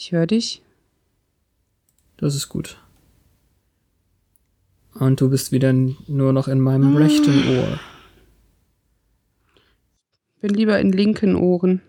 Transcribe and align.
Ich 0.00 0.12
höre 0.12 0.28
dich. 0.28 0.62
Das 2.18 2.36
ist 2.36 2.48
gut. 2.48 2.80
Und 4.94 5.20
du 5.20 5.28
bist 5.28 5.50
wieder 5.50 5.72
nur 5.72 6.32
noch 6.32 6.46
in 6.46 6.60
meinem 6.60 6.94
rechten 6.94 7.58
Ohr. 7.58 7.80
Bin 10.40 10.54
lieber 10.54 10.78
in 10.78 10.92
linken 10.92 11.34
Ohren. 11.34 11.82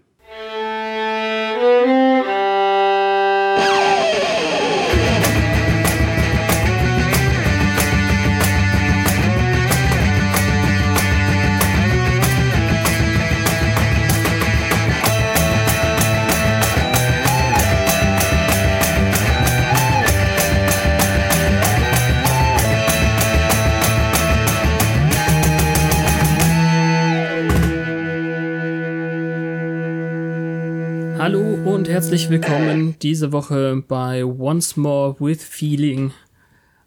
Herzlich 31.99 32.29
willkommen 32.29 32.95
diese 33.01 33.33
Woche 33.33 33.83
bei 33.85 34.23
Once 34.23 34.77
More 34.77 35.17
with 35.19 35.43
Feeling, 35.43 36.13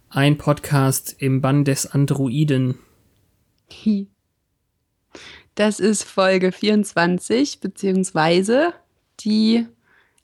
ein 0.09 0.38
Podcast 0.38 1.16
im 1.19 1.43
Bann 1.43 1.66
des 1.66 1.85
Androiden. 1.85 2.77
Das 5.55 5.80
ist 5.80 6.05
Folge 6.05 6.51
24, 6.51 7.61
beziehungsweise 7.61 8.73
die 9.21 9.66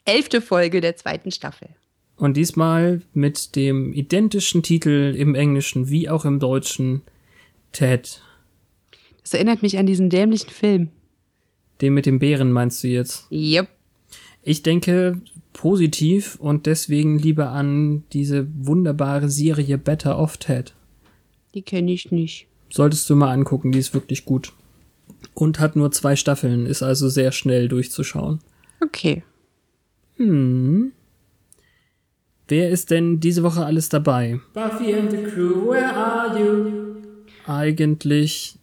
elfte 0.07 0.41
Folge 0.41 0.81
der 0.81 0.97
zweiten 0.97 1.33
Staffel. 1.33 1.69
Und 2.17 2.39
diesmal 2.39 3.03
mit 3.13 3.57
dem 3.57 3.93
identischen 3.93 4.63
Titel 4.63 5.15
im 5.15 5.35
Englischen 5.35 5.91
wie 5.91 6.09
auch 6.09 6.25
im 6.25 6.39
Deutschen 6.39 7.03
Ted. 7.73 8.23
Das 9.21 9.35
erinnert 9.35 9.61
mich 9.61 9.77
an 9.77 9.85
diesen 9.85 10.09
dämlichen 10.09 10.49
Film. 10.49 10.89
Den 11.83 11.93
mit 11.93 12.07
dem 12.07 12.19
Bären 12.19 12.51
meinst 12.53 12.83
du 12.83 12.89
jetzt? 12.89 13.31
Yep. 13.31 13.69
Ich 14.43 14.63
denke 14.63 15.21
positiv 15.53 16.37
und 16.37 16.67
deswegen 16.67 17.19
lieber 17.19 17.51
an 17.51 18.05
diese 18.13 18.47
wunderbare 18.57 19.29
Serie 19.29 19.79
Better 19.79 20.19
Off 20.19 20.37
Ted. 20.37 20.75
Die 21.55 21.63
kenne 21.63 21.93
ich 21.93 22.13
nicht. 22.13 22.47
Solltest 22.71 23.09
du 23.11 23.17
mal 23.17 23.33
angucken, 23.33 23.73
die 23.73 23.79
ist 23.79 23.95
wirklich 23.95 24.25
gut. 24.25 24.53
Und 25.35 25.59
hat 25.59 25.75
nur 25.75 25.91
zwei 25.91 26.17
Staffeln, 26.17 26.67
ist 26.67 26.83
also 26.83 27.09
sehr 27.09 27.33
schnell 27.33 27.69
durchzuschauen. 27.69 28.41
Okay. 28.81 29.25
Hm. 30.17 30.93
Wer 32.47 32.71
ist 32.71 32.91
denn 32.91 33.21
diese 33.21 33.43
Woche 33.43 33.65
alles 33.65 33.89
dabei? 33.89 34.41
Buffy 34.55 34.95
and 34.95 35.11
the 35.11 35.23
Crew, 35.25 35.71
where 35.71 35.95
are 35.95 36.39
you? 36.39 36.97
Eigentlich, 37.47 38.59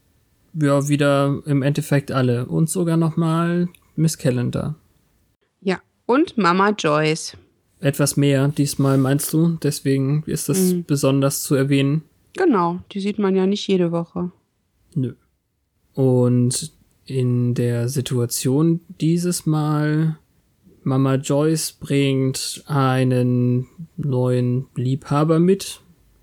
ja, 0.54 0.88
wieder 0.88 1.42
im 1.45 1.62
Endeffekt 1.62 2.12
alle. 2.12 2.45
Und 2.45 2.70
sogar 2.70 2.98
nochmal 2.98 3.67
Miss 3.95 4.17
Calendar. 4.17 4.76
Und 6.06 6.38
Mama 6.38 6.70
Joyce. 6.78 7.38
Etwas 7.80 8.17
mehr 8.17 8.48
diesmal, 8.50 8.98
meinst 8.98 9.34
du? 9.34 9.58
Deswegen 9.61 10.23
ist 10.25 10.50
das 10.50 10.73
Mhm. 10.73 10.86
besonders 10.86 11.44
zu 11.44 11.56
erwähnen. 11.56 12.03
Genau, 12.34 12.80
die 12.92 13.00
sieht 13.00 13.20
man 13.20 13.36
ja 13.36 13.45
nicht 13.45 13.67
jede 13.67 13.92
Woche. 13.92 14.31
Nö. 14.94 15.14
Und 15.94 16.72
in 17.06 17.53
der 17.53 17.88
Situation 17.89 18.81
dieses 19.00 19.45
Mal, 19.45 20.17
Mama 20.83 21.16
Joyce 21.16 21.72
bringt 21.73 22.64
einen 22.67 23.67
neuen 23.98 24.67
Liebhaber 24.76 25.39
mit. 25.39 25.81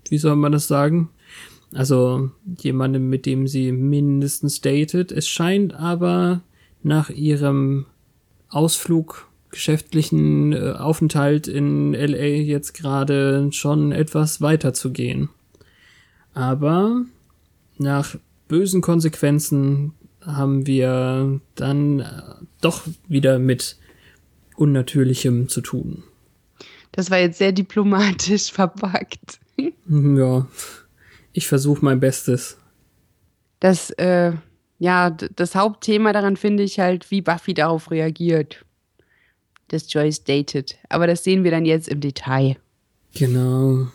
Wie 0.09 0.17
soll 0.17 0.35
man 0.35 0.51
das 0.51 0.67
sagen? 0.67 1.09
Also 1.73 2.29
jemanden, 2.59 3.09
mit 3.09 3.25
dem 3.25 3.47
sie 3.47 3.71
mindestens 3.71 4.61
datet. 4.61 5.11
Es 5.11 5.27
scheint 5.27 5.73
aber 5.73 6.41
nach 6.83 7.09
ihrem 7.09 7.85
Ausflug, 8.49 9.27
geschäftlichen 9.53 10.51
äh, 10.51 10.71
Aufenthalt 10.71 11.47
in 11.47 11.93
LA 11.93 12.25
jetzt 12.25 12.73
gerade 12.73 13.49
schon 13.51 13.91
etwas 13.93 14.41
weiter 14.41 14.73
zu 14.73 14.91
gehen. 14.91 15.29
Aber 16.33 17.03
nach 17.77 18.15
bösen 18.47 18.81
Konsequenzen 18.81 19.93
haben 20.25 20.67
wir 20.67 21.39
dann 21.55 21.99
äh, 22.01 22.05
doch 22.61 22.81
wieder 23.07 23.39
mit 23.39 23.77
Unnatürlichem 24.55 25.47
zu 25.49 25.61
tun. 25.61 26.03
Das 26.91 27.09
war 27.09 27.19
jetzt 27.19 27.37
sehr 27.37 27.51
diplomatisch 27.51 28.51
verpackt. 28.51 29.39
Hm, 29.87 30.17
Ja, 30.17 30.47
ich 31.31 31.47
versuche 31.47 31.83
mein 31.83 31.99
Bestes. 31.99 32.57
Das, 33.59 33.91
äh, 33.91 34.33
ja, 34.79 35.09
das 35.09 35.55
Hauptthema 35.55 36.11
daran 36.13 36.37
finde 36.37 36.63
ich 36.63 36.79
halt, 36.79 37.09
wie 37.11 37.21
Buffy 37.21 37.53
darauf 37.53 37.89
reagiert, 37.91 38.65
dass 39.73 39.91
Joyce 39.91 40.23
datet. 40.23 40.75
Aber 40.89 41.07
das 41.07 41.23
sehen 41.23 41.43
wir 41.43 41.51
dann 41.51 41.65
jetzt 41.65 41.87
im 41.87 41.99
Detail. 41.99 42.57
Genau. 43.15 43.87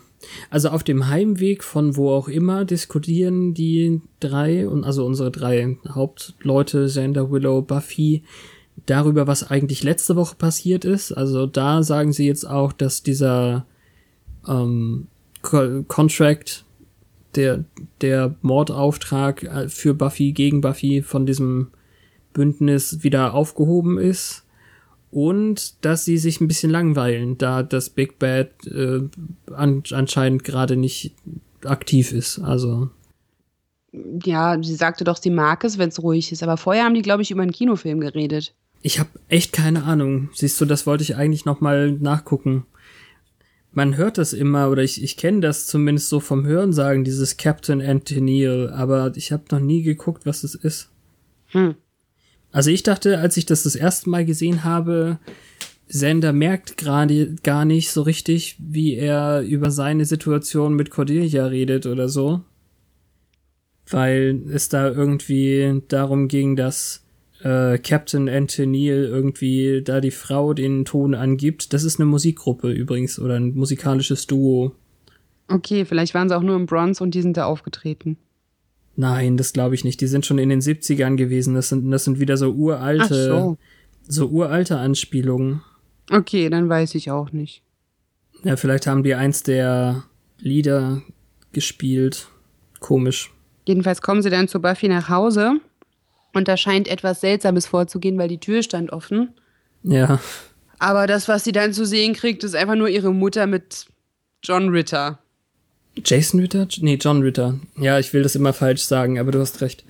Also 0.50 0.70
auf 0.70 0.82
dem 0.82 1.08
Heimweg 1.08 1.62
von 1.62 1.96
wo 1.96 2.10
auch 2.10 2.28
immer 2.28 2.64
diskutieren 2.64 3.54
die 3.54 4.00
drei 4.20 4.68
und 4.68 4.84
also 4.84 5.06
unsere 5.06 5.30
drei 5.30 5.76
Hauptleute, 5.88 6.86
Xander, 6.86 7.30
Willow, 7.30 7.62
Buffy, 7.62 8.24
darüber, 8.86 9.26
was 9.26 9.48
eigentlich 9.48 9.82
letzte 9.82 10.16
Woche 10.16 10.36
passiert 10.36 10.84
ist. 10.84 11.12
Also 11.12 11.46
da 11.46 11.82
sagen 11.82 12.12
sie 12.12 12.26
jetzt 12.26 12.48
auch, 12.48 12.72
dass 12.72 13.02
dieser 13.02 13.66
ähm, 14.46 15.06
Co 15.42 15.84
Contract, 15.86 16.64
der, 17.34 17.64
der 18.00 18.34
Mordauftrag 18.42 19.42
äh, 19.44 19.68
für 19.68 19.94
Buffy 19.94 20.32
gegen 20.32 20.60
Buffy 20.60 21.02
von 21.02 21.26
diesem 21.26 21.68
Bündnis 22.32 23.02
wieder 23.02 23.34
aufgehoben 23.34 23.98
ist 23.98 24.44
und 25.10 25.84
dass 25.84 26.04
sie 26.04 26.18
sich 26.18 26.40
ein 26.40 26.48
bisschen 26.48 26.70
langweilen, 26.70 27.38
da 27.38 27.62
das 27.62 27.90
Big 27.90 28.18
Bad 28.18 28.50
äh, 28.66 29.00
an, 29.52 29.82
anscheinend 29.90 30.44
gerade 30.44 30.76
nicht 30.76 31.14
aktiv 31.64 32.12
ist. 32.12 32.38
Also 32.38 32.90
Ja, 33.92 34.62
sie 34.62 34.74
sagte 34.74 35.04
doch, 35.04 35.16
sie 35.16 35.30
mag 35.30 35.64
es, 35.64 35.78
wenn 35.78 35.88
es 35.88 36.02
ruhig 36.02 36.30
ist. 36.30 36.42
Aber 36.42 36.56
vorher 36.56 36.84
haben 36.84 36.94
die, 36.94 37.02
glaube 37.02 37.22
ich, 37.22 37.30
über 37.30 37.42
einen 37.42 37.52
Kinofilm 37.52 38.00
geredet. 38.00 38.54
ich 38.82 38.98
habe 38.98 39.10
echt 39.28 39.52
keine 39.52 39.84
Ahnung. 39.84 40.28
Siehst 40.34 40.60
du, 40.60 40.64
das 40.66 40.86
wollte 40.86 41.02
ich 41.02 41.16
eigentlich 41.16 41.44
noch 41.44 41.60
mal 41.60 41.92
nachgucken. 41.92 42.66
Man 43.72 43.96
hört 43.96 44.18
das 44.18 44.32
immer 44.32 44.70
oder 44.70 44.82
ich, 44.82 45.02
ich 45.02 45.16
kenne 45.16 45.40
das 45.40 45.66
zumindest 45.66 46.08
so 46.08 46.20
vom 46.20 46.46
Hörensagen, 46.46 47.04
dieses 47.04 47.36
Captain 47.36 47.80
Anthony, 47.82 48.46
aber 48.46 49.12
ich 49.14 49.30
habe 49.30 49.44
noch 49.50 49.60
nie 49.60 49.82
geguckt, 49.82 50.26
was 50.26 50.42
es 50.42 50.54
ist. 50.54 50.90
Hm. 51.48 51.76
Also 52.58 52.72
ich 52.72 52.82
dachte, 52.82 53.18
als 53.18 53.36
ich 53.36 53.46
das 53.46 53.62
das 53.62 53.76
erste 53.76 54.10
Mal 54.10 54.24
gesehen 54.24 54.64
habe, 54.64 55.20
Sender 55.86 56.32
merkt 56.32 56.76
gerade 56.76 57.36
gar 57.44 57.64
nicht 57.64 57.92
so 57.92 58.02
richtig, 58.02 58.56
wie 58.58 58.96
er 58.96 59.42
über 59.42 59.70
seine 59.70 60.04
Situation 60.04 60.74
mit 60.74 60.90
Cordelia 60.90 61.46
redet 61.46 61.86
oder 61.86 62.08
so. 62.08 62.40
Weil 63.88 64.42
es 64.52 64.68
da 64.68 64.90
irgendwie 64.90 65.82
darum 65.86 66.26
ging, 66.26 66.56
dass 66.56 67.04
äh, 67.44 67.78
Captain 67.78 68.28
Anthony 68.28 68.88
irgendwie 68.88 69.80
da 69.84 70.00
die 70.00 70.10
Frau 70.10 70.52
den 70.52 70.84
Ton 70.84 71.14
angibt. 71.14 71.72
Das 71.72 71.84
ist 71.84 72.00
eine 72.00 72.06
Musikgruppe 72.06 72.72
übrigens 72.72 73.20
oder 73.20 73.36
ein 73.36 73.54
musikalisches 73.54 74.26
Duo. 74.26 74.72
Okay, 75.46 75.84
vielleicht 75.84 76.12
waren 76.12 76.28
sie 76.28 76.36
auch 76.36 76.42
nur 76.42 76.56
im 76.56 76.66
Bronze 76.66 77.04
und 77.04 77.14
die 77.14 77.22
sind 77.22 77.36
da 77.36 77.44
aufgetreten. 77.44 78.18
Nein, 79.00 79.36
das 79.36 79.52
glaube 79.52 79.76
ich 79.76 79.84
nicht. 79.84 80.00
Die 80.00 80.08
sind 80.08 80.26
schon 80.26 80.38
in 80.38 80.48
den 80.48 80.60
70ern 80.60 81.14
gewesen. 81.14 81.54
Das 81.54 81.68
sind, 81.68 81.88
das 81.88 82.02
sind 82.02 82.18
wieder 82.18 82.36
so 82.36 82.50
uralte, 82.50 83.28
so. 83.28 83.56
so 84.08 84.26
uralte 84.26 84.76
Anspielungen. 84.76 85.62
Okay, 86.10 86.50
dann 86.50 86.68
weiß 86.68 86.96
ich 86.96 87.08
auch 87.12 87.30
nicht. 87.30 87.62
Ja, 88.42 88.56
vielleicht 88.56 88.88
haben 88.88 89.04
die 89.04 89.14
eins 89.14 89.44
der 89.44 90.02
Lieder 90.40 91.02
gespielt. 91.52 92.26
Komisch. 92.80 93.32
Jedenfalls 93.68 94.02
kommen 94.02 94.20
sie 94.20 94.30
dann 94.30 94.48
zu 94.48 94.60
Buffy 94.60 94.88
nach 94.88 95.08
Hause 95.08 95.60
und 96.34 96.48
da 96.48 96.56
scheint 96.56 96.88
etwas 96.88 97.20
Seltsames 97.20 97.66
vorzugehen, 97.66 98.18
weil 98.18 98.28
die 98.28 98.40
Tür 98.40 98.64
stand 98.64 98.90
offen. 98.92 99.32
Ja. 99.84 100.18
Aber 100.80 101.06
das, 101.06 101.28
was 101.28 101.44
sie 101.44 101.52
dann 101.52 101.72
zu 101.72 101.86
sehen 101.86 102.14
kriegt, 102.14 102.42
ist 102.42 102.56
einfach 102.56 102.74
nur 102.74 102.88
ihre 102.88 103.14
Mutter 103.14 103.46
mit 103.46 103.86
John 104.42 104.70
Ritter. 104.70 105.20
Jason 106.04 106.40
Ritter? 106.40 106.68
Nee, 106.80 106.98
John 107.00 107.22
Ritter. 107.22 107.58
Ja, 107.78 107.98
ich 107.98 108.12
will 108.12 108.22
das 108.22 108.34
immer 108.34 108.52
falsch 108.52 108.82
sagen, 108.82 109.18
aber 109.18 109.32
du 109.32 109.40
hast 109.40 109.60
recht. 109.60 109.84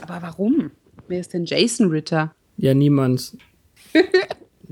Aber 0.00 0.22
warum? 0.22 0.70
Wer 1.08 1.20
ist 1.20 1.32
denn 1.32 1.44
Jason 1.44 1.88
Ritter? 1.90 2.34
Ja, 2.56 2.74
niemand. 2.74 3.36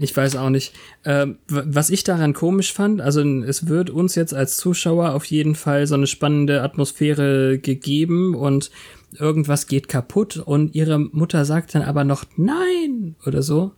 Ich 0.00 0.16
weiß 0.16 0.36
auch 0.36 0.50
nicht. 0.50 0.74
Ähm, 1.04 1.38
was 1.48 1.90
ich 1.90 2.04
daran 2.04 2.32
komisch 2.32 2.72
fand, 2.72 3.00
also 3.00 3.20
es 3.20 3.66
wird 3.66 3.90
uns 3.90 4.14
jetzt 4.14 4.32
als 4.32 4.56
Zuschauer 4.56 5.12
auf 5.12 5.24
jeden 5.24 5.56
Fall 5.56 5.86
so 5.86 5.96
eine 5.96 6.06
spannende 6.06 6.62
Atmosphäre 6.62 7.58
gegeben 7.58 8.36
und 8.36 8.70
irgendwas 9.18 9.66
geht 9.66 9.88
kaputt 9.88 10.36
und 10.36 10.74
ihre 10.74 10.98
Mutter 10.98 11.44
sagt 11.44 11.74
dann 11.74 11.82
aber 11.82 12.04
noch 12.04 12.24
Nein 12.36 13.16
oder 13.26 13.42
so. 13.42 13.72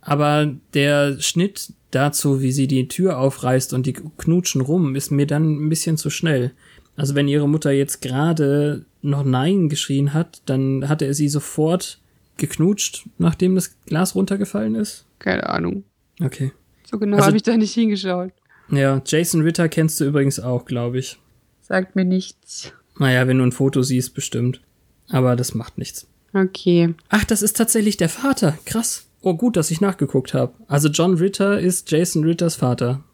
Aber 0.00 0.52
der 0.74 1.20
Schnitt 1.20 1.72
dazu, 1.90 2.40
wie 2.40 2.52
sie 2.52 2.66
die 2.66 2.88
Tür 2.88 3.18
aufreißt 3.18 3.74
und 3.74 3.86
die 3.86 3.92
knutschen 3.92 4.60
rum, 4.60 4.94
ist 4.96 5.10
mir 5.10 5.26
dann 5.26 5.64
ein 5.64 5.68
bisschen 5.68 5.96
zu 5.96 6.10
schnell. 6.10 6.52
Also 6.96 7.14
wenn 7.14 7.28
ihre 7.28 7.48
Mutter 7.48 7.70
jetzt 7.70 8.00
gerade 8.02 8.84
noch 9.02 9.24
Nein 9.24 9.68
geschrien 9.68 10.12
hat, 10.14 10.42
dann 10.46 10.88
hatte 10.88 11.06
er 11.06 11.14
sie 11.14 11.28
sofort 11.28 11.98
geknutscht, 12.36 13.06
nachdem 13.18 13.54
das 13.54 13.74
Glas 13.86 14.14
runtergefallen 14.14 14.74
ist. 14.74 15.04
Keine 15.18 15.48
Ahnung. 15.48 15.84
Okay. 16.22 16.52
So 16.90 16.98
genau 16.98 17.16
Also- 17.16 17.28
habe 17.28 17.36
ich 17.36 17.42
da 17.42 17.56
nicht 17.56 17.74
hingeschaut. 17.74 18.32
Ja, 18.70 19.02
Jason 19.04 19.40
Ritter 19.42 19.68
kennst 19.68 19.98
du 20.00 20.04
übrigens 20.04 20.38
auch, 20.38 20.64
glaube 20.64 20.98
ich. 20.98 21.18
Sagt 21.60 21.96
mir 21.96 22.04
nichts. 22.04 22.72
Naja, 22.98 23.26
wenn 23.26 23.38
du 23.38 23.44
ein 23.44 23.52
Foto 23.52 23.82
siehst, 23.82 24.14
bestimmt. 24.14 24.60
Aber 25.08 25.34
das 25.36 25.54
macht 25.54 25.76
nichts. 25.78 26.06
Okay. 26.32 26.94
Ach, 27.08 27.24
das 27.24 27.42
ist 27.42 27.56
tatsächlich 27.56 27.96
der 27.96 28.08
Vater. 28.08 28.56
Krass. 28.64 29.06
Oh, 29.22 29.34
gut, 29.34 29.56
dass 29.56 29.70
ich 29.70 29.80
nachgeguckt 29.80 30.32
habe. 30.34 30.54
Also 30.66 30.88
John 30.88 31.14
Ritter 31.14 31.60
ist 31.60 31.90
Jason 31.90 32.24
Ritters 32.24 32.56
Vater. 32.56 33.04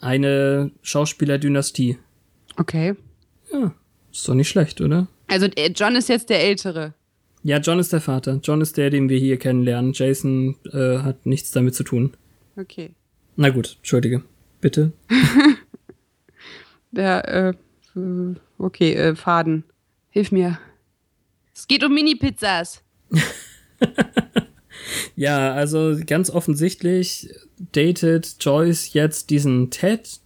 Eine 0.00 0.72
Schauspielerdynastie. 0.82 1.98
Okay. 2.56 2.94
Ja, 3.52 3.74
ist 4.12 4.28
doch 4.28 4.34
nicht 4.34 4.48
schlecht, 4.48 4.80
oder? 4.80 5.08
Also 5.26 5.46
äh, 5.46 5.70
John 5.74 5.96
ist 5.96 6.08
jetzt 6.08 6.28
der 6.28 6.42
Ältere. 6.42 6.94
Ja, 7.42 7.58
John 7.58 7.78
ist 7.78 7.92
der 7.92 8.00
Vater. 8.00 8.40
John 8.42 8.60
ist 8.60 8.76
der, 8.76 8.90
den 8.90 9.08
wir 9.08 9.18
hier 9.18 9.38
kennenlernen. 9.38 9.92
Jason 9.94 10.56
äh, 10.72 10.98
hat 10.98 11.26
nichts 11.26 11.50
damit 11.50 11.74
zu 11.74 11.84
tun. 11.84 12.14
Okay. 12.56 12.94
Na 13.36 13.50
gut, 13.50 13.76
entschuldige. 13.78 14.22
Bitte. 14.60 14.92
Der, 16.92 17.28
äh, 17.28 17.98
äh, 17.98 18.34
okay, 18.58 18.94
äh, 18.94 19.16
Faden. 19.16 19.64
Hilf 20.10 20.30
mir. 20.30 20.58
Es 21.52 21.66
geht 21.66 21.82
um 21.84 21.92
Mini-Pizzas. 21.92 22.82
Ja, 25.16 25.52
also 25.52 25.96
ganz 26.04 26.30
offensichtlich 26.30 27.30
datet 27.72 28.36
Joyce 28.40 28.92
jetzt 28.92 29.30
diesen 29.30 29.70
Ted, 29.70 30.20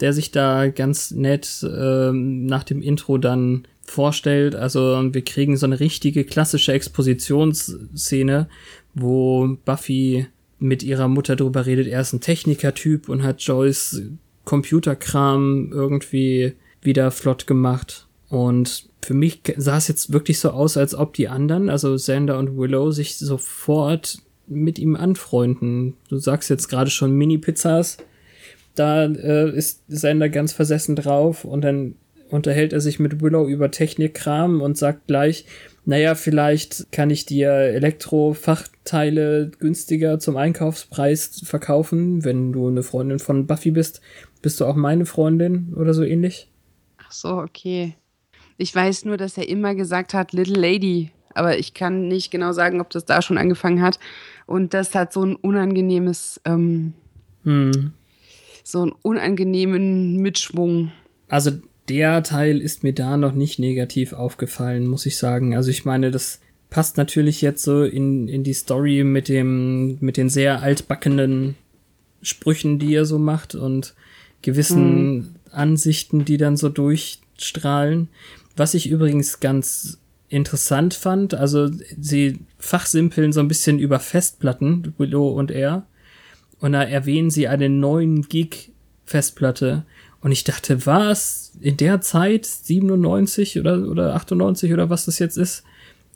der 0.00 0.12
sich 0.12 0.30
da 0.30 0.68
ganz 0.68 1.10
nett 1.10 1.62
ähm, 1.62 2.46
nach 2.46 2.64
dem 2.64 2.80
Intro 2.80 3.18
dann 3.18 3.66
vorstellt. 3.82 4.54
Also 4.54 4.80
wir 5.12 5.22
kriegen 5.22 5.56
so 5.56 5.66
eine 5.66 5.80
richtige 5.80 6.24
klassische 6.24 6.72
Expositionsszene, 6.72 8.48
wo 8.94 9.56
Buffy 9.64 10.26
mit 10.58 10.82
ihrer 10.82 11.08
Mutter 11.08 11.36
drüber 11.36 11.66
redet, 11.66 11.86
er 11.88 12.02
ist 12.02 12.12
ein 12.12 12.20
Technikertyp 12.20 13.08
und 13.08 13.22
hat 13.22 13.40
Joyce 13.42 14.02
Computerkram 14.44 15.70
irgendwie 15.72 16.54
wieder 16.82 17.10
flott 17.10 17.46
gemacht. 17.46 18.06
Und 18.28 18.88
für 19.02 19.14
mich 19.14 19.40
sah 19.56 19.78
es 19.78 19.88
jetzt 19.88 20.12
wirklich 20.12 20.38
so 20.38 20.50
aus, 20.50 20.76
als 20.76 20.94
ob 20.94 21.14
die 21.14 21.28
anderen, 21.28 21.68
also 21.68 21.96
Xander 21.96 22.38
und 22.38 22.56
Willow, 22.56 22.90
sich 22.90 23.16
sofort 23.16 24.18
mit 24.50 24.78
ihm 24.78 24.96
anfreunden. 24.96 25.94
Du 26.08 26.18
sagst 26.18 26.50
jetzt 26.50 26.68
gerade 26.68 26.90
schon 26.90 27.12
Mini-Pizzas. 27.12 27.98
Da 28.74 29.04
äh, 29.04 29.56
ist 29.56 29.82
Xander 29.88 30.28
ganz 30.28 30.52
versessen 30.52 30.96
drauf 30.96 31.44
und 31.44 31.62
dann 31.62 31.94
unterhält 32.28 32.72
er 32.72 32.80
sich 32.80 33.00
mit 33.00 33.20
Willow 33.20 33.48
über 33.48 33.70
Technikkram 33.70 34.60
und 34.60 34.78
sagt 34.78 35.06
gleich, 35.06 35.46
naja, 35.84 36.14
vielleicht 36.14 36.92
kann 36.92 37.10
ich 37.10 37.26
dir 37.26 37.50
Elektrofachteile 37.50 39.50
günstiger 39.58 40.18
zum 40.18 40.36
Einkaufspreis 40.36 41.42
verkaufen. 41.44 42.24
Wenn 42.24 42.52
du 42.52 42.68
eine 42.68 42.82
Freundin 42.82 43.18
von 43.18 43.46
Buffy 43.46 43.70
bist, 43.70 44.00
bist 44.42 44.60
du 44.60 44.66
auch 44.66 44.76
meine 44.76 45.06
Freundin 45.06 45.74
oder 45.74 45.94
so 45.94 46.02
ähnlich. 46.02 46.48
Ach 46.98 47.12
so, 47.12 47.38
okay. 47.38 47.94
Ich 48.56 48.74
weiß 48.74 49.06
nur, 49.06 49.16
dass 49.16 49.38
er 49.38 49.48
immer 49.48 49.74
gesagt 49.74 50.14
hat, 50.14 50.32
Little 50.32 50.60
Lady. 50.60 51.10
Aber 51.32 51.58
ich 51.58 51.74
kann 51.74 52.08
nicht 52.08 52.30
genau 52.30 52.52
sagen, 52.52 52.80
ob 52.80 52.90
das 52.90 53.04
da 53.04 53.22
schon 53.22 53.38
angefangen 53.38 53.80
hat. 53.80 53.98
Und 54.50 54.74
das 54.74 54.96
hat 54.96 55.12
so 55.12 55.22
ein 55.24 55.36
unangenehmes, 55.36 56.40
ähm, 56.44 56.94
Hm. 57.44 57.92
so 58.64 58.82
einen 58.82 58.92
unangenehmen 59.00 60.16
Mitschwung. 60.16 60.90
Also 61.28 61.52
der 61.88 62.24
Teil 62.24 62.60
ist 62.60 62.82
mir 62.82 62.92
da 62.92 63.16
noch 63.16 63.32
nicht 63.32 63.60
negativ 63.60 64.12
aufgefallen, 64.12 64.88
muss 64.88 65.06
ich 65.06 65.18
sagen. 65.18 65.54
Also 65.54 65.70
ich 65.70 65.84
meine, 65.84 66.10
das 66.10 66.40
passt 66.68 66.96
natürlich 66.96 67.42
jetzt 67.42 67.62
so 67.62 67.84
in, 67.84 68.26
in 68.26 68.42
die 68.42 68.52
Story 68.52 69.04
mit 69.04 69.28
dem, 69.28 69.98
mit 70.00 70.16
den 70.16 70.28
sehr 70.28 70.62
altbackenen 70.62 71.54
Sprüchen, 72.20 72.80
die 72.80 72.92
er 72.92 73.04
so 73.04 73.20
macht 73.20 73.54
und 73.54 73.94
gewissen 74.42 75.36
Ansichten, 75.52 76.24
die 76.24 76.38
dann 76.38 76.56
so 76.56 76.68
durchstrahlen. 76.70 78.08
Was 78.56 78.74
ich 78.74 78.90
übrigens 78.90 79.38
ganz 79.38 80.00
interessant 80.30 80.94
fand, 80.94 81.34
also 81.34 81.68
sie 82.00 82.38
fachsimpeln 82.58 83.32
so 83.32 83.40
ein 83.40 83.48
bisschen 83.48 83.78
über 83.78 83.98
Festplatten, 83.98 84.94
Willow 84.96 85.28
und 85.28 85.50
er. 85.50 85.86
Und 86.60 86.72
da 86.72 86.82
erwähnen 86.82 87.30
sie 87.30 87.48
eine 87.48 87.68
9 87.68 88.22
Gig 88.28 88.70
Festplatte. 89.04 89.84
Und 90.22 90.32
ich 90.32 90.44
dachte, 90.44 90.86
was? 90.86 91.52
In 91.60 91.76
der 91.76 92.00
Zeit, 92.00 92.46
97 92.46 93.58
oder, 93.58 93.88
oder 93.88 94.14
98 94.14 94.72
oder 94.72 94.88
was 94.88 95.06
das 95.06 95.18
jetzt 95.18 95.36
ist, 95.36 95.64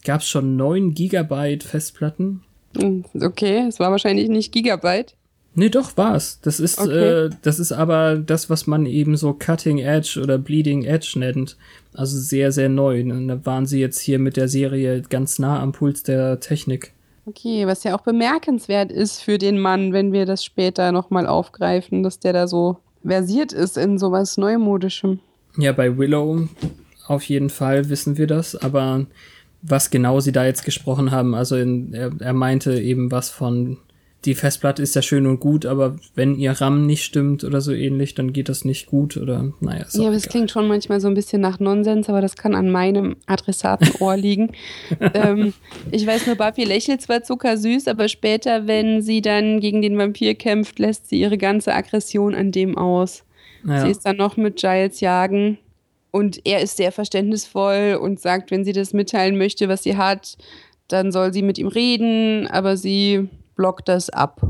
gab 0.05 0.20
es 0.20 0.28
schon 0.28 0.56
9 0.56 0.94
Gigabyte 0.94 1.64
Festplatten? 1.64 2.43
Hm, 2.76 3.05
Okay, 3.20 3.64
es 3.69 3.81
war 3.81 3.90
wahrscheinlich 3.90 4.28
nicht 4.28 4.52
Gigabyte. 4.52 5.16
Nee, 5.55 5.69
doch, 5.69 5.97
war's. 5.97 6.41
Das 6.43 6.59
ist, 6.59 6.81
Okay. 6.81 7.27
äh, 7.27 7.31
das 7.43 7.59
ist 7.59 7.73
aber 7.73 8.17
das, 8.17 8.51
was 8.51 8.67
man 8.67 8.87
eben 8.87 9.17
so 9.17 9.33
Cutting 9.33 9.79
Edge 9.79 10.21
oder 10.23 10.37
Bleeding 10.39 10.85
Edge 10.85 11.15
nennt. 11.17 11.56
Also 11.93 12.19
sehr, 12.19 12.51
sehr 12.51 12.69
neu. 12.69 13.01
Und 13.03 13.29
da 13.29 13.47
waren 13.47 13.67
sie 13.67 13.81
jetzt 13.81 14.01
hier 14.01 14.19
mit 14.19 14.37
der 14.37 14.49
Serie 14.49 15.03
ganz 15.09 15.39
nah 15.39 15.61
am 15.61 15.73
Puls 15.73 16.03
der 16.03 16.41
Technik. 16.41 16.93
Okay, 17.27 17.67
was 17.67 17.85
ja 17.85 17.97
auch 17.97 18.03
bemerkenswert 18.03 18.93
ist 18.93 19.23
für 19.23 19.39
den 19.39 19.59
Mann, 19.59 19.93
wenn 19.93 20.12
wir 20.12 20.27
das 20.27 20.45
später 20.45 20.93
nochmal 20.93 21.27
aufgreifen, 21.27 22.03
dass 22.03 22.19
der 22.19 22.33
da 22.33 22.47
so 22.49 22.79
versiert 23.07 23.53
ist 23.53 23.79
in 23.79 23.99
sowas 23.99 24.37
Neumodischem. 24.37 25.21
Ja, 25.57 25.73
bei 25.73 25.97
Willow 25.97 26.49
auf 27.07 27.23
jeden 27.25 27.49
Fall 27.50 27.89
wissen 27.89 28.19
wir 28.19 28.27
das, 28.27 28.57
aber 28.57 29.07
was 29.62 29.91
genau 29.91 30.21
sie 30.21 30.33
da 30.33 30.45
jetzt 30.45 30.65
gesprochen 30.65 31.11
haben, 31.12 31.35
also 31.35 31.57
in, 31.57 31.95
er, 31.95 32.11
er 32.19 32.33
meinte 32.33 32.79
eben 32.81 33.11
was 33.11 33.31
von, 33.31 33.79
die 34.25 34.35
Festplatte 34.35 34.82
ist 34.82 34.94
ja 34.94 35.03
schön 35.03 35.26
und 35.26 35.41
gut, 35.41 35.67
aber 35.67 35.97
wenn 36.15 36.37
ihr 36.37 36.53
RAM 36.53 36.87
nicht 36.87 37.05
stimmt 37.05 37.44
oder 37.44 37.61
so 37.61 37.73
ähnlich, 37.73 38.15
dann 38.15 38.32
geht 38.32 38.49
das 38.49 38.65
nicht 38.65 38.87
gut 38.87 39.17
oder 39.17 39.53
naja. 39.61 39.85
Ist 39.85 39.97
Ja, 39.97 40.06
aber 40.06 40.17
es 40.17 40.29
klingt 40.29 40.50
schon 40.50 40.67
manchmal 40.67 41.00
so 41.00 41.09
ein 41.09 41.15
bisschen 41.15 41.41
nach 41.41 41.61
Nonsens, 41.61 42.09
aber 42.09 42.21
das 42.21 42.37
kann 42.37 42.55
an 42.55 42.71
meinem 42.71 43.17
Adressatenohr 43.26 44.17
liegen. 44.17 44.53
ähm, 45.15 45.53
ich 45.91 46.06
weiß 46.06 46.26
nur, 46.26 46.37
Buffy 46.37 46.65
lächelt 46.65 47.03
zwar 47.03 47.23
zuckersüß, 47.23 47.87
aber 47.88 48.09
später, 48.09 48.67
wenn 48.67 49.03
sie 49.03 49.21
dann 49.21 49.61
gegen 49.61 49.82
den 49.82 49.99
Vampir 49.99 50.35
kämpft, 50.35 50.79
lässt 50.79 51.09
sie 51.09 51.21
ihre 51.21 51.38
ganze 51.38 51.75
Aggression 51.75 52.35
an 52.35 52.50
dem 52.50 52.79
aus. 52.79 53.25
Naja. 53.62 53.85
Sie 53.85 53.90
ist 53.90 54.07
dann 54.07 54.16
noch 54.16 54.37
mit 54.37 54.57
Giles 54.57 55.00
jagen 55.00 55.59
und 56.11 56.40
er 56.47 56.61
ist 56.61 56.76
sehr 56.76 56.93
verständnisvoll 56.93 57.99
und 58.00 58.21
sagt, 58.21 58.50
wenn 58.50 58.64
sie 58.64 58.73
das 58.73 58.93
mitteilen 58.93 59.37
möchte, 59.37 59.69
was 59.69 59.83
sie 59.83 59.97
hat, 59.97 60.37
dann 60.88 61.12
soll 61.12 61.33
sie 61.33 61.43
mit 61.43 61.59
ihm 61.59 61.69
reden, 61.69 62.47
aber 62.47 62.76
sie 62.76 63.28
blockt 63.54 63.88
das 63.88 64.11
ab. 64.11 64.40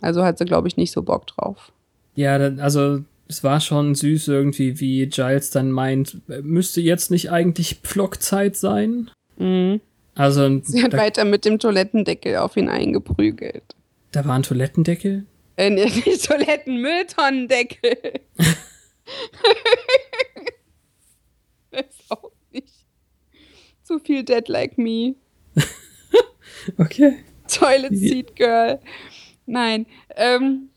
Also 0.00 0.24
hat 0.24 0.38
sie, 0.38 0.44
glaube 0.44 0.68
ich, 0.68 0.76
nicht 0.76 0.92
so 0.92 1.02
Bock 1.02 1.26
drauf. 1.26 1.72
Ja, 2.14 2.36
also 2.36 3.04
es 3.28 3.44
war 3.44 3.60
schon 3.60 3.94
süß 3.94 4.28
irgendwie, 4.28 4.80
wie 4.80 5.06
Giles 5.06 5.50
dann 5.50 5.70
meint, 5.70 6.20
müsste 6.42 6.80
jetzt 6.80 7.10
nicht 7.10 7.30
eigentlich 7.30 7.76
Pflockzeit 7.82 8.56
sein? 8.56 9.10
Mhm. 9.36 9.80
Also 10.14 10.60
Sie 10.64 10.82
hat 10.82 10.92
da, 10.92 10.98
weiter 10.98 11.24
mit 11.24 11.44
dem 11.44 11.58
Toilettendeckel 11.58 12.36
auf 12.36 12.56
ihn 12.56 12.68
eingeprügelt. 12.68 13.62
da 14.12 14.24
war 14.24 14.34
ein 14.34 14.42
Toilettendeckel. 14.42 15.24
Äh, 15.56 15.70
nee, 15.70 15.84
nicht 15.84 16.26
Toilettenmülltonnendeckel. 16.26 17.96
Weiß 21.70 21.84
auch 22.08 22.32
nicht. 22.50 22.86
Zu 23.84 23.98
viel 24.00 24.24
Dead 24.24 24.46
Like 24.48 24.78
Me. 24.78 25.14
Okay. 26.76 27.14
Toilet 27.50 27.96
Seat 27.96 28.36
Girl. 28.36 28.78
Nein. 29.46 29.86
Ähm, 30.16 30.68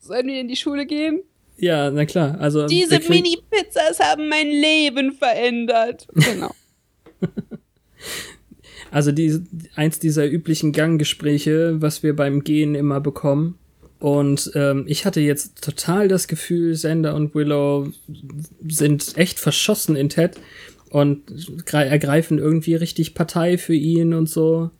sollen 0.00 0.26
wir 0.26 0.40
in 0.40 0.48
die 0.48 0.56
Schule 0.56 0.86
gehen? 0.86 1.20
Ja, 1.56 1.90
na 1.90 2.04
klar. 2.04 2.38
Also 2.40 2.66
Diese 2.66 2.98
Mini-Pizzas 3.08 4.00
haben 4.00 4.28
mein 4.28 4.48
Leben 4.48 5.12
verändert. 5.12 6.06
Genau. 6.14 6.50
Also 8.90 9.10
die, 9.12 9.40
eins 9.74 9.98
dieser 9.98 10.26
üblichen 10.30 10.72
Ganggespräche, 10.72 11.80
was 11.82 12.02
wir 12.02 12.14
beim 12.14 12.44
Gehen 12.44 12.74
immer 12.74 13.00
bekommen. 13.00 13.58
Und 13.98 14.50
ähm, 14.54 14.84
ich 14.86 15.04
hatte 15.06 15.20
jetzt 15.20 15.62
total 15.62 16.08
das 16.08 16.28
Gefühl, 16.28 16.74
Sander 16.74 17.14
und 17.14 17.34
Willow 17.34 17.88
sind 18.68 19.16
echt 19.16 19.40
verschossen 19.40 19.96
in 19.96 20.10
Ted 20.10 20.38
und 20.90 21.28
gre- 21.66 21.84
ergreifen 21.86 22.38
irgendwie 22.38 22.74
richtig 22.74 23.14
Partei 23.14 23.56
für 23.58 23.74
ihn 23.74 24.12
und 24.14 24.28
so. 24.28 24.70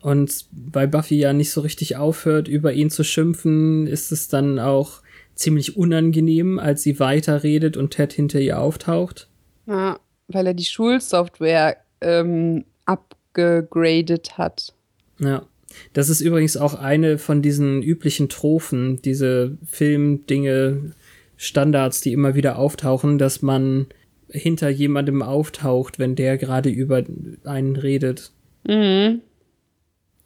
Und 0.00 0.46
weil 0.52 0.88
Buffy 0.88 1.18
ja 1.18 1.32
nicht 1.32 1.50
so 1.50 1.60
richtig 1.60 1.96
aufhört, 1.96 2.48
über 2.48 2.72
ihn 2.72 2.90
zu 2.90 3.02
schimpfen, 3.04 3.86
ist 3.86 4.12
es 4.12 4.28
dann 4.28 4.58
auch 4.58 5.02
ziemlich 5.34 5.76
unangenehm, 5.76 6.58
als 6.58 6.82
sie 6.82 7.00
weiterredet 7.00 7.76
und 7.76 7.90
Ted 7.90 8.12
hinter 8.12 8.40
ihr 8.40 8.60
auftaucht. 8.60 9.28
Ja, 9.66 9.98
weil 10.28 10.46
er 10.46 10.54
die 10.54 10.64
Schulsoftware 10.64 11.76
ähm, 12.00 12.64
abgegradet 12.84 14.38
hat. 14.38 14.74
Ja. 15.18 15.46
Das 15.92 16.08
ist 16.08 16.22
übrigens 16.22 16.56
auch 16.56 16.74
eine 16.74 17.18
von 17.18 17.42
diesen 17.42 17.82
üblichen 17.82 18.28
Trophen, 18.28 19.02
diese 19.02 19.58
Filmdinge, 19.66 20.92
Standards, 21.36 22.00
die 22.00 22.12
immer 22.12 22.34
wieder 22.34 22.58
auftauchen, 22.58 23.18
dass 23.18 23.42
man 23.42 23.86
hinter 24.30 24.68
jemandem 24.68 25.22
auftaucht, 25.22 25.98
wenn 25.98 26.16
der 26.16 26.36
gerade 26.36 26.68
über 26.68 27.04
einen 27.44 27.76
redet. 27.76 28.32
Mhm. 28.66 29.20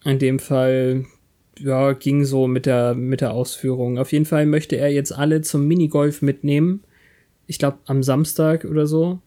In 0.04 0.18
dem 0.18 0.38
Fall, 0.38 1.04
ja, 1.59 1.92
ging 1.92 2.25
so 2.25 2.47
mit 2.47 2.66
der, 2.66 2.94
mit 2.94 3.21
der 3.21 3.32
Ausführung. 3.32 3.99
Auf 3.99 4.12
jeden 4.12 4.25
Fall 4.25 4.47
möchte 4.47 4.76
er 4.76 4.92
jetzt 4.92 5.12
alle 5.12 5.42
zum 5.42 5.66
Minigolf 5.66 6.23
mitnehmen. 6.23 6.82
Ich 7.47 7.59
glaube, 7.59 7.78
am 7.87 8.02
Samstag 8.02 8.64
oder 8.64 8.87
so. 8.87 9.21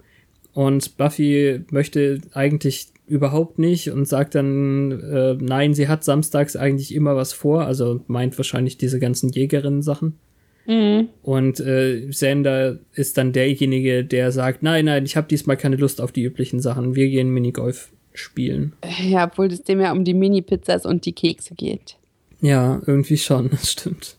Und 0.54 0.98
Buffy 0.98 1.62
möchte 1.70 2.22
eigentlich 2.34 2.88
überhaupt 3.08 3.60
nicht 3.60 3.92
und 3.92 4.08
sagt 4.08 4.36
dann, 4.36 4.92
äh, 4.92 5.36
nein, 5.40 5.74
sie 5.74 5.88
hat 5.88 6.04
samstags 6.04 6.56
eigentlich 6.56 6.94
immer 6.94 7.16
was 7.16 7.34
vor, 7.34 7.66
also 7.66 8.02
meint 8.08 8.38
wahrscheinlich 8.38 8.78
diese 8.78 9.00
ganzen 9.00 9.30
Jägerinnen-Sachen. 9.30 10.18
Mhm. 10.66 11.10
Und 11.22 11.60
äh, 11.60 12.12
Sander 12.12 12.80
ist 12.94 13.18
dann 13.18 13.32
derjenige, 13.32 14.04
der 14.04 14.32
sagt, 14.32 14.64
nein, 14.64 14.86
nein, 14.86 15.06
ich 15.06 15.16
habe 15.16 15.28
diesmal 15.28 15.58
keine 15.58 15.76
Lust 15.76 16.02
auf 16.02 16.12
die 16.12 16.24
üblichen 16.24 16.60
Sachen, 16.60 16.96
wir 16.96 17.08
gehen 17.10 17.30
Minigolf 17.30 17.92
spielen. 18.18 18.74
Ja, 19.02 19.26
obwohl 19.26 19.48
es 19.48 19.64
dem 19.64 19.80
ja 19.80 19.92
um 19.92 20.04
die 20.04 20.14
Mini-Pizzas 20.14 20.86
und 20.86 21.06
die 21.06 21.14
Kekse 21.14 21.56
geht. 21.56 21.98
Ja, 22.42 22.82
irgendwie 22.86 23.18
schon, 23.18 23.50
das 23.52 23.72
stimmt. 23.72 24.18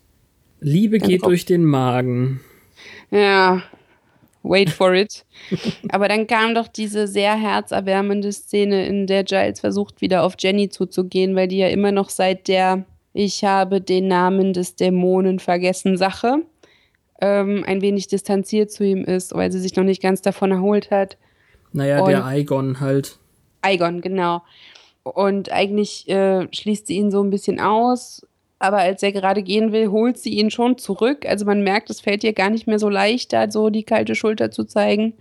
Liebe 0.61 0.99
Dann 0.99 1.09
geht 1.09 1.25
durch 1.25 1.45
den 1.45 1.65
Magen. 1.65 2.41
Ja, 3.11 3.63
wait 4.43 4.71
for 4.71 4.95
it. 4.95 5.25
Aber 5.91 6.09
dann 6.09 6.27
kam 6.27 6.55
doch 6.55 6.69
diese 6.69 7.07
sehr 7.07 7.35
herzerwärmende 7.35 8.33
Szene, 8.33 8.87
in 8.87 9.07
der 9.07 9.25
Giles 9.25 9.61
versucht, 9.61 10.01
wieder 10.01 10.23
auf 10.23 10.35
Jenny 10.39 10.69
zuzugehen, 10.69 11.37
weil 11.37 11.49
die 11.49 11.59
ja 11.59 11.69
immer 11.69 11.93
noch 11.93 12.09
seit 12.11 12.49
der 12.49 12.85
Ich 13.13 13.45
habe 13.45 13.81
den 13.81 14.09
Namen 14.09 14.53
des 14.53 14.77
Dämonen 14.77 15.39
vergessen 15.39 15.97
Sache 15.97 16.43
ähm, 17.21 17.65
ein 17.67 17.81
wenig 17.81 18.09
distanziert 18.09 18.71
zu 18.71 18.85
ihm 18.85 19.05
ist, 19.05 19.35
weil 19.35 19.51
sie 19.53 19.61
sich 19.61 19.77
noch 19.77 19.85
nicht 19.85 20.03
ganz 20.03 20.23
davon 20.23 20.51
erholt 20.51 20.91
hat. 20.91 21.17
Naja, 21.73 22.01
Und- 22.01 22.11
der 22.11 22.25
Aigon 22.25 22.81
halt. 22.81 23.19
Aigon, 23.67 24.01
genau. 24.01 24.43
Und 25.03 25.53
eigentlich 25.53 26.09
äh, 26.09 26.49
schließt 26.53 26.87
sie 26.87 26.97
ihn 26.97 27.11
so 27.11 27.23
ein 27.23 27.31
bisschen 27.31 27.61
aus, 27.61 28.27
aber 28.59 28.79
als 28.79 29.03
er 29.03 29.13
gerade 29.13 29.43
gehen 29.43 29.73
will, 29.73 29.89
holt 29.89 30.19
sie 30.19 30.31
ihn 30.31 30.51
schon 30.51 30.79
zurück. 30.79 31.27
Also 31.27 31.45
man 31.45 31.63
merkt, 31.63 31.91
es 31.91 32.01
fällt 32.01 32.25
ihr 32.25 32.33
gar 32.33 32.51
nicht 32.51 32.67
mehr 32.67 32.79
so 32.79 32.89
leicht, 32.89 33.33
da 33.33 33.51
so 33.51 33.71
die 33.71 33.85
kalte 33.85 34.15
Schulter 34.15 34.51
zu 34.51 34.65
zeigen. 34.65 35.15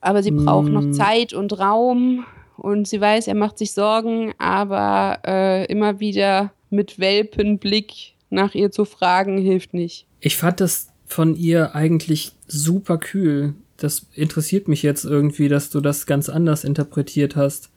Aber 0.00 0.22
sie 0.22 0.32
braucht 0.32 0.68
noch 0.68 0.82
Mm. 0.82 0.92
Zeit 0.92 1.32
und 1.32 1.58
Raum 1.58 2.26
und 2.56 2.86
sie 2.88 3.00
weiß, 3.00 3.28
er 3.28 3.34
macht 3.34 3.58
sich 3.58 3.72
Sorgen, 3.72 4.32
aber 4.38 5.18
äh, 5.26 5.66
immer 5.66 6.00
wieder 6.00 6.52
mit 6.70 6.98
Welpenblick 6.98 8.14
nach 8.30 8.54
ihr 8.54 8.70
zu 8.70 8.84
fragen, 8.84 9.38
hilft 9.38 9.74
nicht. 9.74 10.06
Ich 10.20 10.36
fand 10.36 10.60
das 10.60 10.88
von 11.06 11.36
ihr 11.36 11.74
eigentlich 11.74 12.32
super 12.46 12.98
kühl. 12.98 13.54
Das 13.76 14.06
interessiert 14.14 14.68
mich 14.68 14.82
jetzt 14.82 15.04
irgendwie, 15.04 15.48
dass 15.48 15.70
du 15.70 15.80
das 15.80 16.06
ganz 16.06 16.28
anders 16.28 16.64
interpretiert 16.64 17.36
hast. 17.36 17.70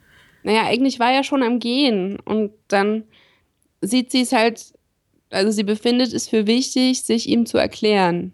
Naja, 0.44 0.63
eigentlich 0.66 1.00
war 1.00 1.12
er 1.12 1.24
schon 1.24 1.44
am 1.44 1.60
Gehen 1.60 2.20
und 2.20 2.51
dann 2.68 3.04
sieht 3.82 4.12
sie 4.12 4.22
es 4.22 4.32
halt, 4.32 4.74
also 5.30 5.51
sie 5.51 5.63
befindet 5.63 6.13
es 6.13 6.30
für 6.30 6.48
wichtig, 6.48 7.04
sich 7.04 7.27
ihm 7.27 7.46
zu 7.46 7.58
erklären. 7.58 8.34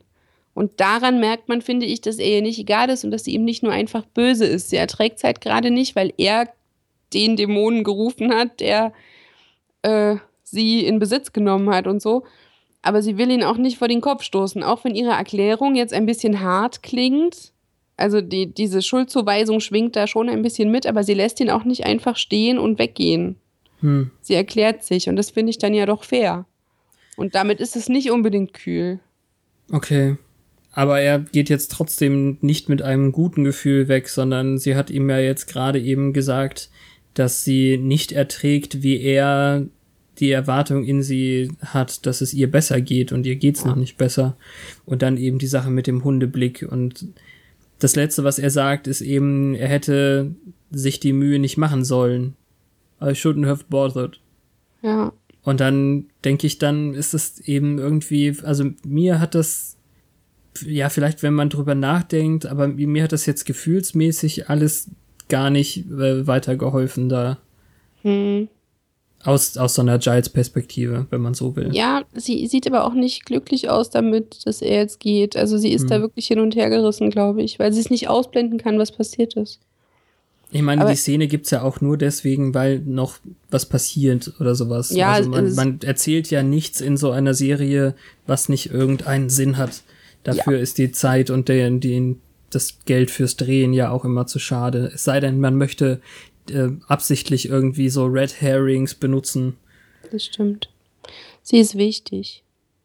Und 0.53 0.79
daran 0.79 1.19
merkt 1.19 1.49
man, 1.49 1.61
finde 1.61 1.85
ich, 1.85 2.01
dass 2.01 2.19
er 2.19 2.37
ihr 2.37 2.41
nicht 2.41 2.59
egal 2.59 2.89
ist 2.89 3.03
und 3.03 3.11
dass 3.11 3.23
sie 3.23 3.33
ihm 3.33 3.43
nicht 3.43 3.63
nur 3.63 3.71
einfach 3.71 4.05
böse 4.05 4.45
ist. 4.45 4.69
Sie 4.69 4.75
erträgt 4.75 5.17
es 5.17 5.23
halt 5.23 5.41
gerade 5.41 5.71
nicht, 5.71 5.95
weil 5.95 6.13
er 6.17 6.49
den 7.13 7.35
Dämonen 7.35 7.83
gerufen 7.83 8.33
hat, 8.33 8.59
der 8.59 8.93
äh, 9.81 10.17
sie 10.43 10.85
in 10.85 10.99
Besitz 10.99 11.33
genommen 11.33 11.73
hat 11.73 11.87
und 11.87 12.01
so. 12.01 12.23
Aber 12.83 13.01
sie 13.01 13.17
will 13.17 13.31
ihn 13.31 13.43
auch 13.43 13.57
nicht 13.57 13.77
vor 13.77 13.87
den 13.87 14.01
Kopf 14.01 14.23
stoßen, 14.23 14.61
auch 14.61 14.83
wenn 14.83 14.93
ihre 14.93 15.13
Erklärung 15.13 15.75
jetzt 15.75 15.93
ein 15.93 16.05
bisschen 16.05 16.41
hart 16.41 16.83
klingt. 16.83 17.53
Also 17.97 18.21
die, 18.21 18.53
diese 18.53 18.81
Schuldzuweisung 18.81 19.61
schwingt 19.61 19.95
da 19.95 20.05
schon 20.05 20.29
ein 20.29 20.41
bisschen 20.41 20.69
mit, 20.69 20.85
aber 20.85 21.03
sie 21.03 21.13
lässt 21.13 21.39
ihn 21.39 21.49
auch 21.49 21.63
nicht 21.63 21.85
einfach 21.85 22.17
stehen 22.17 22.59
und 22.59 22.77
weggehen. 22.77 23.37
Hm. 23.79 24.11
Sie 24.21 24.33
erklärt 24.35 24.83
sich 24.83 25.07
und 25.07 25.15
das 25.15 25.31
finde 25.31 25.51
ich 25.51 25.57
dann 25.57 25.73
ja 25.73 25.85
doch 25.85 26.03
fair. 26.03 26.45
Und 27.15 27.35
damit 27.35 27.59
ist 27.61 27.75
es 27.75 27.89
nicht 27.89 28.11
unbedingt 28.11 28.53
kühl. 28.53 28.99
Okay. 29.71 30.17
Aber 30.71 30.99
er 30.99 31.19
geht 31.19 31.49
jetzt 31.49 31.71
trotzdem 31.71 32.37
nicht 32.41 32.67
mit 32.67 32.81
einem 32.81 33.11
guten 33.11 33.43
Gefühl 33.43 33.87
weg, 33.87 34.09
sondern 34.09 34.57
sie 34.57 34.75
hat 34.75 34.89
ihm 34.89 35.09
ja 35.09 35.19
jetzt 35.19 35.47
gerade 35.47 35.79
eben 35.79 36.13
gesagt, 36.13 36.69
dass 37.13 37.43
sie 37.43 37.77
nicht 37.77 38.11
erträgt, 38.11 38.81
wie 38.81 38.99
er 38.99 39.67
die 40.19 40.31
Erwartung 40.31 40.83
in 40.83 41.01
sie 41.01 41.51
hat, 41.61 42.05
dass 42.05 42.21
es 42.21 42.33
ihr 42.33 42.49
besser 42.49 42.81
geht 42.81 43.11
und 43.11 43.25
ihr 43.25 43.35
geht's 43.35 43.65
noch 43.65 43.75
nicht 43.75 43.97
besser. 43.97 44.37
Und 44.85 45.01
dann 45.01 45.17
eben 45.17 45.39
die 45.39 45.47
Sache 45.47 45.69
mit 45.69 45.87
dem 45.87 46.03
Hundeblick 46.03 46.65
und 46.69 47.07
das 47.79 47.95
letzte, 47.95 48.23
was 48.23 48.39
er 48.39 48.49
sagt, 48.49 48.87
ist 48.87 49.01
eben, 49.01 49.55
er 49.55 49.67
hätte 49.67 50.35
sich 50.71 50.99
die 50.99 51.13
Mühe 51.13 51.39
nicht 51.39 51.57
machen 51.57 51.83
sollen. 51.83 52.35
I 53.01 53.07
shouldn't 53.09 53.47
have 53.47 53.65
bothered. 53.69 54.19
Ja. 54.81 55.11
Und 55.43 55.59
dann 55.59 56.05
denke 56.23 56.47
ich, 56.47 56.57
dann 56.57 56.93
ist 56.93 57.13
es 57.13 57.39
eben 57.41 57.77
irgendwie, 57.77 58.35
also 58.43 58.71
mir 58.85 59.19
hat 59.19 59.35
das, 59.35 59.77
ja, 60.65 60.89
vielleicht 60.89 61.23
wenn 61.23 61.33
man 61.33 61.49
drüber 61.49 61.75
nachdenkt, 61.75 62.45
aber 62.45 62.69
mir 62.69 63.03
hat 63.03 63.11
das 63.11 63.25
jetzt 63.25 63.45
gefühlsmäßig 63.45 64.49
alles 64.49 64.89
gar 65.27 65.49
nicht 65.49 65.89
äh, 65.91 66.25
weitergeholfen 66.25 67.09
da. 67.09 67.39
Hm. 68.03 68.47
Aus, 69.25 69.55
aus 69.57 69.75
so 69.75 69.81
einer 69.81 69.99
Giles-Perspektive, 69.99 71.07
wenn 71.09 71.21
man 71.21 71.33
so 71.33 71.55
will. 71.55 71.69
Ja, 71.73 72.03
sie 72.13 72.45
sieht 72.47 72.67
aber 72.67 72.85
auch 72.85 72.93
nicht 72.93 73.25
glücklich 73.25 73.69
aus 73.69 73.89
damit, 73.89 74.45
dass 74.45 74.61
er 74.61 74.77
jetzt 74.79 74.99
geht. 74.99 75.37
Also 75.37 75.57
sie 75.57 75.71
ist 75.71 75.83
Hm. 75.83 75.89
da 75.89 76.01
wirklich 76.01 76.27
hin 76.27 76.39
und 76.39 76.55
her 76.55 76.69
gerissen, 76.69 77.09
glaube 77.09 77.41
ich, 77.41 77.57
weil 77.59 77.71
sie 77.71 77.79
es 77.79 77.89
nicht 77.89 78.09
ausblenden 78.09 78.57
kann, 78.59 78.77
was 78.79 78.91
passiert 78.91 79.35
ist. 79.35 79.59
Ich 80.51 80.61
meine, 80.61 80.81
Aber- 80.81 80.91
die 80.91 80.97
Szene 80.97 81.27
gibt's 81.27 81.49
ja 81.51 81.63
auch 81.63 81.81
nur 81.81 81.97
deswegen, 81.97 82.53
weil 82.53 82.79
noch 82.79 83.17
was 83.49 83.65
passiert 83.65 84.33
oder 84.39 84.55
sowas. 84.55 84.91
Ja, 84.91 85.13
also 85.13 85.29
man, 85.29 85.45
es- 85.45 85.55
man 85.55 85.79
erzählt 85.83 86.29
ja 86.29 86.43
nichts 86.43 86.79
in 86.81 86.97
so 86.97 87.11
einer 87.11 87.33
Serie, 87.33 87.95
was 88.27 88.49
nicht 88.49 88.71
irgendeinen 88.71 89.29
Sinn 89.29 89.57
hat. 89.57 89.81
Dafür 90.23 90.59
ist 90.59 90.77
die 90.77 90.91
Zeit 90.91 91.29
und 91.29 91.49
der, 91.49 91.69
die, 91.71 92.17
das 92.49 92.77
Geld 92.85 93.09
fürs 93.09 93.35
Drehen 93.35 93.73
ja 93.73 93.89
auch 93.89 94.05
immer 94.05 94.27
zu 94.27 94.37
schade. 94.37 94.91
Es 94.93 95.03
sei 95.05 95.19
denn, 95.19 95.39
man 95.39 95.55
möchte 95.57 96.01
äh, 96.51 96.69
absichtlich 96.87 97.47
irgendwie 97.49 97.89
so 97.89 98.05
Red 98.05 98.41
Herrings 98.41 98.95
benutzen. 98.95 99.57
Das 100.11 100.25
stimmt. 100.25 100.69
Sie 101.41 101.57
ist 101.57 101.77
wichtig. 101.77 102.43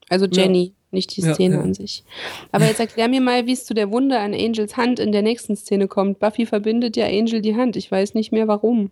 Also 0.09 0.27
Jenny, 0.27 0.73
nicht 0.91 1.17
die 1.17 1.21
Ja, 1.21 1.35
Szene 1.35 1.57
ja. 1.57 1.61
an 1.63 1.75
sich. 1.75 2.03
Aber 2.51 2.67
jetzt 2.67 2.81
erklär 2.81 3.09
mir 3.09 3.21
mal, 3.21 3.47
wie 3.47 3.53
es 3.53 3.65
zu 3.67 3.75
der 3.75 3.91
Wunde 3.91 4.19
an 4.19 4.33
Angels 4.35 4.77
Hand 4.77 4.99
in 4.99 5.13
der 5.13 5.23
nächsten 5.23 5.55
Szene 5.57 5.87
kommt. 5.87 6.19
Buffy 6.19 6.47
verbindet 6.47 6.97
ja 6.97 7.07
Angel 7.07 7.43
die 7.43 7.55
Hand. 7.57 7.77
Ich 7.77 7.91
weiß 7.91 8.15
nicht 8.15 8.33
mehr 8.33 8.49
warum. 8.49 8.91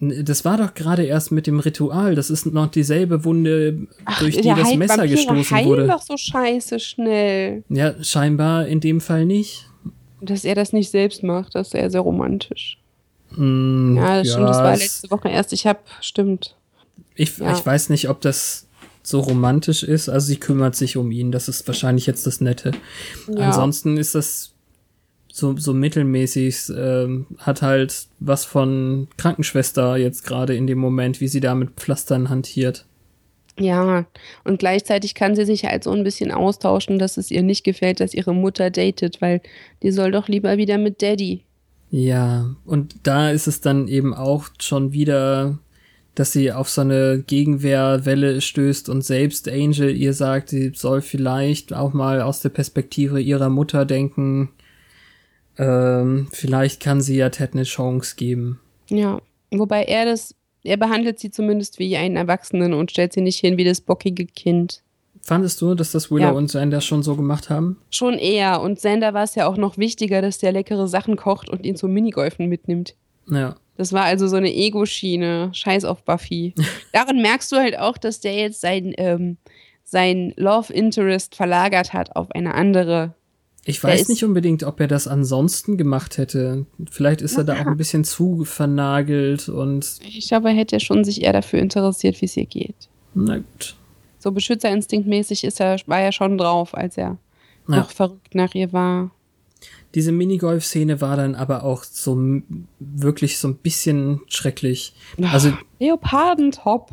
Das 0.00 0.44
war 0.44 0.56
doch 0.56 0.74
gerade 0.74 1.04
erst 1.04 1.30
mit 1.32 1.46
dem 1.46 1.60
Ritual. 1.60 2.14
Das 2.14 2.28
ist 2.30 2.46
noch 2.46 2.66
dieselbe 2.68 3.24
Wunde, 3.24 3.86
durch 4.18 4.36
die 4.38 4.48
das 4.48 4.64
heilt- 4.64 4.78
Messer 4.78 4.96
Vampire 4.98 5.14
gestoßen 5.16 5.56
heilen 5.56 5.68
wurde. 5.68 5.86
doch 5.86 6.02
so 6.02 6.16
scheiße 6.16 6.80
schnell. 6.80 7.62
Ja, 7.68 7.94
scheinbar 8.02 8.66
in 8.66 8.80
dem 8.80 9.00
Fall 9.00 9.24
nicht. 9.24 9.66
Dass 10.20 10.44
er 10.44 10.54
das 10.54 10.72
nicht 10.72 10.90
selbst 10.90 11.22
macht, 11.22 11.54
das 11.54 11.68
ist 11.68 11.72
sehr, 11.72 11.90
sehr 11.90 12.00
romantisch. 12.00 12.78
Mm, 13.36 13.96
Ja, 13.96 14.18
das 14.18 14.28
stimmt. 14.32 14.48
Das 14.48 14.58
war 14.58 14.76
letzte 14.76 15.10
Woche 15.10 15.28
erst. 15.28 15.52
Ich 15.52 15.66
hab, 15.66 15.84
stimmt. 16.00 16.56
Ich, 17.14 17.38
Ja. 17.38 17.52
ich 17.52 17.64
weiß 17.64 17.90
nicht, 17.90 18.08
ob 18.08 18.20
das 18.20 18.66
so 19.02 19.20
romantisch 19.20 19.82
ist. 19.82 20.08
Also 20.08 20.26
sie 20.28 20.36
kümmert 20.36 20.76
sich 20.76 20.96
um 20.96 21.10
ihn. 21.10 21.30
Das 21.32 21.48
ist 21.48 21.66
wahrscheinlich 21.66 22.06
jetzt 22.06 22.26
das 22.26 22.40
Nette. 22.40 22.72
Ja. 23.28 23.46
Ansonsten 23.46 23.96
ist 23.96 24.14
das 24.14 24.52
so, 25.30 25.56
so 25.56 25.74
mittelmäßig. 25.74 26.70
Ähm, 26.76 27.26
hat 27.38 27.62
halt 27.62 28.06
was 28.20 28.44
von 28.44 29.08
Krankenschwester 29.16 29.96
jetzt 29.96 30.24
gerade 30.24 30.54
in 30.54 30.66
dem 30.66 30.78
Moment, 30.78 31.20
wie 31.20 31.28
sie 31.28 31.40
da 31.40 31.54
mit 31.54 31.72
Pflastern 31.72 32.30
hantiert. 32.30 32.86
Ja, 33.58 34.04
und 34.42 34.58
gleichzeitig 34.58 35.14
kann 35.14 35.36
sie 35.36 35.44
sich 35.44 35.64
halt 35.64 35.84
so 35.84 35.92
ein 35.92 36.02
bisschen 36.02 36.32
austauschen, 36.32 36.98
dass 36.98 37.16
es 37.16 37.30
ihr 37.30 37.42
nicht 37.44 37.62
gefällt, 37.62 38.00
dass 38.00 38.12
ihre 38.12 38.34
Mutter 38.34 38.68
datet, 38.70 39.20
weil 39.20 39.42
die 39.82 39.92
soll 39.92 40.10
doch 40.10 40.26
lieber 40.26 40.56
wieder 40.56 40.76
mit 40.76 41.00
Daddy. 41.02 41.44
Ja, 41.96 42.56
und 42.64 42.96
da 43.04 43.30
ist 43.30 43.46
es 43.46 43.60
dann 43.60 43.86
eben 43.86 44.14
auch 44.14 44.48
schon 44.58 44.92
wieder, 44.92 45.60
dass 46.16 46.32
sie 46.32 46.50
auf 46.50 46.68
so 46.68 46.80
eine 46.80 47.22
Gegenwehrwelle 47.24 48.40
stößt 48.40 48.88
und 48.88 49.02
selbst 49.02 49.48
Angel 49.48 49.94
ihr 49.94 50.12
sagt, 50.12 50.48
sie 50.48 50.72
soll 50.74 51.02
vielleicht 51.02 51.72
auch 51.72 51.92
mal 51.92 52.20
aus 52.20 52.40
der 52.40 52.48
Perspektive 52.48 53.20
ihrer 53.20 53.48
Mutter 53.48 53.84
denken. 53.84 54.50
Ähm, 55.56 56.26
vielleicht 56.32 56.82
kann 56.82 57.00
sie 57.00 57.16
ja 57.16 57.30
Ted 57.30 57.52
eine 57.52 57.62
Chance 57.62 58.16
geben. 58.16 58.58
Ja, 58.90 59.22
wobei 59.52 59.84
er 59.84 60.04
das, 60.04 60.34
er 60.64 60.78
behandelt 60.78 61.20
sie 61.20 61.30
zumindest 61.30 61.78
wie 61.78 61.96
einen 61.96 62.16
Erwachsenen 62.16 62.74
und 62.74 62.90
stellt 62.90 63.12
sie 63.12 63.20
nicht 63.20 63.38
hin 63.38 63.56
wie 63.56 63.64
das 63.64 63.80
bockige 63.80 64.26
Kind. 64.26 64.82
Fandest 65.24 65.60
du, 65.62 65.74
dass 65.74 65.90
das 65.92 66.10
Willow 66.10 66.24
Ja. 66.24 66.30
und 66.32 66.50
Sander 66.50 66.82
schon 66.82 67.02
so 67.02 67.16
gemacht 67.16 67.48
haben? 67.48 67.78
Schon 67.90 68.18
eher. 68.18 68.60
Und 68.60 68.78
Sander 68.78 69.14
war 69.14 69.24
es 69.24 69.34
ja 69.34 69.46
auch 69.46 69.56
noch 69.56 69.78
wichtiger, 69.78 70.20
dass 70.20 70.36
der 70.38 70.52
leckere 70.52 70.86
Sachen 70.86 71.16
kocht 71.16 71.48
und 71.48 71.64
ihn 71.64 71.76
zum 71.76 71.92
Minigolfen 71.92 72.46
mitnimmt. 72.48 72.94
Ja. 73.30 73.56
Das 73.76 73.92
war 73.92 74.04
also 74.04 74.28
so 74.28 74.36
eine 74.36 74.52
Ego-Schiene. 74.52 75.50
Scheiß 75.52 75.86
auf 75.86 76.04
Buffy. 76.04 76.54
Daran 76.92 77.22
merkst 77.22 77.50
du 77.52 77.56
halt 77.56 77.78
auch, 77.78 77.96
dass 77.96 78.20
der 78.20 78.34
jetzt 78.34 78.60
sein, 78.60 78.92
ähm, 78.98 79.38
sein 79.82 80.34
Love 80.36 80.72
Interest 80.72 81.34
verlagert 81.34 81.94
hat 81.94 82.14
auf 82.16 82.30
eine 82.32 82.54
andere. 82.54 83.14
Ich 83.64 83.82
weiß 83.82 84.08
nicht 84.08 84.22
unbedingt, 84.24 84.62
ob 84.62 84.78
er 84.78 84.88
das 84.88 85.08
ansonsten 85.08 85.78
gemacht 85.78 86.18
hätte. 86.18 86.66
Vielleicht 86.90 87.22
ist 87.22 87.32
ja. 87.32 87.38
er 87.38 87.44
da 87.44 87.54
auch 87.54 87.66
ein 87.66 87.78
bisschen 87.78 88.04
zu 88.04 88.44
vernagelt 88.44 89.48
und. 89.48 90.00
Ich 90.06 90.28
glaube, 90.28 90.50
er 90.50 90.54
hätte 90.54 90.80
schon 90.80 91.02
sich 91.02 91.22
eher 91.22 91.32
dafür 91.32 91.60
interessiert, 91.60 92.20
wie 92.20 92.26
es 92.26 92.36
ihr 92.36 92.44
geht. 92.44 92.90
Na 93.14 93.38
gut. 93.38 93.74
So 94.24 94.32
Beschützerinstinktmäßig 94.32 95.44
ist 95.44 95.60
er, 95.60 95.76
war 95.84 96.00
er 96.00 96.10
schon 96.10 96.38
drauf, 96.38 96.74
als 96.74 96.96
er 96.96 97.18
ja. 97.68 97.76
noch 97.76 97.90
verrückt 97.90 98.34
nach 98.34 98.54
ihr 98.54 98.72
war. 98.72 99.10
Diese 99.94 100.12
Minigolf-Szene 100.12 101.02
war 101.02 101.18
dann 101.18 101.34
aber 101.34 101.62
auch 101.62 101.84
so 101.84 102.16
wirklich 102.78 103.36
so 103.36 103.48
ein 103.48 103.58
bisschen 103.58 104.22
schrecklich. 104.28 104.94
Also 105.30 105.52
Leopardentop. 105.78 106.88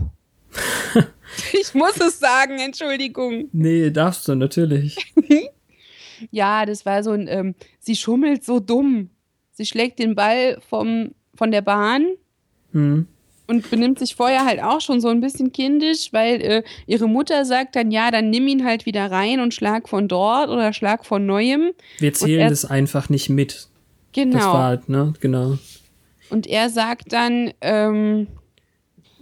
ich 1.53 1.73
muss 1.73 2.01
es 2.01 2.19
sagen, 2.19 2.59
Entschuldigung. 2.59 3.47
Nee, 3.53 3.91
darfst 3.91 4.27
du 4.27 4.35
natürlich. 4.35 4.97
ja, 6.31 6.65
das 6.65 6.85
war 6.85 7.01
so 7.01 7.11
ein, 7.11 7.29
ähm, 7.29 7.55
sie 7.79 7.95
schummelt 7.95 8.43
so 8.43 8.59
dumm. 8.59 9.09
Sie 9.53 9.65
schlägt 9.65 10.00
den 10.00 10.15
Ball 10.15 10.59
vom, 10.67 11.11
von 11.33 11.51
der 11.51 11.61
Bahn. 11.61 12.07
Hm 12.73 13.07
und 13.51 13.70
benimmt 13.70 14.00
sich 14.00 14.15
vorher 14.15 14.46
halt 14.46 14.63
auch 14.63 14.79
schon 14.79 15.01
so 15.01 15.10
ein 15.10 15.20
bisschen 15.20 15.51
kindisch, 15.51 16.13
weil 16.13 16.41
äh, 16.41 16.63
ihre 16.88 17.08
Mutter 17.08 17.43
sagt 17.43 17.75
dann, 17.75 17.91
ja, 17.91 18.10
dann 18.10 18.29
nimm 18.29 18.48
ihn 18.48 18.63
halt 18.63 18.86
wieder 18.86 19.12
rein 19.12 19.41
und 19.41 19.53
schlag 19.53 19.89
von 19.89 20.08
dort 20.08 20.50
oder 20.50 20.72
schlag 20.72 21.05
von 21.05 21.25
neuem. 21.25 21.72
Wir 22.00 22.13
zählen 22.13 22.50
das 22.50 22.63
einfach 22.63 23.10
nicht 23.10 23.29
mit. 23.29 23.67
Genau. 24.13 24.38
Das 24.38 24.46
war 24.46 24.63
halt, 24.63 24.89
ne? 24.89 25.13
Genau. 25.20 25.58
Und 26.29 26.48
er 26.48 26.70
sagt 26.70 27.12
dann, 27.12 27.51
ähm, 27.60 28.27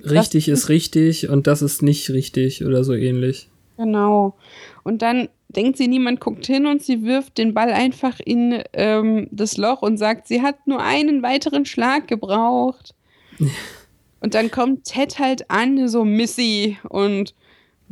richtig 0.03 0.47
ist 0.47 0.69
richtig 0.69 1.27
und 1.27 1.47
das 1.47 1.63
ist 1.63 1.81
nicht 1.81 2.11
richtig 2.11 2.63
oder 2.63 2.83
so 2.83 2.93
ähnlich. 2.93 3.49
Genau. 3.77 4.37
Und 4.83 5.01
dann 5.01 5.29
denkt 5.47 5.77
sie, 5.77 5.87
niemand 5.87 6.19
guckt 6.19 6.45
hin 6.45 6.67
und 6.67 6.83
sie 6.83 7.03
wirft 7.03 7.39
den 7.39 7.55
Ball 7.55 7.71
einfach 7.73 8.19
in 8.23 8.61
ähm, 8.73 9.27
das 9.31 9.57
Loch 9.57 9.81
und 9.81 9.97
sagt, 9.97 10.27
sie 10.27 10.43
hat 10.43 10.67
nur 10.67 10.83
einen 10.83 11.23
weiteren 11.23 11.65
Schlag 11.65 12.07
gebraucht. 12.07 12.93
Und 14.21 14.33
dann 14.33 14.51
kommt 14.51 14.85
Ted 14.85 15.19
halt 15.19 15.49
an, 15.49 15.87
so 15.87 16.03
Missy 16.03 16.77
und 16.89 17.33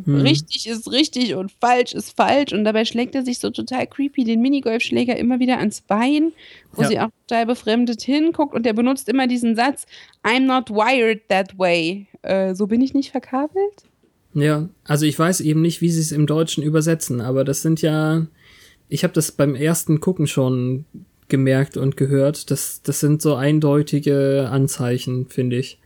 hm. 0.03 0.21
richtig 0.21 0.67
ist 0.67 0.91
richtig 0.91 1.35
und 1.35 1.51
falsch 1.51 1.93
ist 1.93 2.15
falsch. 2.15 2.53
Und 2.53 2.63
dabei 2.63 2.85
schlägt 2.85 3.15
er 3.15 3.23
sich 3.23 3.39
so 3.39 3.49
total 3.49 3.87
creepy 3.87 4.23
den 4.23 4.41
Minigolfschläger 4.41 5.17
immer 5.17 5.39
wieder 5.39 5.57
ans 5.57 5.81
Bein, 5.81 6.33
wo 6.73 6.83
ja. 6.83 6.87
sie 6.87 6.99
auch 6.99 7.09
total 7.27 7.45
befremdet 7.45 8.01
hinguckt. 8.01 8.53
Und 8.53 8.65
er 8.65 8.73
benutzt 8.73 9.09
immer 9.09 9.27
diesen 9.27 9.55
Satz: 9.55 9.85
I'm 10.23 10.45
not 10.45 10.69
wired 10.69 11.21
that 11.29 11.57
way. 11.57 12.07
Äh, 12.21 12.53
so 12.53 12.67
bin 12.67 12.81
ich 12.81 12.93
nicht 12.93 13.11
verkabelt. 13.11 13.83
Ja, 14.33 14.69
also 14.83 15.05
ich 15.05 15.17
weiß 15.17 15.41
eben 15.41 15.61
nicht, 15.61 15.81
wie 15.81 15.89
sie 15.89 16.01
es 16.01 16.11
im 16.11 16.27
Deutschen 16.27 16.63
übersetzen, 16.63 17.21
aber 17.21 17.43
das 17.43 17.61
sind 17.61 17.81
ja. 17.81 18.27
Ich 18.89 19.03
habe 19.03 19.13
das 19.13 19.31
beim 19.31 19.55
ersten 19.55 19.99
Gucken 19.99 20.27
schon 20.27 20.85
gemerkt 21.27 21.75
und 21.75 21.97
gehört. 21.97 22.51
Das, 22.51 22.81
das 22.83 22.99
sind 22.99 23.21
so 23.21 23.35
eindeutige 23.35 24.47
Anzeichen, 24.49 25.27
finde 25.27 25.57
ich. 25.57 25.79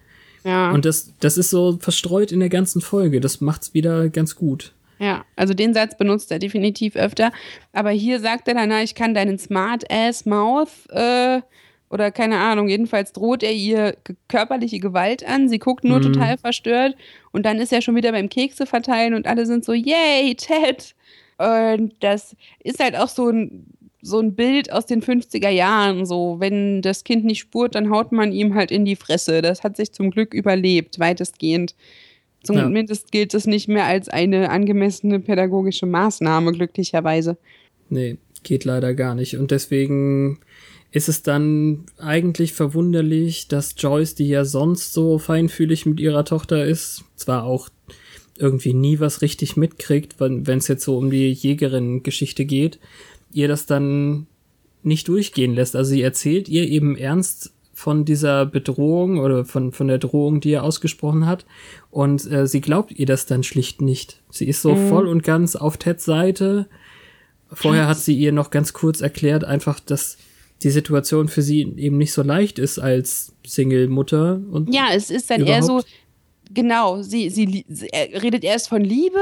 Ja. 0.43 0.71
Und 0.71 0.85
das, 0.85 1.13
das 1.19 1.37
ist 1.37 1.49
so 1.49 1.77
verstreut 1.79 2.31
in 2.31 2.39
der 2.39 2.49
ganzen 2.49 2.81
Folge. 2.81 3.19
Das 3.19 3.41
macht's 3.41 3.73
wieder 3.73 4.09
ganz 4.09 4.35
gut. 4.35 4.73
Ja, 4.99 5.25
also 5.35 5.55
den 5.55 5.73
Satz 5.73 5.97
benutzt 5.97 6.31
er 6.31 6.39
definitiv 6.39 6.95
öfter. 6.95 7.31
Aber 7.73 7.89
hier 7.89 8.19
sagt 8.19 8.47
er 8.47 8.53
dann, 8.53 8.69
na, 8.69 8.83
ich 8.83 8.93
kann 8.93 9.15
deinen 9.15 9.39
Smart-Ass-Mouth 9.39 10.89
äh, 10.89 11.41
oder 11.89 12.11
keine 12.11 12.37
Ahnung, 12.37 12.69
jedenfalls 12.69 13.11
droht 13.11 13.43
er 13.43 13.51
ihr 13.51 13.97
körperliche 14.27 14.79
Gewalt 14.79 15.27
an. 15.27 15.49
Sie 15.49 15.59
guckt 15.59 15.83
nur 15.83 15.97
mhm. 15.97 16.13
total 16.13 16.37
verstört 16.37 16.95
und 17.31 17.45
dann 17.45 17.57
ist 17.57 17.73
er 17.73 17.81
schon 17.81 17.95
wieder 17.95 18.11
beim 18.11 18.29
Kekse 18.29 18.65
verteilen 18.65 19.13
und 19.15 19.27
alle 19.27 19.45
sind 19.45 19.65
so, 19.65 19.73
yay, 19.73 20.35
Ted. 20.35 20.95
Und 21.37 21.93
das 22.01 22.35
ist 22.63 22.79
halt 22.79 22.95
auch 22.95 23.09
so 23.09 23.29
ein 23.29 23.65
so 24.01 24.19
ein 24.19 24.33
Bild 24.33 24.71
aus 24.71 24.85
den 24.85 25.01
50er 25.01 25.49
Jahren, 25.49 26.05
so 26.05 26.37
wenn 26.39 26.81
das 26.81 27.03
Kind 27.03 27.23
nicht 27.23 27.39
spurt, 27.39 27.75
dann 27.75 27.91
haut 27.91 28.11
man 28.11 28.31
ihm 28.31 28.55
halt 28.55 28.71
in 28.71 28.85
die 28.85 28.95
Fresse. 28.95 29.41
Das 29.41 29.63
hat 29.63 29.77
sich 29.77 29.91
zum 29.91 30.11
Glück 30.11 30.33
überlebt, 30.33 30.99
weitestgehend. 30.99 31.75
Zumindest 32.43 33.03
ja. 33.05 33.09
gilt 33.11 33.33
es 33.33 33.45
nicht 33.45 33.67
mehr 33.67 33.85
als 33.85 34.09
eine 34.09 34.49
angemessene 34.49 35.19
pädagogische 35.19 35.85
Maßnahme, 35.85 36.53
glücklicherweise. 36.53 37.37
Nee, 37.89 38.17
geht 38.43 38.65
leider 38.65 38.95
gar 38.95 39.13
nicht. 39.13 39.37
Und 39.37 39.51
deswegen 39.51 40.39
ist 40.91 41.07
es 41.07 41.21
dann 41.21 41.85
eigentlich 41.97 42.53
verwunderlich, 42.53 43.47
dass 43.47 43.75
Joyce, 43.77 44.15
die 44.15 44.27
ja 44.27 44.43
sonst 44.43 44.93
so 44.93 45.19
feinfühlig 45.19 45.85
mit 45.85 45.99
ihrer 45.99 46.25
Tochter 46.25 46.65
ist, 46.65 47.03
zwar 47.15 47.43
auch 47.43 47.69
irgendwie 48.37 48.73
nie 48.73 48.99
was 48.99 49.21
richtig 49.21 49.55
mitkriegt, 49.55 50.15
wenn 50.19 50.57
es 50.57 50.67
jetzt 50.67 50.83
so 50.83 50.97
um 50.97 51.11
die 51.11 51.31
Jägerin-Geschichte 51.31 52.45
geht, 52.45 52.79
ihr 53.33 53.47
das 53.47 53.65
dann 53.65 54.27
nicht 54.83 55.07
durchgehen 55.07 55.53
lässt. 55.53 55.75
Also 55.75 55.91
sie 55.91 56.01
erzählt 56.01 56.49
ihr 56.49 56.67
eben 56.67 56.97
ernst 56.97 57.53
von 57.73 58.05
dieser 58.05 58.45
Bedrohung 58.45 59.19
oder 59.19 59.45
von, 59.45 59.71
von 59.71 59.87
der 59.87 59.97
Drohung, 59.97 60.39
die 60.39 60.51
er 60.51 60.63
ausgesprochen 60.63 61.25
hat. 61.25 61.45
Und 61.89 62.29
äh, 62.31 62.47
sie 62.47 62.61
glaubt 62.61 62.91
ihr 62.91 63.05
das 63.05 63.25
dann 63.25 63.43
schlicht 63.43 63.81
nicht. 63.81 64.21
Sie 64.29 64.47
ist 64.47 64.61
so 64.61 64.75
mhm. 64.75 64.89
voll 64.89 65.07
und 65.07 65.23
ganz 65.23 65.55
auf 65.55 65.77
Teds 65.77 66.05
Seite. 66.05 66.67
Vorher 67.51 67.87
hat 67.87 67.97
sie 67.97 68.15
ihr 68.15 68.31
noch 68.31 68.49
ganz 68.49 68.73
kurz 68.73 69.01
erklärt, 69.01 69.43
einfach, 69.43 69.79
dass 69.79 70.17
die 70.63 70.69
Situation 70.69 71.27
für 71.27 71.41
sie 71.41 71.61
eben 71.77 71.97
nicht 71.97 72.13
so 72.13 72.21
leicht 72.21 72.59
ist 72.59 72.79
als 72.79 73.33
Single-Mutter. 73.45 74.41
Ja, 74.69 74.89
es 74.93 75.09
ist 75.09 75.29
dann 75.31 75.45
eher 75.45 75.63
so, 75.63 75.81
genau, 76.53 77.01
sie, 77.01 77.29
sie, 77.29 77.65
sie 77.67 77.89
redet 77.93 78.43
erst 78.43 78.69
von 78.69 78.83
Liebe 78.83 79.19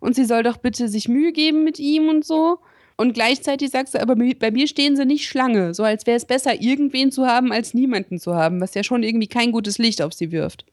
und 0.00 0.14
sie 0.14 0.26
soll 0.26 0.42
doch 0.42 0.58
bitte 0.58 0.88
sich 0.88 1.08
Mühe 1.08 1.32
geben 1.32 1.64
mit 1.64 1.78
ihm 1.78 2.08
und 2.08 2.24
so. 2.24 2.58
Und 2.96 3.14
gleichzeitig 3.14 3.70
sagst 3.70 3.94
du, 3.94 4.00
aber 4.00 4.16
bei 4.16 4.50
mir 4.50 4.66
stehen 4.66 4.96
sie 4.96 5.04
nicht 5.04 5.26
Schlange, 5.26 5.74
so 5.74 5.82
als 5.82 6.06
wäre 6.06 6.16
es 6.16 6.24
besser, 6.24 6.60
irgendwen 6.60 7.10
zu 7.10 7.26
haben, 7.26 7.52
als 7.52 7.74
niemanden 7.74 8.18
zu 8.18 8.34
haben, 8.34 8.60
was 8.60 8.74
ja 8.74 8.84
schon 8.84 9.02
irgendwie 9.02 9.28
kein 9.28 9.52
gutes 9.52 9.78
Licht 9.78 10.02
auf 10.02 10.12
sie 10.12 10.30
wirft. 10.30 10.64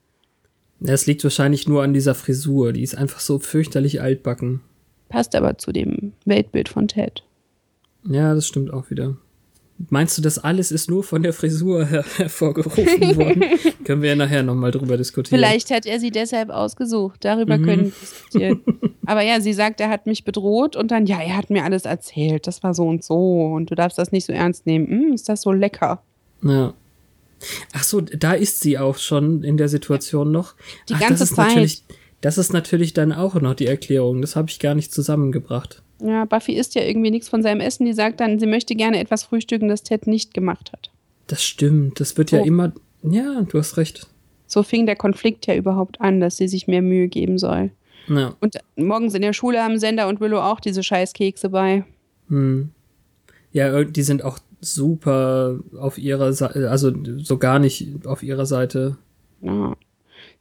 Es 0.82 1.08
liegt 1.08 1.24
wahrscheinlich 1.24 1.68
nur 1.68 1.84
an 1.84 1.94
dieser 1.94 2.16
Frisur, 2.16 2.72
die 2.74 2.84
ist 2.84 2.96
einfach 2.98 3.20
so 3.20 3.40
fürchterlich 3.40 4.02
altbacken. 4.02 4.62
Passt 5.10 5.36
aber 5.36 5.58
zu 5.58 5.72
dem 5.72 6.14
Weltbild 6.26 6.70
von 6.70 6.88
Ted. 6.88 7.24
Ja, 8.08 8.34
das 8.34 8.48
stimmt 8.48 8.72
auch 8.72 8.90
wieder. 8.90 9.18
Meinst 9.90 10.18
du, 10.18 10.22
das 10.22 10.38
alles 10.38 10.72
ist 10.72 10.90
nur 10.90 11.04
von 11.04 11.24
der 11.24 11.32
Frisur 11.32 11.86
her 11.90 12.04
hervorgerufen 12.18 13.18
worden? 13.18 13.44
können 13.86 14.02
wir 14.02 14.10
ja 14.10 14.16
nachher 14.16 14.44
nochmal 14.44 14.72
drüber 14.72 14.98
diskutieren. 14.98 15.40
Vielleicht 15.40 15.72
hat 15.72 15.86
er 15.86 16.00
sie 16.00 16.12
deshalb 16.12 16.50
ausgesucht. 16.50 17.24
Darüber 17.24 17.58
mhm. 17.58 17.66
können 17.66 17.84
wir 17.86 17.92
diskutieren. 17.92 18.62
Aber 19.06 19.22
ja, 19.22 19.40
sie 19.40 19.54
sagt, 19.54 19.80
er 19.80 19.90
hat 19.90 20.06
mich 20.06 20.24
bedroht 20.26 20.76
und 20.76 20.92
dann, 20.92 21.06
ja, 21.06 21.20
er 21.20 21.38
hat 21.38 21.50
mir 21.50 21.64
alles 21.64 21.86
erzählt. 21.86 22.46
Das 22.46 22.62
war 22.62 22.74
so 22.74 22.86
und 22.86 23.04
so 23.04 23.46
und 23.46 23.72
du 23.72 23.76
darfst 23.76 23.98
das 23.98 24.12
nicht 24.12 24.26
so 24.26 24.34
ernst 24.34 24.66
nehmen. 24.66 24.88
Hm, 24.88 25.14
ist 25.14 25.30
das 25.30 25.42
so 25.42 25.52
lecker? 25.52 26.04
Ja. 26.44 26.74
Ach 27.74 27.84
so, 27.84 28.02
da 28.02 28.34
ist 28.34 28.60
sie 28.60 28.78
auch 28.78 28.98
schon 28.98 29.44
in 29.44 29.56
der 29.56 29.70
Situation 29.70 30.32
noch. 30.32 30.56
Die 30.90 30.96
Ach, 30.96 31.00
ganze 31.00 31.26
Zeit. 31.26 31.82
Das 32.22 32.38
ist 32.38 32.52
natürlich 32.52 32.94
dann 32.94 33.14
auch 33.14 33.36
noch 33.36 33.54
die 33.54 33.68
Erklärung. 33.68 34.22
Das 34.22 34.36
habe 34.36 34.50
ich 34.50 34.60
gar 34.60 34.76
nicht 34.76 34.94
zusammengebracht. 34.94 35.82
Ja, 36.02 36.26
Buffy 36.26 36.54
isst 36.54 36.76
ja 36.76 36.84
irgendwie 36.84 37.12
nichts 37.12 37.30
von 37.30 37.44
seinem 37.44 37.62
Essen. 37.62 37.86
Die 37.86 37.94
sagt 37.94 38.20
dann, 38.20 38.40
sie 38.40 38.46
möchte 38.46 38.76
gerne 38.76 39.00
etwas 39.00 39.24
frühstücken, 39.24 39.68
das 39.68 39.84
Ted 39.84 40.08
nicht 40.08 40.34
gemacht 40.34 40.72
hat. 40.72 40.92
Das 41.28 41.44
stimmt. 41.44 42.00
Das 42.00 42.18
wird 42.18 42.32
ja 42.32 42.42
oh. 42.42 42.46
immer. 42.46 42.74
Ja, 43.04 43.42
du 43.42 43.58
hast 43.58 43.78
recht. 43.78 44.08
So 44.48 44.64
fing 44.64 44.86
der 44.86 44.96
Konflikt 44.96 45.46
ja 45.48 45.56
überhaupt 45.56 46.02
an, 46.02 46.20
dass 46.20 46.38
sie 46.38 46.48
sich 46.48 46.68
mehr 46.68 46.82
Mühe 46.82 47.08
geben 47.08 47.38
soll. 47.38 47.72
Ja. 48.08 48.36
Und 48.40 48.58
morgens 48.76 49.14
in 49.14 49.22
der 49.22 49.34
Schule 49.34 49.62
haben 49.62 49.78
Sender 49.78 50.08
und 50.08 50.20
Willow 50.20 50.40
auch 50.40 50.60
diese 50.60 50.84
Scheißkekse 50.84 51.50
bei. 51.50 51.86
Hm. 52.30 52.72
Ja, 53.52 53.84
die 53.84 54.02
sind 54.02 54.24
auch 54.24 54.40
super 54.62 55.60
auf 55.78 55.98
ihrer 55.98 56.34
Seite, 56.34 56.70
also 56.70 56.92
so 57.18 57.38
gar 57.38 57.60
nicht 57.60 58.06
auf 58.06 58.24
ihrer 58.24 58.46
Seite. 58.46 58.98
Ja. 59.42 59.76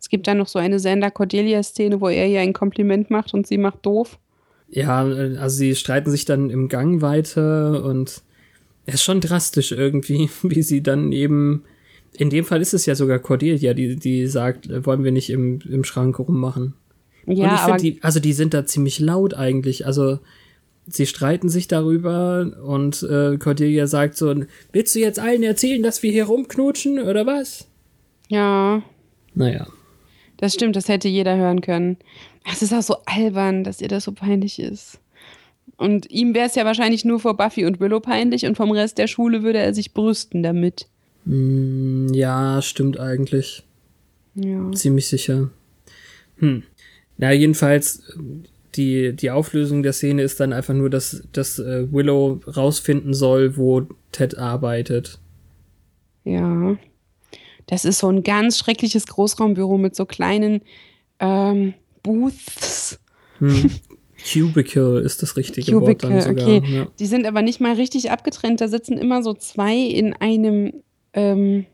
Es 0.01 0.09
gibt 0.09 0.27
dann 0.27 0.39
noch 0.39 0.49
so 0.49 0.59
eine 0.59 0.79
Sender-Cordelia-Szene, 0.79 2.01
wo 2.01 2.09
er 2.09 2.27
ihr 2.27 2.41
ein 2.41 2.53
Kompliment 2.53 3.11
macht 3.11 3.35
und 3.35 3.47
sie 3.47 3.59
macht 3.59 3.85
doof. 3.85 4.19
Ja, 4.71 5.01
also 5.01 5.57
sie 5.57 5.75
streiten 5.75 6.11
sich 6.11 6.25
dann 6.25 6.51
im 6.51 6.69
Gang 6.69 7.01
weiter 7.01 7.85
und 7.85 8.23
es 8.87 8.95
ist 8.95 9.03
schon 9.03 9.21
drastisch 9.21 9.73
irgendwie, 9.73 10.31
wie 10.43 10.63
sie 10.63 10.83
dann 10.83 11.13
eben. 11.13 11.65
In 12.17 12.31
dem 12.31 12.45
Fall 12.45 12.61
ist 12.61 12.75
es 12.75 12.87
ja 12.87 12.95
sogar 12.95 13.19
Cordelia, 13.19 13.75
die, 13.75 13.97
die 13.97 14.27
sagt, 14.27 14.69
wollen 14.87 15.05
wir 15.05 15.13
nicht 15.13 15.31
im, 15.31 15.61
im 15.69 15.85
Schrank 15.85 16.19
rummachen. 16.19 16.75
Ja, 17.27 17.49
und 17.49 17.55
ich 17.55 17.61
finde, 17.61 17.83
die, 17.83 18.03
also 18.03 18.19
die 18.19 18.33
sind 18.33 18.55
da 18.55 18.65
ziemlich 18.65 18.99
laut 18.99 19.35
eigentlich. 19.35 19.87
Also 19.87 20.19
sie 20.87 21.07
streiten 21.07 21.49
sich 21.49 21.69
darüber 21.69 22.51
und 22.65 23.03
äh, 23.03 23.37
Cordelia 23.37 23.87
sagt 23.87 24.17
so, 24.17 24.35
willst 24.73 24.95
du 24.95 25.01
jetzt 25.01 25.19
allen 25.19 25.43
erzählen, 25.43 25.83
dass 25.83 26.03
wir 26.03 26.11
hier 26.11 26.25
rumknutschen 26.25 26.99
oder 26.99 27.27
was? 27.27 27.69
Ja. 28.29 28.83
Naja. 29.35 29.69
Das 30.39 30.55
stimmt, 30.55 30.77
das 30.77 30.89
hätte 30.89 31.09
jeder 31.09 31.37
hören 31.37 31.61
können. 31.61 31.99
Es 32.51 32.63
ist 32.63 32.73
auch 32.73 32.83
so 32.83 32.97
albern, 33.05 33.65
dass 33.65 33.81
ihr 33.81 33.89
das 33.89 34.05
so 34.05 34.13
peinlich 34.13 34.59
ist. 34.59 35.01
Und 35.77 36.11
ihm 36.11 36.35
wäre 36.35 36.47
es 36.47 36.55
ja 36.55 36.65
wahrscheinlich 36.65 37.05
nur 37.05 37.21
vor 37.21 37.37
Buffy 37.37 37.67
und 37.67 37.79
Willow 37.79 38.01
peinlich 38.01 38.47
und 38.47 38.57
vom 38.57 38.71
Rest 38.71 38.99
der 38.99 39.07
Schule 39.07 39.43
würde 39.43 39.59
er 39.59 39.75
sich 39.75 39.93
brüsten 39.93 40.43
damit. 40.43 40.87
Mm, 41.25 42.13
ja, 42.15 42.63
stimmt 42.63 42.99
eigentlich. 42.99 43.65
Ja. 44.35 44.71
Ziemlich 44.73 45.09
sicher. 45.09 45.51
Hm. 46.39 46.63
Na, 47.17 47.33
jedenfalls, 47.33 48.03
die, 48.77 49.15
die 49.15 49.31
Auflösung 49.31 49.83
der 49.83 49.93
Szene 49.93 50.23
ist 50.23 50.41
dann 50.41 50.53
einfach 50.53 50.75
nur, 50.75 50.89
dass, 50.89 51.25
dass 51.33 51.59
äh, 51.59 51.93
Willow 51.93 52.41
rausfinden 52.47 53.13
soll, 53.13 53.57
wo 53.57 53.83
Ted 54.13 54.39
arbeitet. 54.39 55.19
Ja. 56.25 56.77
Das 57.69 57.85
ist 57.85 57.99
so 58.01 58.09
ein 58.11 58.23
ganz 58.25 58.59
schreckliches 58.59 59.07
Großraumbüro 59.07 59.79
mit 59.79 59.95
so 59.95 60.05
kleinen 60.05 60.63
ähm, 61.21 61.75
Booths. 62.03 62.99
Hm. 63.39 63.71
Cubicle 64.33 65.01
ist 65.01 65.23
das 65.23 65.37
richtige 65.37 65.71
Cubicle, 65.71 66.11
Wort 66.11 66.27
dann 66.27 66.37
sogar. 66.37 66.49
okay. 66.49 66.63
Ja. 66.67 66.87
Die 66.99 67.07
sind 67.07 67.25
aber 67.27 67.41
nicht 67.43 67.61
mal 67.61 67.75
richtig 67.75 68.11
abgetrennt. 68.11 68.61
Da 68.61 68.67
sitzen 68.69 68.99
immer 68.99 69.23
so 69.23 69.33
zwei 69.33 69.77
in 69.77 70.13
einem 70.15 70.73
ähm, 71.13 71.67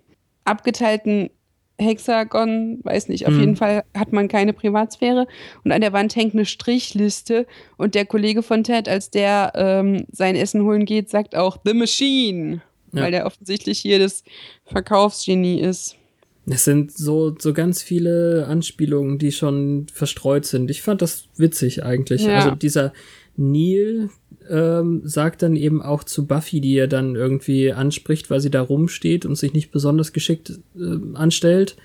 abgeteilten 0.45 1.31
Hexagon, 1.79 2.81
weiß 2.85 3.09
nicht, 3.09 3.27
auf 3.27 3.33
Hm. 3.33 3.41
jeden 3.41 3.57
Fall 3.57 3.83
hat 3.97 4.13
man 4.13 4.29
keine 4.29 4.53
Privatsphäre. 4.53 5.27
Und 5.65 5.73
an 5.73 5.81
der 5.81 5.93
Wand 5.93 6.15
hängt 6.15 6.35
eine 6.35 6.45
Strichliste. 6.45 7.47
Und 7.77 7.95
der 7.95 8.05
Kollege 8.07 8.43
von 8.43 8.63
Ted, 8.63 8.89
als 8.89 9.11
der 9.11 9.53
ähm, 9.57 10.05
sein 10.13 10.37
Essen 10.37 10.63
holen 10.63 10.85
geht, 10.85 11.09
sagt 11.11 11.35
auch 11.35 11.59
The 11.65 11.75
Machine. 11.75 12.61
Ja. 12.95 13.03
Weil 13.03 13.11
der 13.11 13.27
offensichtlich 13.27 13.79
hier 13.79 13.99
das 13.99 14.25
Verkaufsgenie 14.65 15.61
ist. 15.61 15.97
Es 16.47 16.65
sind 16.65 16.93
so, 16.93 17.35
so 17.39 17.55
ganz 17.55 17.83
viele 17.83 18.47
Anspielungen, 18.47 19.19
die 19.19 19.33
schon 19.33 19.87
verstreut 19.93 20.45
sind. 20.45 20.71
Ich 20.71 20.83
fand 20.83 21.01
das 21.01 21.29
witzig 21.37 21.85
eigentlich. 21.85 22.23
Ja. 22.23 22.37
Also 22.37 22.51
dieser 22.55 22.93
Neil 23.37 24.11
ähm, 24.49 25.01
sagt 25.05 25.43
dann 25.43 25.57
eben 25.57 25.81
auch 25.81 26.05
zu 26.05 26.27
Buffy, 26.27 26.61
die 26.61 26.77
er 26.77 26.87
dann 26.87 27.17
irgendwie 27.17 27.73
anspricht, 27.73 28.31
weil 28.31 28.41
sie 28.41 28.51
da 28.51 28.61
rumsteht 28.61 29.25
und 29.25 29.37
sich 29.37 29.55
nicht 29.55 29.71
besonders 29.71 30.13
geschickt 30.13 30.59
äh, 30.77 30.99
anstellt, 31.15 31.77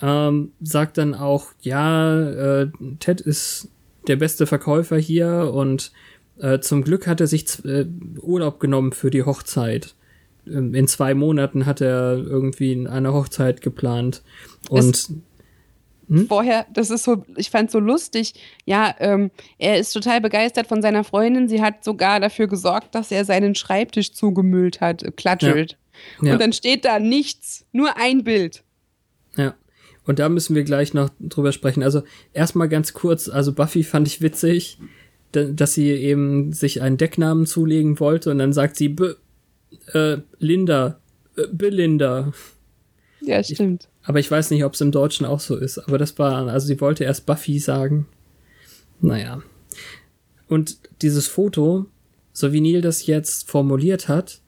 ähm, 0.00 0.52
sagt 0.60 0.98
dann 0.98 1.14
auch, 1.14 1.46
ja, 1.60 2.62
äh, 2.62 2.70
Ted 2.98 3.20
ist 3.20 3.68
der 4.08 4.16
beste 4.16 4.46
Verkäufer 4.46 4.98
hier 4.98 5.52
und 5.54 5.92
äh, 6.40 6.58
zum 6.58 6.82
Glück 6.82 7.06
hat 7.06 7.20
er 7.20 7.28
sich 7.28 7.64
äh, 7.64 7.86
Urlaub 8.20 8.58
genommen 8.58 8.92
für 8.92 9.10
die 9.10 9.22
Hochzeit. 9.22 9.94
Ähm, 10.46 10.74
In 10.74 10.88
zwei 10.88 11.14
Monaten 11.14 11.66
hat 11.66 11.80
er 11.80 12.14
irgendwie 12.18 12.86
eine 12.88 13.12
Hochzeit 13.12 13.60
geplant. 13.60 14.22
Und 14.70 15.08
Hm? 16.08 16.26
Vorher, 16.26 16.66
das 16.74 16.90
ist 16.90 17.04
so, 17.04 17.24
ich 17.36 17.48
fand 17.50 17.70
so 17.70 17.78
lustig. 17.78 18.34
Ja, 18.66 18.94
ähm, 18.98 19.30
er 19.56 19.78
ist 19.78 19.92
total 19.92 20.20
begeistert 20.20 20.66
von 20.66 20.82
seiner 20.82 21.04
Freundin. 21.04 21.48
Sie 21.48 21.62
hat 21.62 21.84
sogar 21.84 22.18
dafür 22.20 22.48
gesorgt, 22.48 22.94
dass 22.94 23.12
er 23.12 23.24
seinen 23.24 23.54
Schreibtisch 23.54 24.12
zugemüllt 24.12 24.80
hat, 24.80 25.02
äh, 25.04 25.12
klatschelt. 25.12 25.78
Ja. 26.20 26.32
Und 26.32 26.40
dann 26.40 26.52
steht 26.52 26.84
da 26.84 26.98
nichts, 26.98 27.64
nur 27.72 27.96
ein 27.96 28.24
Bild. 28.24 28.64
Ja. 29.36 29.54
Und 30.04 30.18
da 30.18 30.28
müssen 30.28 30.56
wir 30.56 30.64
gleich 30.64 30.92
noch 30.92 31.08
drüber 31.20 31.52
sprechen. 31.52 31.82
Also 31.84 32.02
erstmal 32.32 32.68
ganz 32.68 32.92
kurz, 32.92 33.28
also 33.28 33.52
Buffy 33.52 33.84
fand 33.84 34.08
ich 34.08 34.20
witzig, 34.20 34.78
da- 35.30 35.44
dass 35.44 35.72
sie 35.74 35.88
eben 35.92 36.52
sich 36.52 36.82
einen 36.82 36.96
Decknamen 36.96 37.46
zulegen 37.46 38.00
wollte 38.00 38.30
und 38.32 38.38
dann 38.38 38.52
sagt 38.52 38.76
sie 38.76 38.88
B 38.88 39.12
äh, 39.92 40.18
Linda, 40.38 40.98
äh, 41.36 41.46
Belinda. 41.52 42.32
Ja, 43.20 43.42
stimmt. 43.42 43.88
Aber 44.04 44.18
ich 44.18 44.30
weiß 44.30 44.50
nicht, 44.50 44.64
ob 44.64 44.74
es 44.74 44.80
im 44.80 44.90
Deutschen 44.90 45.26
auch 45.26 45.40
so 45.40 45.56
ist. 45.56 45.78
Aber 45.78 45.96
das 45.98 46.18
war, 46.18 46.48
also 46.48 46.66
sie 46.66 46.80
wollte 46.80 47.04
erst 47.04 47.24
Buffy 47.26 47.58
sagen. 47.58 48.06
Naja. 49.00 49.42
Und 50.48 50.78
dieses 51.02 51.28
Foto, 51.28 51.86
so 52.32 52.52
wie 52.52 52.60
Neil 52.60 52.80
das 52.80 53.06
jetzt 53.06 53.48
formuliert 53.48 54.08
hat, 54.08 54.40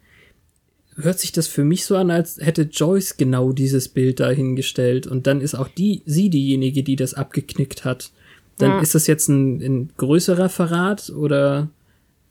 hört 0.96 1.18
sich 1.18 1.32
das 1.32 1.46
für 1.46 1.64
mich 1.64 1.84
so 1.86 1.96
an, 1.96 2.10
als 2.10 2.38
hätte 2.38 2.62
Joyce 2.62 3.16
genau 3.16 3.52
dieses 3.52 3.88
Bild 3.88 4.20
dahingestellt. 4.20 5.06
Und 5.06 5.26
dann 5.26 5.40
ist 5.40 5.54
auch 5.54 5.68
die, 5.68 6.02
sie 6.06 6.30
diejenige, 6.30 6.82
die 6.82 6.96
das 6.96 7.14
abgeknickt 7.14 7.84
hat. 7.84 8.10
Dann 8.58 8.70
Ja. 8.70 8.80
ist 8.80 8.94
das 8.94 9.06
jetzt 9.06 9.28
ein, 9.28 9.60
ein 9.60 9.90
größerer 9.96 10.48
Verrat 10.48 11.10
oder 11.10 11.68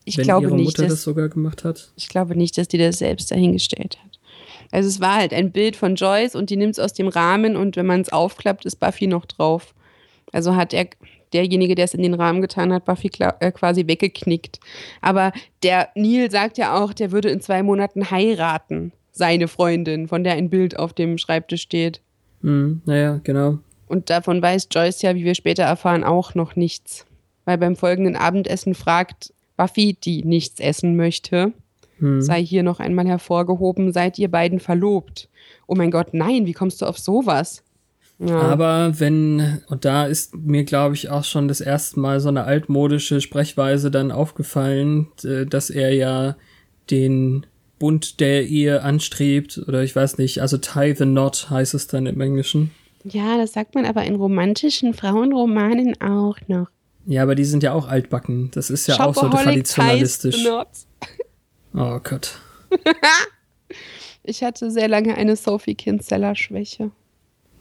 Ich 0.06 0.18
wenn 0.18 0.26
glaube 0.26 0.48
ihre 0.48 0.56
nicht, 0.56 0.66
Mutter 0.66 0.84
dass, 0.84 0.94
das 0.94 1.04
sogar 1.04 1.30
gemacht 1.30 1.64
hat? 1.64 1.92
ich 1.96 2.10
glaube 2.10 2.36
nicht, 2.36 2.58
dass 2.58 2.68
die 2.68 2.78
das 2.78 3.00
selbst 3.00 3.32
dahingestellt 3.32 3.98
hat. 4.04 4.20
Also 4.72 4.90
es 4.90 5.00
war 5.00 5.16
halt 5.16 5.34
ein 5.34 5.52
Bild 5.52 5.76
von 5.76 5.96
Joyce 5.96 6.36
und 6.36 6.50
die 6.50 6.58
nimmt 6.58 6.74
es 6.74 6.80
aus 6.80 6.94
dem 6.94 7.08
Rahmen 7.08 7.56
und 7.56 7.76
wenn 7.76 7.86
man 7.86 8.02
es 8.02 8.12
aufklappt, 8.12 8.66
ist 8.66 8.80
Buffy 8.80 9.08
noch 9.08 9.26
drauf. 9.26 9.76
Also 10.32 10.56
hat 10.56 10.74
er 10.74 10.88
derjenige, 11.32 11.76
der 11.76 11.86
es 11.86 11.94
in 11.94 12.02
den 12.02 12.14
Rahmen 12.14 12.42
getan 12.42 12.74
hat, 12.74 12.86
Buffy 12.86 13.12
äh, 13.20 13.52
quasi 13.52 13.88
weggeknickt. 13.88 14.60
Aber 15.02 15.32
der 15.62 15.90
Neil 15.96 16.32
sagt 16.32 16.58
ja 16.58 16.82
auch, 16.82 16.94
der 16.94 17.12
würde 17.12 17.30
in 17.30 17.42
zwei 17.42 17.64
Monaten 17.64 18.10
heiraten, 18.10 18.94
seine 19.12 19.48
Freundin, 19.48 20.08
von 20.08 20.24
der 20.24 20.34
ein 20.34 20.50
Bild 20.50 20.78
auf 20.78 20.94
dem 20.94 21.18
Schreibtisch 21.18 21.62
steht. 21.62 22.02
Hm, 22.42 22.82
naja, 22.86 23.20
genau. 23.24 23.60
Und 23.88 24.10
davon 24.10 24.42
weiß 24.42 24.70
Joyce 24.72 25.04
ja, 25.04 25.16
wie 25.16 25.24
wir 25.24 25.36
später 25.36 25.64
erfahren, 25.64 26.04
auch 26.04 26.34
noch 26.34 26.56
nichts. 26.56 27.06
Weil 27.46 27.58
beim 27.58 27.76
folgenden 27.76 28.16
Abendessen 28.16 28.74
fragt 28.74 29.34
Buffy, 29.64 29.94
die 29.94 30.24
nichts 30.26 30.60
essen 30.60 30.96
möchte, 30.96 31.54
Hm. 32.00 32.22
sei 32.22 32.44
hier 32.44 32.64
noch 32.64 32.80
einmal 32.80 33.08
hervorgehoben, 33.08 33.94
seid 33.94 34.20
ihr 34.20 34.30
beiden 34.30 34.60
verlobt? 34.60 35.30
Oh 35.68 35.76
mein 35.76 35.92
Gott, 35.92 36.14
nein, 36.14 36.46
wie 36.46 36.54
kommst 36.54 36.82
du 36.82 36.86
auf 36.86 36.98
sowas? 36.98 37.64
Ja. 38.20 38.40
Aber 38.40 39.00
wenn, 39.00 39.62
und 39.70 39.86
da 39.86 40.06
ist 40.06 40.36
mir, 40.36 40.64
glaube 40.66 40.96
ich, 40.96 41.10
auch 41.10 41.24
schon 41.24 41.48
das 41.48 41.62
erste 41.62 42.00
Mal 42.00 42.20
so 42.20 42.30
eine 42.30 42.44
altmodische 42.44 43.22
Sprechweise 43.22 43.90
dann 43.90 44.12
aufgefallen, 44.12 45.08
dass 45.50 45.70
er 45.70 45.94
ja 45.94 46.36
den 46.92 47.46
Bund 47.80 48.20
der 48.20 48.46
Ehe 48.48 48.82
anstrebt, 48.84 49.62
oder 49.68 49.84
ich 49.84 49.96
weiß 49.96 50.18
nicht, 50.18 50.42
also 50.42 50.58
tie 50.58 50.94
the 50.96 51.06
knot 51.06 51.48
heißt 51.50 51.74
es 51.74 51.88
dann 51.88 52.06
im 52.06 52.20
Englischen. 52.22 52.72
ja, 53.04 53.38
das 53.38 53.54
sagt 53.54 53.76
man 53.76 53.86
aber 53.86 54.04
in 54.04 54.16
romantischen 54.16 54.94
Frauenromanen 54.94 56.00
auch 56.02 56.38
noch. 56.48 56.68
Ja, 57.06 57.24
aber 57.24 57.36
die 57.36 57.46
sind 57.46 57.64
ja 57.64 57.74
auch 57.74 57.88
altbacken. 57.88 58.50
Das 58.52 58.70
ist 58.70 58.88
ja 58.88 59.00
auch 59.00 59.16
so 59.16 59.30
traditionalistisch. 59.30 60.46
Oh 61.76 62.00
Gott. 62.04 62.40
Ich 64.26 64.42
hatte 64.42 64.72
sehr 64.72 64.88
lange 64.88 65.16
eine 65.16 65.36
Sophie 65.36 65.76
Kinsella-Schwäche. 65.76 66.92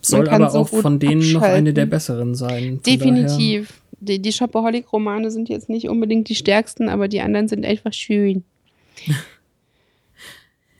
Soll 0.00 0.28
aber 0.28 0.50
so 0.50 0.60
auch 0.60 0.68
von 0.68 1.00
denen 1.00 1.20
noch 1.20 1.40
abschalten. 1.40 1.56
eine 1.56 1.74
der 1.74 1.86
besseren 1.86 2.34
sein. 2.36 2.80
Definitiv. 2.86 3.82
Die, 3.98 4.20
die 4.22 4.32
Shopaholic-Romane 4.32 5.30
sind 5.32 5.48
jetzt 5.48 5.68
nicht 5.68 5.88
unbedingt 5.88 6.28
die 6.28 6.34
stärksten, 6.36 6.88
aber 6.88 7.08
die 7.08 7.20
anderen 7.20 7.48
sind 7.48 7.64
einfach 7.64 7.92
schön. 7.92 8.44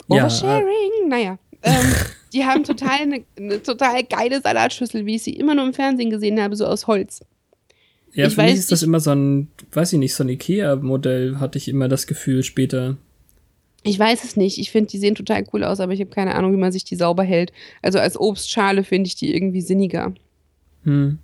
Ja, 0.09 0.25
Oversharing, 0.25 1.09
naja. 1.09 1.38
Ähm, 1.62 1.94
die 2.33 2.44
haben 2.44 2.64
total 2.64 3.03
eine, 3.03 3.25
eine 3.38 3.62
total 3.62 4.03
geile 4.03 4.40
Salatschüssel, 4.42 5.07
wie 5.07 5.14
ich 5.14 5.22
sie 5.22 5.33
immer 5.33 5.55
nur 5.55 5.64
im 5.64 5.72
Fernsehen 5.72 6.11
gesehen 6.11 6.42
habe, 6.42 6.57
so 6.57 6.66
aus 6.66 6.88
Holz. 6.88 7.20
Ja, 8.14 8.27
Ich 8.27 8.35
für 8.35 8.42
mich 8.42 8.53
weiß 8.53 8.59
ist 8.59 8.72
das 8.72 8.83
immer 8.83 9.01
so 9.01 9.11
ein, 9.11 9.48
weiß 9.72 9.92
ich 9.94 9.98
nicht, 9.98 10.14
so 10.14 10.25
ein 10.25 10.29
Ikea-Modell, 10.29 11.38
hatte 11.38 11.59
ich 11.59 11.68
immer 11.68 11.88
das 11.88 12.07
Gefühl 12.07 12.42
später. 12.42 12.96
Ich 13.85 13.98
weiß 13.98 14.22
es 14.25 14.37
nicht. 14.37 14.59
Ich 14.59 14.70
finde, 14.70 14.90
die 14.90 14.98
sehen 14.98 15.14
total 15.14 15.44
cool 15.53 15.64
aus, 15.64 15.81
aber 15.81 15.92
ich 15.92 16.01
habe 16.01 16.11
keine 16.11 16.35
Ahnung, 16.35 16.53
wie 16.53 16.61
man 16.61 16.72
sich 16.72 16.85
die 16.85 16.94
sauber 16.94 17.25
hält. 17.25 17.53
Also 17.81 17.98
als 17.98 18.18
Obstschale 18.18 18.85
finde 18.85 19.09
ich 19.09 19.16
die 19.16 19.35
irgendwie 19.35 19.61
sinniger. 19.61 20.12
Hm. 20.85 21.18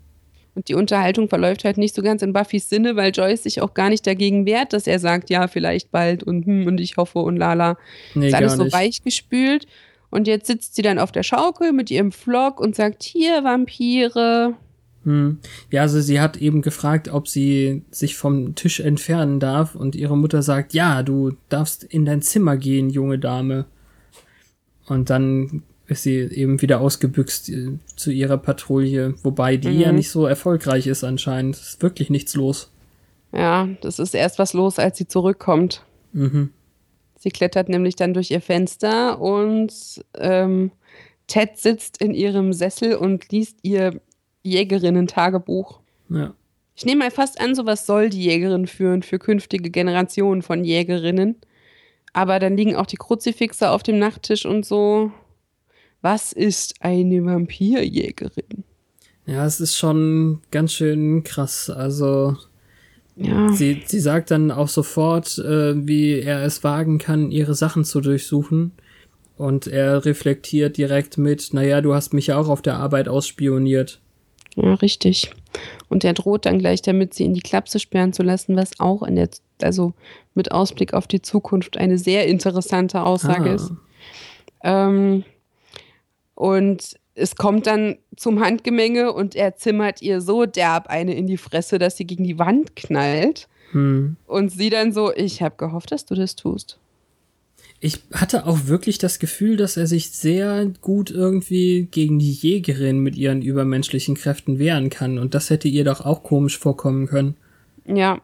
Und 0.55 0.68
die 0.68 0.74
Unterhaltung 0.74 1.29
verläuft 1.29 1.64
halt 1.64 1.79
nicht 1.79 1.94
so 1.94 2.03
ganz 2.03 2.20
in 2.20 2.33
Buffys 2.33 2.68
Sinne, 2.68 2.96
weil 2.96 3.12
Joyce 3.12 3.44
sich 3.44 3.61
auch 3.61 3.74
gar 3.74 3.90
nicht 3.90 4.05
dagegen 4.05 4.44
wehrt, 4.44 4.72
dass 4.72 4.88
er 4.88 4.98
sagt, 4.98 5.31
ja, 5.31 5.46
vielleicht 5.46 5.92
bald 5.92 6.24
und 6.24 6.46
hm, 6.46 6.66
und 6.66 6.81
ich 6.81 6.96
hoffe 6.96 7.20
und 7.20 7.37
lala. 7.37 7.79
Nee, 8.16 8.27
ist 8.27 8.35
alles 8.35 8.55
so 8.55 8.64
nicht. 8.64 8.72
weichgespült. 8.72 9.66
Und 10.11 10.27
jetzt 10.27 10.46
sitzt 10.48 10.74
sie 10.74 10.83
dann 10.83 10.98
auf 10.98 11.12
der 11.12 11.22
Schaukel 11.22 11.72
mit 11.72 11.92
ihrem 11.92 12.11
Vlog 12.11 12.61
und 12.61 12.74
sagt, 12.74 13.05
hier, 13.05 13.44
Vampire. 13.44 14.55
Hm. 15.04 15.38
Ja, 15.70 15.82
also 15.82 16.00
sie 16.00 16.20
hat 16.20 16.37
eben 16.37 16.61
gefragt, 16.62 17.08
ob 17.08 17.28
sie 17.28 17.82
sich 17.90 18.16
vom 18.16 18.54
Tisch 18.54 18.80
entfernen 18.80 19.40
darf 19.40 19.74
und 19.74 19.94
ihre 19.94 20.16
Mutter 20.16 20.42
sagt, 20.42 20.74
ja, 20.74 21.02
du 21.02 21.32
darfst 21.48 21.84
in 21.84 22.04
dein 22.04 22.22
Zimmer 22.22 22.56
gehen, 22.56 22.90
junge 22.90 23.18
Dame. 23.18 23.66
Und 24.87 25.11
dann 25.11 25.62
ist 25.87 26.02
sie 26.02 26.16
eben 26.16 26.61
wieder 26.61 26.80
ausgebüxt 26.80 27.48
äh, 27.50 27.78
zu 27.96 28.11
ihrer 28.11 28.37
Patrouille, 28.37 29.14
wobei 29.22 29.56
die 29.56 29.68
Mhm. 29.68 29.80
ja 29.80 29.92
nicht 29.92 30.11
so 30.11 30.26
erfolgreich 30.26 30.87
ist 30.87 31.04
anscheinend. 31.04 31.56
Es 31.56 31.68
ist 31.68 31.82
wirklich 31.82 32.11
nichts 32.11 32.34
los. 32.34 32.70
Ja, 33.32 33.68
das 33.80 33.98
ist 33.98 34.14
erst 34.14 34.38
was 34.38 34.52
los, 34.52 34.78
als 34.78 34.98
sie 34.98 35.06
zurückkommt. 35.06 35.84
Mhm. 36.12 36.50
Sie 37.18 37.30
klettert 37.30 37.68
nämlich 37.68 37.96
dann 37.96 38.14
durch 38.14 38.30
ihr 38.30 38.40
Fenster 38.40 39.20
und 39.20 39.72
ähm, 40.16 40.70
Ted 41.26 41.56
sitzt 41.58 42.00
in 42.00 42.14
ihrem 42.14 42.52
Sessel 42.52 42.94
und 42.94 43.30
liest 43.30 43.58
ihr 43.62 44.00
Jägerinnen-Tagebuch. 44.42 45.81
Ja. 46.09 46.35
Ich 46.74 46.85
nehme 46.85 47.05
mal 47.05 47.11
fast 47.11 47.40
an, 47.40 47.55
sowas 47.55 47.87
soll 47.87 48.09
die 48.09 48.22
Jägerin 48.22 48.66
führen 48.66 49.03
für 49.03 49.18
künftige 49.18 49.70
Generationen 49.70 50.42
von 50.42 50.64
Jägerinnen. 50.64 51.37
Aber 52.12 52.38
dann 52.38 52.57
liegen 52.57 52.77
auch 52.77 52.87
die 52.87 52.96
Kruzifixe 52.96 53.70
auf 53.70 53.83
dem 53.83 53.98
Nachttisch 53.98 54.46
und 54.46 54.64
so. 54.64 55.11
Was 56.01 56.33
ist 56.33 56.77
eine 56.81 57.24
Vampirjägerin? 57.24 58.64
Ja, 59.27 59.44
es 59.44 59.61
ist 59.61 59.77
schon 59.77 60.40
ganz 60.51 60.72
schön 60.72 61.24
krass. 61.24 61.68
Also 61.68 62.37
Ja. 63.16 63.48
Sie, 63.53 63.83
sie 63.85 63.98
sagt 64.01 64.31
dann 64.31 64.53
auch 64.53 64.68
sofort, 64.68 65.38
äh, 65.38 65.74
wie 65.87 66.20
er 66.20 66.44
es 66.44 66.62
wagen 66.62 66.98
kann, 66.98 67.33
ihre 67.33 67.55
Sachen 67.55 67.85
zu 67.85 68.01
durchsuchen. 68.01 68.72
Und 69.37 69.66
er 69.66 70.05
reflektiert 70.05 70.77
direkt 70.77 71.18
mit, 71.18 71.53
naja, 71.53 71.81
du 71.81 71.94
hast 71.94 72.12
mich 72.14 72.29
ja 72.29 72.38
auch 72.38 72.48
auf 72.48 72.62
der 72.62 72.77
Arbeit 72.77 73.09
ausspioniert. 73.09 74.01
Ja, 74.61 74.75
richtig. 74.75 75.31
Und 75.88 76.05
er 76.05 76.14
droht 76.14 76.44
dann 76.47 76.59
gleich 76.59 76.83
damit, 76.83 77.14
sie 77.14 77.25
in 77.25 77.35
die 77.35 77.42
Klapse 77.42 77.79
sperren 77.79 78.12
zu 78.12 78.23
lassen, 78.25 78.57
was 78.57 78.81
auch 78.81 79.03
in 79.05 79.14
der, 79.14 79.29
also 79.62 79.92
mit 80.35 80.51
Ausblick 80.51 80.94
auf 80.94 81.07
die 81.07 81.23
Zukunft 81.23 81.77
eine 81.77 81.97
sehr 81.97 82.27
interessante 82.27 83.03
Aussage 83.05 83.51
Ah. 83.51 83.55
ist. 83.55 83.73
Ähm, 84.64 85.25
und 86.35 86.97
es 87.14 87.37
kommt 87.37 87.66
dann 87.66 87.99
zum 88.16 88.40
Handgemenge 88.40 89.12
und 89.12 89.37
er 89.37 89.55
zimmert 89.57 90.03
ihr 90.03 90.21
so 90.21 90.44
derb 90.44 90.88
eine 90.88 91.14
in 91.14 91.27
die 91.27 91.37
Fresse, 91.37 91.79
dass 91.79 91.97
sie 91.97 92.07
gegen 92.07 92.25
die 92.25 92.38
Wand 92.38 92.75
knallt. 92.75 93.49
Hm. 93.73 94.16
Und 94.27 94.51
sie 94.51 94.71
dann 94.71 94.92
so, 94.92 95.12
ich 95.14 95.42
habe 95.42 95.55
gehofft, 95.57 95.92
dass 95.92 96.05
du 96.05 96.14
das 96.14 96.35
tust. 96.37 96.79
Ich 97.80 98.00
hatte 98.12 98.46
auch 98.46 98.66
wirklich 98.66 98.98
das 98.98 99.18
Gefühl, 99.20 99.56
dass 99.56 99.76
er 99.76 99.86
sich 99.86 100.10
sehr 100.10 100.66
gut 100.80 101.10
irgendwie 101.12 101.86
gegen 101.90 102.18
die 102.18 102.32
Jägerin 102.32 102.98
mit 102.98 103.14
ihren 103.16 103.40
übermenschlichen 103.40 104.16
Kräften 104.16 104.58
wehren 104.58 104.90
kann. 104.90 105.18
Und 105.18 105.34
das 105.34 105.48
hätte 105.50 105.68
ihr 105.68 105.84
doch 105.84 106.00
auch 106.04 106.24
komisch 106.24 106.58
vorkommen 106.58 107.06
können. 107.06 107.36
Ja. 107.86 108.20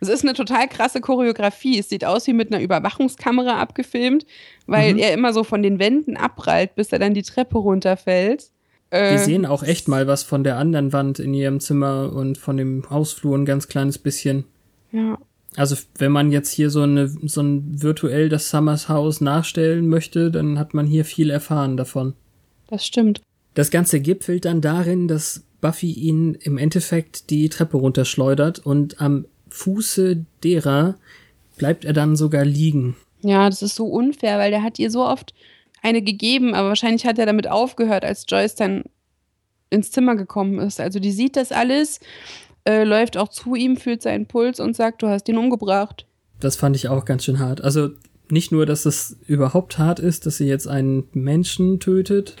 Es 0.00 0.08
ist 0.08 0.24
eine 0.24 0.32
total 0.34 0.66
krasse 0.68 1.00
Choreografie. 1.00 1.78
Es 1.78 1.88
sieht 1.88 2.04
aus 2.04 2.26
wie 2.26 2.32
mit 2.32 2.52
einer 2.52 2.62
Überwachungskamera 2.62 3.60
abgefilmt, 3.60 4.26
weil 4.66 4.94
Mhm. 4.94 4.98
er 4.98 5.12
immer 5.14 5.32
so 5.32 5.44
von 5.44 5.62
den 5.62 5.78
Wänden 5.78 6.16
abprallt, 6.16 6.74
bis 6.74 6.90
er 6.90 6.98
dann 6.98 7.14
die 7.14 7.22
Treppe 7.22 7.58
runterfällt. 7.58 8.50
Äh, 8.90 9.12
Wir 9.12 9.18
sehen 9.20 9.46
auch 9.46 9.62
echt 9.62 9.86
mal 9.86 10.06
was 10.08 10.22
von 10.24 10.42
der 10.42 10.56
anderen 10.56 10.92
Wand 10.92 11.18
in 11.20 11.32
ihrem 11.34 11.60
Zimmer 11.60 12.12
und 12.12 12.38
von 12.38 12.56
dem 12.56 12.88
Hausflur 12.90 13.36
ein 13.38 13.44
ganz 13.44 13.68
kleines 13.68 13.98
bisschen. 13.98 14.44
Ja. 14.90 15.18
Also 15.56 15.76
wenn 15.98 16.12
man 16.12 16.30
jetzt 16.30 16.50
hier 16.50 16.70
so, 16.70 16.82
eine, 16.82 17.08
so 17.08 17.40
ein 17.40 17.82
virtuell 17.82 18.28
das 18.28 18.50
Summers 18.50 18.88
Haus 18.88 19.20
nachstellen 19.20 19.88
möchte, 19.88 20.30
dann 20.30 20.58
hat 20.58 20.74
man 20.74 20.86
hier 20.86 21.04
viel 21.04 21.30
erfahren 21.30 21.76
davon. 21.76 22.14
Das 22.68 22.86
stimmt. 22.86 23.22
Das 23.54 23.70
Ganze 23.70 24.00
gipfelt 24.00 24.44
dann 24.44 24.60
darin, 24.60 25.08
dass 25.08 25.44
Buffy 25.62 25.92
ihn 25.92 26.34
im 26.34 26.58
Endeffekt 26.58 27.30
die 27.30 27.48
Treppe 27.48 27.78
runterschleudert 27.78 28.58
und 28.58 29.00
am 29.00 29.24
Fuße 29.48 30.24
derer 30.44 30.96
bleibt 31.56 31.86
er 31.86 31.94
dann 31.94 32.16
sogar 32.16 32.44
liegen. 32.44 32.96
Ja, 33.22 33.48
das 33.48 33.62
ist 33.62 33.74
so 33.74 33.86
unfair, 33.86 34.38
weil 34.38 34.50
der 34.50 34.62
hat 34.62 34.78
ihr 34.78 34.90
so 34.90 35.06
oft 35.06 35.32
eine 35.82 36.02
gegeben, 36.02 36.54
aber 36.54 36.68
wahrscheinlich 36.68 37.06
hat 37.06 37.18
er 37.18 37.26
damit 37.26 37.48
aufgehört, 37.48 38.04
als 38.04 38.26
Joyce 38.28 38.56
dann 38.56 38.84
ins 39.70 39.90
Zimmer 39.90 40.16
gekommen 40.16 40.58
ist. 40.58 40.80
Also 40.80 41.00
die 41.00 41.12
sieht 41.12 41.36
das 41.36 41.52
alles, 41.52 42.00
äh, 42.66 42.84
läuft 42.84 43.16
auch 43.16 43.28
zu 43.28 43.54
ihm, 43.54 43.76
fühlt 43.76 44.02
seinen 44.02 44.26
Puls 44.26 44.60
und 44.60 44.76
sagt, 44.76 45.02
du 45.02 45.08
hast 45.08 45.28
ihn 45.28 45.38
umgebracht. 45.38 46.06
Das 46.40 46.56
fand 46.56 46.76
ich 46.76 46.88
auch 46.88 47.04
ganz 47.04 47.24
schön 47.24 47.38
hart. 47.38 47.62
Also 47.62 47.90
nicht 48.28 48.52
nur, 48.52 48.66
dass 48.66 48.86
es 48.86 49.16
überhaupt 49.26 49.78
hart 49.78 50.00
ist, 50.00 50.26
dass 50.26 50.36
sie 50.36 50.46
jetzt 50.46 50.66
einen 50.66 51.08
Menschen 51.12 51.80
tötet, 51.80 52.36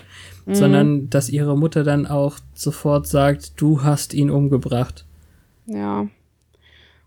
sondern 0.46 1.10
dass 1.10 1.28
ihre 1.28 1.56
Mutter 1.56 1.82
dann 1.82 2.06
auch 2.06 2.38
sofort 2.54 3.06
sagt, 3.06 3.60
du 3.60 3.82
hast 3.82 4.14
ihn 4.14 4.30
umgebracht. 4.30 5.04
Ja. 5.66 6.08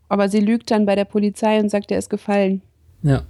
Aber 0.09 0.27
sie 0.27 0.39
lügt 0.39 0.71
dann 0.71 0.85
bei 0.85 0.95
der 0.95 1.05
Polizei 1.05 1.59
und 1.59 1.69
sagt, 1.69 1.91
er 1.91 1.99
ist 1.99 2.09
gefallen. 2.09 2.61
Ja. 3.01 3.23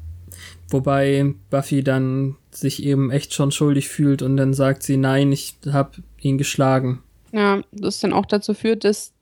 Wobei 0.70 1.34
Buffy 1.50 1.84
dann 1.84 2.38
sich 2.52 2.84
eben 2.84 3.12
echt 3.12 3.34
schon 3.34 3.52
schuldig 3.52 3.88
fühlt 3.88 4.22
und 4.22 4.38
dann 4.38 4.54
sagt 4.54 4.84
sie, 4.84 4.98
nein, 4.98 5.32
ich 5.32 5.58
hab 5.72 5.98
ihn 6.20 6.38
geschlagen. 6.38 7.04
Ja, 7.32 7.62
das 7.72 8.00
dann 8.00 8.14
auch 8.14 8.26
dazu 8.26 8.54
führt, 8.54 8.84
dass, 8.84 9.14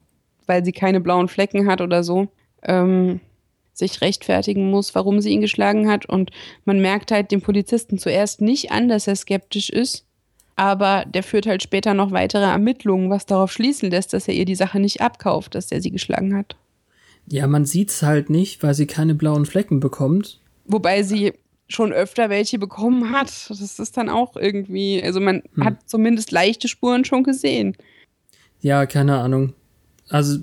weil 0.48 0.66
sie 0.66 0.72
keine 0.72 1.00
blauen 1.02 1.28
Flecken 1.28 1.68
hat 1.70 1.82
oder 1.82 2.04
so, 2.04 2.28
ähm, 2.64 3.20
sich 3.74 4.02
rechtfertigen 4.02 4.72
muss, 4.72 4.96
warum 4.96 5.22
sie 5.22 5.30
ihn 5.30 5.42
geschlagen 5.42 5.88
hat. 5.90 6.08
Und 6.08 6.32
man 6.66 6.80
merkt 6.82 7.12
halt 7.12 7.32
dem 7.32 7.42
Polizisten 7.42 8.00
zuerst 8.00 8.42
nicht 8.42 8.72
an, 8.72 8.88
dass 8.90 9.06
er 9.08 9.16
skeptisch 9.16 9.70
ist. 9.70 10.04
Aber 10.56 11.06
der 11.06 11.22
führt 11.22 11.46
halt 11.46 11.62
später 11.62 11.94
noch 11.94 12.12
weitere 12.12 12.46
Ermittlungen, 12.46 13.12
was 13.12 13.28
darauf 13.28 13.52
schließen 13.52 13.92
lässt, 13.92 14.14
dass 14.14 14.28
er 14.28 14.34
ihr 14.34 14.46
die 14.46 14.56
Sache 14.56 14.80
nicht 14.80 15.02
abkauft, 15.02 15.54
dass 15.54 15.72
er 15.72 15.82
sie 15.82 15.92
geschlagen 15.92 16.36
hat. 16.36 16.56
Ja, 17.28 17.46
man 17.46 17.66
sieht's 17.66 18.02
halt 18.02 18.32
nicht, 18.32 18.64
weil 18.64 18.74
sie 18.74 18.88
keine 18.88 19.14
blauen 19.14 19.46
Flecken 19.46 19.80
bekommt. 19.80 20.40
Wobei 20.66 21.04
sie 21.04 21.34
schon 21.68 21.92
öfter 21.94 22.30
welche 22.30 22.58
bekommen 22.58 23.12
hat. 23.12 23.28
Das 23.50 23.62
ist 23.62 23.98
dann 23.98 24.10
auch 24.10 24.36
irgendwie, 24.36 25.04
also 25.04 25.20
man 25.20 25.44
Hm. 25.56 25.64
hat 25.66 25.76
zumindest 25.86 26.32
leichte 26.32 26.68
Spuren 26.68 27.06
schon 27.06 27.24
gesehen. 27.24 27.76
Ja, 28.62 28.86
keine 28.88 29.20
Ahnung. 29.20 29.54
Also 30.10 30.40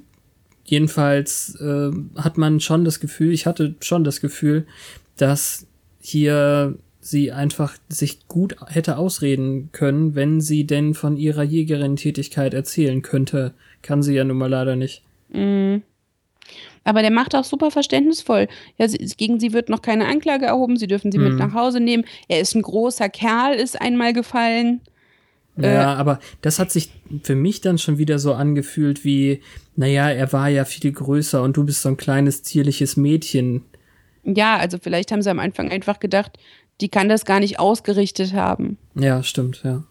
jedenfalls 0.64 1.54
äh, 1.60 1.90
hat 2.16 2.38
man 2.38 2.60
schon 2.60 2.84
das 2.84 3.00
Gefühl, 3.00 3.32
ich 3.32 3.46
hatte 3.46 3.74
schon 3.80 4.04
das 4.04 4.20
Gefühl, 4.20 4.66
dass 5.16 5.66
hier 6.00 6.76
sie 7.00 7.32
einfach 7.32 7.76
sich 7.88 8.26
gut 8.28 8.56
hätte 8.66 8.96
ausreden 8.96 9.68
können, 9.72 10.14
wenn 10.14 10.40
sie 10.40 10.64
denn 10.64 10.94
von 10.94 11.16
ihrer 11.18 11.42
Jägerin-Tätigkeit 11.42 12.54
erzählen 12.54 13.02
könnte. 13.02 13.52
Kann 13.82 14.02
sie 14.02 14.14
ja 14.14 14.24
nun 14.24 14.38
mal 14.38 14.48
leider 14.48 14.74
nicht. 14.74 15.02
Mhm. 15.28 15.82
Aber 16.82 17.00
der 17.02 17.10
macht 17.10 17.34
auch 17.34 17.44
super 17.44 17.70
verständnisvoll. 17.70 18.48
Ja, 18.78 18.88
sie, 18.88 18.98
gegen 18.98 19.40
sie 19.40 19.52
wird 19.54 19.68
noch 19.70 19.80
keine 19.82 20.06
Anklage 20.06 20.46
erhoben, 20.46 20.76
sie 20.76 20.86
dürfen 20.86 21.10
sie 21.12 21.18
mit 21.18 21.32
Mhm. 21.32 21.38
nach 21.38 21.54
Hause 21.54 21.80
nehmen. 21.80 22.04
Er 22.28 22.40
ist 22.40 22.54
ein 22.54 22.62
großer 22.62 23.08
Kerl, 23.08 23.54
ist 23.54 23.80
einmal 23.80 24.12
gefallen. 24.12 24.80
Äh. 25.56 25.72
Ja, 25.74 25.94
aber 25.94 26.18
das 26.42 26.58
hat 26.58 26.70
sich 26.72 26.90
für 27.22 27.34
mich 27.36 27.60
dann 27.60 27.78
schon 27.78 27.98
wieder 27.98 28.18
so 28.18 28.34
angefühlt 28.34 29.04
wie, 29.04 29.40
naja, 29.76 30.10
er 30.10 30.32
war 30.32 30.48
ja 30.48 30.64
viel 30.64 30.90
größer 30.92 31.42
und 31.42 31.56
du 31.56 31.64
bist 31.64 31.82
so 31.82 31.88
ein 31.88 31.96
kleines, 31.96 32.42
zierliches 32.42 32.96
Mädchen. 32.96 33.62
Ja, 34.24 34.56
also 34.56 34.78
vielleicht 34.80 35.12
haben 35.12 35.22
sie 35.22 35.30
am 35.30 35.38
Anfang 35.38 35.70
einfach 35.70 36.00
gedacht, 36.00 36.38
die 36.80 36.88
kann 36.88 37.08
das 37.08 37.24
gar 37.24 37.38
nicht 37.40 37.60
ausgerichtet 37.60 38.32
haben. 38.32 38.78
Ja, 38.96 39.22
stimmt, 39.22 39.62
ja. 39.64 39.84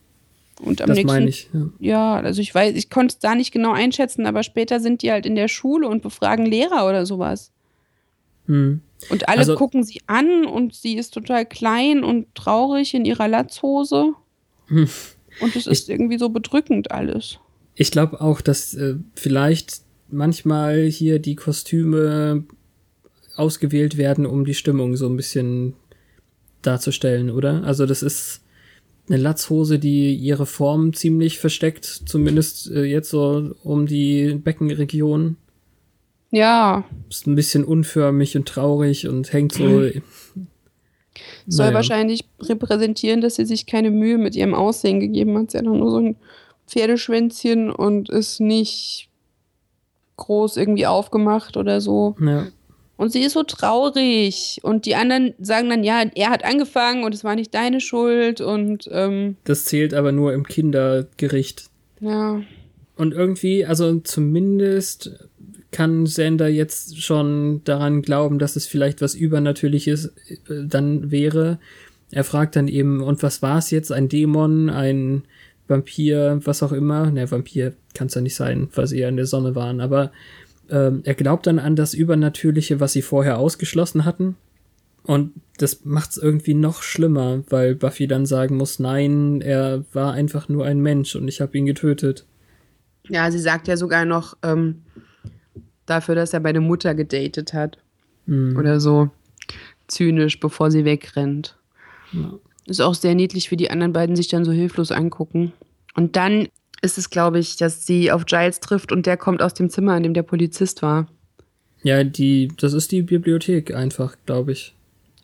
Und 0.61 0.81
am 0.81 0.87
Das 0.87 0.95
nächsten, 0.97 1.07
meine 1.07 1.29
ich. 1.29 1.49
Ja. 1.53 1.61
Ja, 1.79 2.15
also 2.15 2.41
ich 2.41 2.53
weiß, 2.53 2.75
ich 2.75 2.89
konnte 2.89 3.13
es 3.13 3.19
da 3.19 3.35
nicht 3.35 3.51
genau 3.51 3.71
einschätzen, 3.71 4.25
aber 4.25 4.43
später 4.43 4.79
sind 4.79 5.01
die 5.01 5.11
halt 5.11 5.25
in 5.25 5.35
der 5.35 5.47
Schule 5.47 5.87
und 5.87 6.01
befragen 6.03 6.45
Lehrer 6.45 6.87
oder 6.87 7.05
sowas. 7.05 7.51
Hm. 8.47 8.81
Und 9.09 9.29
alle 9.29 9.39
Also- 9.39 9.55
gucken 9.55 9.83
sie 9.83 10.01
an 10.07 10.45
und 10.45 10.73
sie 10.73 10.95
ist 10.97 11.13
total 11.13 11.45
klein 11.45 12.03
und 12.03 12.33
traurig 12.35 12.93
in 12.93 13.05
ihrer 13.05 13.27
Latzhose. 13.27 14.13
Hm. 14.67 14.87
Und 15.39 15.55
es 15.55 15.67
ist 15.67 15.89
irgendwie 15.89 16.17
so 16.17 16.29
bedrückend 16.29 16.91
alles. 16.91 17.39
Ich 17.75 17.91
glaube 17.91 18.21
auch, 18.21 18.41
dass 18.41 18.73
äh, 18.73 18.95
vielleicht 19.15 19.81
manchmal 20.09 20.83
hier 20.83 21.19
die 21.19 21.35
Kostüme 21.35 22.43
ausgewählt 23.35 23.97
werden, 23.97 24.25
um 24.25 24.45
die 24.45 24.53
Stimmung 24.53 24.95
so 24.95 25.07
ein 25.07 25.17
bisschen 25.17 25.73
darzustellen, 26.61 27.29
oder? 27.29 27.63
Also 27.63 27.85
das 27.85 28.03
ist 28.03 28.41
eine 29.07 29.17
Latzhose, 29.17 29.79
die 29.79 30.13
ihre 30.15 30.45
Form 30.45 30.93
ziemlich 30.93 31.39
versteckt, 31.39 31.85
zumindest 31.85 32.71
äh, 32.71 32.83
jetzt 32.83 33.09
so 33.09 33.53
um 33.63 33.85
die 33.85 34.35
Beckenregion. 34.35 35.37
Ja, 36.31 36.85
Ist 37.09 37.27
ein 37.27 37.35
bisschen 37.35 37.63
unförmig 37.63 38.35
und 38.37 38.47
traurig 38.47 39.07
und 39.07 39.33
hängt 39.33 39.53
so. 39.53 39.89
soll 41.47 41.65
Naja. 41.67 41.75
wahrscheinlich 41.75 42.25
repräsentieren, 42.41 43.21
dass 43.21 43.35
sie 43.35 43.45
sich 43.45 43.65
keine 43.65 43.91
Mühe 43.91 44.17
mit 44.17 44.35
ihrem 44.35 44.53
Aussehen 44.53 44.99
gegeben 44.99 45.37
hat. 45.37 45.51
Sie 45.51 45.57
hat 45.57 45.65
nur 45.65 45.89
so 45.91 45.97
ein 45.97 46.15
Pferdeschwänzchen 46.67 47.71
und 47.71 48.09
ist 48.09 48.39
nicht 48.39 49.09
groß 50.17 50.57
irgendwie 50.57 50.85
aufgemacht 50.87 51.57
oder 51.57 51.81
so. 51.81 52.15
Ja. 52.19 52.47
Und 52.97 53.11
sie 53.11 53.21
ist 53.21 53.33
so 53.33 53.43
traurig. 53.43 54.59
Und 54.63 54.85
die 54.85 54.95
anderen 54.95 55.33
sagen 55.39 55.69
dann, 55.69 55.83
ja, 55.83 56.03
er 56.15 56.29
hat 56.29 56.45
angefangen 56.45 57.03
und 57.03 57.13
es 57.13 57.23
war 57.23 57.35
nicht 57.35 57.53
deine 57.53 57.81
Schuld. 57.81 58.39
Und 58.39 58.87
ähm, 58.91 59.35
Das 59.43 59.65
zählt 59.65 59.93
aber 59.93 60.11
nur 60.11 60.33
im 60.33 60.45
Kindergericht. 60.45 61.65
ja, 61.99 62.41
Und 62.95 63.13
irgendwie, 63.13 63.65
also 63.65 63.99
zumindest 63.99 65.27
kann 65.73 66.05
Sander 66.05 66.47
jetzt 66.47 67.01
schon 67.01 67.61
daran 67.65 68.01
glauben, 68.01 68.39
dass 68.39 68.55
es 68.55 68.65
vielleicht 68.65 69.01
was 69.01 69.15
Übernatürliches 69.15 70.13
äh, 70.29 70.37
dann 70.65 71.11
wäre. 71.11 71.59
Er 72.11 72.23
fragt 72.23 72.55
dann 72.55 72.69
eben, 72.69 73.01
und 73.01 73.21
was 73.23 73.41
war 73.41 73.57
es 73.57 73.71
jetzt? 73.71 73.91
Ein 73.91 74.07
Dämon, 74.07 74.69
ein 74.69 75.23
Vampir, 75.67 76.39
was 76.43 76.63
auch 76.63 76.71
immer. 76.71 77.11
Ne, 77.11 77.29
Vampir 77.29 77.73
kann 77.93 78.07
es 78.07 78.13
ja 78.13 78.21
nicht 78.21 78.35
sein, 78.35 78.69
weil 78.75 78.87
sie 78.87 78.99
ja 78.99 79.09
in 79.09 79.17
der 79.17 79.25
Sonne 79.25 79.55
waren. 79.55 79.81
Aber 79.81 80.11
ähm, 80.69 81.01
er 81.03 81.15
glaubt 81.15 81.47
dann 81.47 81.59
an 81.59 81.75
das 81.75 81.93
Übernatürliche, 81.93 82.79
was 82.79 82.93
sie 82.93 83.01
vorher 83.01 83.39
ausgeschlossen 83.39 84.05
hatten. 84.05 84.35
Und 85.03 85.33
das 85.57 85.83
macht's 85.83 86.17
irgendwie 86.17 86.53
noch 86.53 86.81
schlimmer, 86.81 87.43
weil 87.49 87.75
Buffy 87.75 88.07
dann 88.07 88.25
sagen 88.25 88.55
muss, 88.55 88.79
nein, 88.79 89.41
er 89.41 89.83
war 89.91 90.13
einfach 90.13 90.47
nur 90.47 90.65
ein 90.65 90.79
Mensch 90.79 91.15
und 91.15 91.27
ich 91.27 91.41
habe 91.41 91.57
ihn 91.57 91.65
getötet. 91.65 92.25
ja, 93.09 93.29
sie 93.29 93.39
sagt 93.39 93.67
ja 93.67 93.75
sogar 93.75 94.05
noch 94.05 94.37
ähm, 94.43 94.83
dafür, 95.85 96.15
dass 96.15 96.33
er 96.33 96.39
meine 96.39 96.61
Mutter 96.61 96.95
gedatet 96.95 97.53
hat. 97.53 97.77
Hm. 98.25 98.57
Oder 98.57 98.79
so 98.79 99.09
zynisch, 99.87 100.39
bevor 100.39 100.71
sie 100.71 100.85
wegrennt. 100.85 101.57
Ja. 102.13 102.33
Ist 102.65 102.81
auch 102.81 102.95
sehr 102.95 103.15
niedlich, 103.15 103.51
wie 103.51 103.57
die 103.57 103.69
anderen 103.69 103.93
beiden 103.93 104.15
sich 104.15 104.29
dann 104.29 104.45
so 104.45 104.51
hilflos 104.51 104.91
angucken. 104.91 105.51
Und 105.95 106.15
dann 106.15 106.47
ist 106.81 106.97
es, 106.97 107.09
glaube 107.09 107.39
ich, 107.39 107.57
dass 107.57 107.85
sie 107.85 108.11
auf 108.11 108.25
Giles 108.25 108.59
trifft 108.61 108.91
und 108.91 109.05
der 109.05 109.17
kommt 109.17 109.41
aus 109.41 109.53
dem 109.53 109.69
Zimmer, 109.69 109.97
in 109.97 110.03
dem 110.03 110.13
der 110.13 110.23
Polizist 110.23 110.81
war. 110.81 111.07
Ja, 111.83 112.03
die, 112.03 112.49
das 112.57 112.73
ist 112.73 112.91
die 112.91 113.01
Bibliothek 113.01 113.75
einfach, 113.75 114.15
glaube 114.25 114.53
ich. 114.53 114.73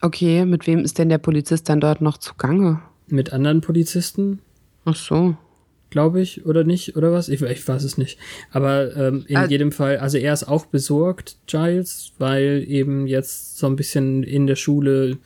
Okay, 0.02 0.46
mit 0.46 0.68
wem 0.68 0.80
ist 0.80 0.98
denn 0.98 1.10
der 1.10 1.18
Polizist 1.18 1.70
dann 1.70 1.80
dort 1.80 2.02
noch 2.02 2.18
zugange? 2.18 2.82
mit 3.12 3.34
anderen 3.34 3.62
Polizisten. 3.62 4.40
Ach 4.86 4.96
so. 4.96 5.36
Glaube 5.90 6.22
ich, 6.22 6.46
oder 6.46 6.64
nicht, 6.64 6.96
oder 6.96 7.12
was? 7.12 7.30
Ich, 7.30 7.42
ich 7.42 7.68
weiß 7.68 7.84
es 7.84 7.98
nicht. 7.98 8.20
Aber 8.52 8.96
ähm, 8.96 9.26
in 9.28 9.38
Also- 9.38 9.50
jedem 9.52 9.72
Fall, 9.72 9.98
also 9.98 10.18
er 10.18 10.34
ist 10.34 10.44
auch 10.48 10.66
besorgt, 10.68 11.38
Giles, 11.48 12.12
weil 12.20 12.64
eben 12.68 13.08
jetzt 13.08 13.58
so 13.58 13.66
ein 13.68 13.76
bisschen 13.76 14.22
in 14.24 14.46
der 14.46 14.56
Schule 14.56 15.18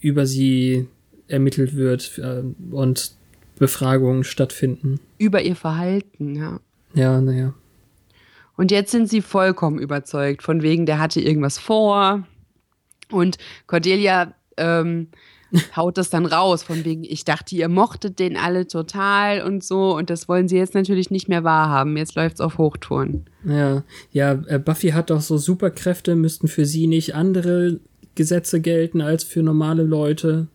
über 0.00 0.24
sie 0.26 0.86
ermittelt 1.28 1.76
wird 1.76 2.18
äh, 2.18 2.42
und 2.70 3.12
Befragungen 3.58 4.24
stattfinden. 4.24 5.00
Über 5.18 5.42
ihr 5.42 5.56
Verhalten, 5.56 6.36
ja. 6.36 6.60
Ja, 6.94 7.20
naja. 7.20 7.52
Und 8.56 8.70
jetzt 8.70 8.90
sind 8.92 9.08
sie 9.10 9.20
vollkommen 9.20 9.78
überzeugt, 9.78 10.42
von 10.42 10.62
wegen, 10.62 10.86
der 10.86 10.98
hatte 10.98 11.20
irgendwas 11.20 11.58
vor. 11.58 12.26
Und 13.10 13.36
Cordelia 13.66 14.34
ähm, 14.56 15.08
haut 15.76 15.98
das 15.98 16.10
dann 16.10 16.26
raus, 16.26 16.62
von 16.62 16.84
wegen, 16.84 17.04
ich 17.04 17.24
dachte, 17.24 17.54
ihr 17.54 17.68
mochtet 17.68 18.18
den 18.18 18.36
alle 18.36 18.66
total 18.66 19.42
und 19.42 19.64
so. 19.64 19.96
Und 19.96 20.10
das 20.10 20.28
wollen 20.28 20.48
sie 20.48 20.56
jetzt 20.56 20.74
natürlich 20.74 21.10
nicht 21.10 21.28
mehr 21.28 21.44
wahrhaben. 21.44 21.96
Jetzt 21.96 22.14
läuft's 22.14 22.40
auf 22.40 22.58
Hochtouren. 22.58 23.26
Ja, 23.44 23.84
ja, 24.12 24.32
äh, 24.46 24.58
Buffy 24.58 24.90
hat 24.90 25.10
doch 25.10 25.20
so 25.20 25.38
Superkräfte, 25.38 26.16
müssten 26.16 26.48
für 26.48 26.66
sie 26.66 26.86
nicht 26.86 27.14
andere 27.14 27.80
Gesetze 28.14 28.60
gelten 28.60 29.00
als 29.00 29.24
für 29.24 29.42
normale 29.42 29.82
Leute. 29.82 30.48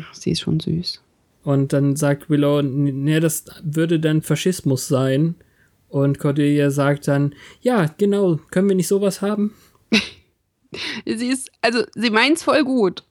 Ach, 0.00 0.14
sie 0.14 0.32
ist 0.32 0.40
schon 0.40 0.60
süß. 0.60 1.00
Und 1.44 1.72
dann 1.72 1.94
sagt 1.96 2.30
Willow, 2.30 2.62
ne, 2.62 3.20
das 3.20 3.44
würde 3.62 4.00
dann 4.00 4.22
Faschismus 4.22 4.88
sein. 4.88 5.34
Und 5.88 6.18
Cordelia 6.18 6.70
sagt 6.70 7.06
dann, 7.06 7.34
ja, 7.60 7.86
genau, 7.98 8.40
können 8.50 8.68
wir 8.68 8.76
nicht 8.76 8.88
sowas 8.88 9.22
haben? 9.22 9.52
Sie 11.04 11.28
ist, 11.28 11.52
also 11.60 11.84
sie 11.94 12.10
meint's 12.10 12.42
voll 12.42 12.64
gut. 12.64 13.04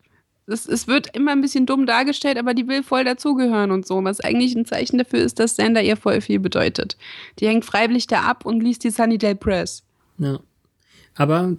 Es, 0.46 0.68
es 0.68 0.88
wird 0.88 1.16
immer 1.16 1.32
ein 1.32 1.42
bisschen 1.42 1.66
dumm 1.66 1.86
dargestellt, 1.86 2.38
aber 2.38 2.54
die 2.54 2.68
will 2.68 2.84
voll 2.84 3.04
dazugehören 3.04 3.72
und 3.72 3.88
so, 3.88 4.04
was 4.04 4.20
eigentlich 4.20 4.56
ein 4.56 4.66
Zeichen 4.66 4.98
dafür 4.98 5.20
ist, 5.20 5.40
dass 5.40 5.56
Sander 5.56 5.82
ihr 5.82 5.96
voll 5.96 6.20
viel 6.22 6.40
bedeutet. 6.40 6.98
Die 7.40 7.48
hängt 7.48 7.66
freiwillig 7.66 8.08
da 8.08 8.22
ab 8.24 8.46
und 8.46 8.62
liest 8.62 8.84
die 8.84 8.90
Sunnydale 8.90 9.36
Press. 9.36 9.84
Ja. 10.18 10.40
Aber 11.16 11.56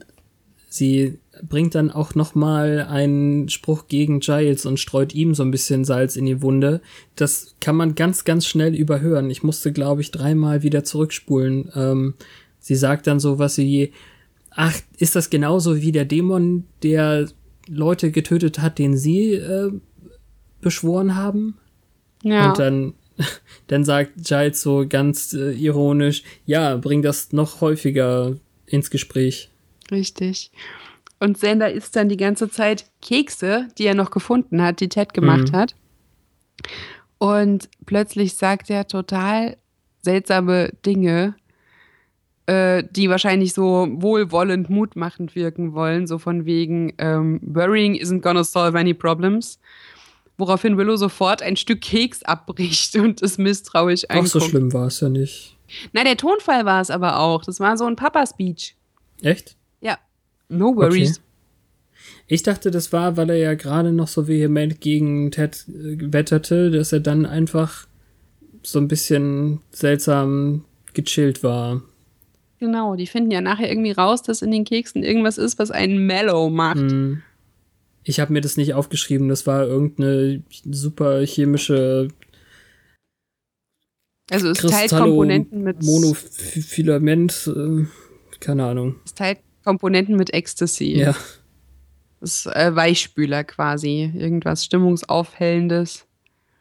sie 0.68 1.18
bringt 1.42 1.74
dann 1.74 1.90
auch 1.90 2.14
noch 2.14 2.34
mal 2.34 2.86
einen 2.88 3.48
Spruch 3.48 3.88
gegen 3.88 4.20
Giles 4.20 4.66
und 4.66 4.78
streut 4.78 5.14
ihm 5.14 5.34
so 5.34 5.42
ein 5.42 5.50
bisschen 5.50 5.84
Salz 5.84 6.16
in 6.16 6.26
die 6.26 6.42
Wunde. 6.42 6.80
Das 7.16 7.56
kann 7.60 7.76
man 7.76 7.94
ganz, 7.94 8.24
ganz 8.24 8.46
schnell 8.46 8.74
überhören. 8.74 9.30
Ich 9.30 9.42
musste, 9.42 9.72
glaube 9.72 10.00
ich, 10.00 10.10
dreimal 10.10 10.62
wieder 10.62 10.84
zurückspulen. 10.84 11.70
Ähm, 11.74 12.14
sie 12.60 12.76
sagt 12.76 13.06
dann 13.06 13.20
so 13.20 13.38
was 13.38 13.58
wie, 13.58 13.92
ach, 14.50 14.74
ist 14.98 15.16
das 15.16 15.30
genauso 15.30 15.80
wie 15.80 15.92
der 15.92 16.04
Dämon, 16.04 16.64
der 16.82 17.28
Leute 17.68 18.10
getötet 18.10 18.60
hat, 18.60 18.78
den 18.78 18.96
sie 18.96 19.32
äh, 19.34 19.72
beschworen 20.60 21.14
haben? 21.16 21.58
Ja. 22.22 22.48
Und 22.48 22.58
dann, 22.58 22.94
dann 23.68 23.84
sagt 23.84 24.12
Giles 24.16 24.62
so 24.62 24.86
ganz 24.88 25.32
äh, 25.32 25.52
ironisch, 25.52 26.22
ja, 26.46 26.76
bring 26.76 27.02
das 27.02 27.32
noch 27.32 27.60
häufiger 27.60 28.36
ins 28.66 28.90
Gespräch. 28.90 29.50
Richtig. 29.90 30.50
Und 31.20 31.38
Sander 31.38 31.70
isst 31.72 31.96
dann 31.96 32.08
die 32.08 32.16
ganze 32.16 32.50
Zeit 32.50 32.86
Kekse, 33.00 33.68
die 33.78 33.84
er 33.86 33.94
noch 33.94 34.10
gefunden 34.10 34.60
hat, 34.62 34.80
die 34.80 34.88
Ted 34.88 35.14
gemacht 35.14 35.52
Mhm. 35.52 35.56
hat. 35.56 35.74
Und 37.18 37.68
plötzlich 37.86 38.34
sagt 38.34 38.68
er 38.70 38.86
total 38.86 39.56
seltsame 40.02 40.72
Dinge, 40.84 41.34
die 42.46 43.08
wahrscheinlich 43.08 43.54
so 43.54 43.88
wohlwollend, 43.90 44.68
mutmachend 44.68 45.34
wirken 45.34 45.72
wollen. 45.72 46.06
So 46.06 46.18
von 46.18 46.44
wegen, 46.44 46.92
ähm, 46.98 47.40
Worrying 47.42 47.94
isn't 47.94 48.20
gonna 48.20 48.44
solve 48.44 48.78
any 48.78 48.92
problems. 48.92 49.58
Woraufhin 50.36 50.76
Willow 50.76 50.96
sofort 50.96 51.42
ein 51.42 51.56
Stück 51.56 51.80
Keks 51.80 52.22
abbricht 52.22 52.96
und 53.00 53.22
es 53.22 53.38
misstrauisch 53.38 54.04
Auch 54.10 54.26
so 54.26 54.38
anguckt. 54.38 54.50
schlimm 54.50 54.72
war 54.72 54.88
es 54.88 55.00
ja 55.00 55.08
nicht. 55.08 55.56
Na, 55.92 56.04
der 56.04 56.16
Tonfall 56.16 56.64
war 56.64 56.80
es 56.82 56.90
aber 56.90 57.18
auch. 57.18 57.44
Das 57.44 57.60
war 57.60 57.76
so 57.78 57.86
ein 57.86 57.96
Papa-Speech. 57.96 58.76
Echt? 59.22 59.56
Ja. 59.80 59.98
No 60.48 60.76
worries. 60.76 61.18
Okay. 61.18 61.20
Ich 62.26 62.42
dachte, 62.42 62.70
das 62.70 62.92
war, 62.92 63.16
weil 63.16 63.30
er 63.30 63.36
ja 63.36 63.54
gerade 63.54 63.92
noch 63.92 64.08
so 64.08 64.28
vehement 64.28 64.80
gegen 64.80 65.30
Ted 65.30 65.66
äh, 65.68 66.12
wetterte, 66.12 66.70
dass 66.70 66.92
er 66.92 67.00
dann 67.00 67.26
einfach 67.26 67.86
so 68.62 68.78
ein 68.78 68.88
bisschen 68.88 69.60
seltsam 69.70 70.64
gechillt 70.94 71.42
war. 71.42 71.82
Genau, 72.64 72.96
die 72.96 73.06
finden 73.06 73.30
ja 73.30 73.42
nachher 73.42 73.68
irgendwie 73.68 73.90
raus, 73.90 74.22
dass 74.22 74.40
in 74.40 74.50
den 74.50 74.64
Keksen 74.64 75.02
irgendwas 75.02 75.36
ist, 75.36 75.58
was 75.58 75.70
einen 75.70 76.06
mellow 76.06 76.48
macht. 76.48 76.78
Hm. 76.78 77.20
Ich 78.04 78.20
habe 78.20 78.32
mir 78.32 78.40
das 78.40 78.56
nicht 78.56 78.72
aufgeschrieben, 78.72 79.28
das 79.28 79.46
war 79.46 79.66
irgendeine 79.66 80.42
super 80.48 81.20
chemische 81.26 82.08
Also 84.30 84.48
es 84.48 84.58
teilt 84.58 84.92
Komponenten 84.92 85.62
mit 85.62 85.82
Monofilament, 85.82 87.50
äh, 87.54 87.84
keine 88.40 88.64
Ahnung. 88.64 88.96
es 89.04 89.12
teilt 89.12 89.40
Komponenten 89.62 90.16
mit 90.16 90.32
Ecstasy. 90.32 90.96
Ja. 90.96 91.14
Das 92.20 92.46
ist 92.46 92.46
äh, 92.46 92.74
Weichspüler 92.74 93.44
quasi, 93.44 94.10
irgendwas 94.14 94.64
stimmungsaufhellendes. 94.64 96.06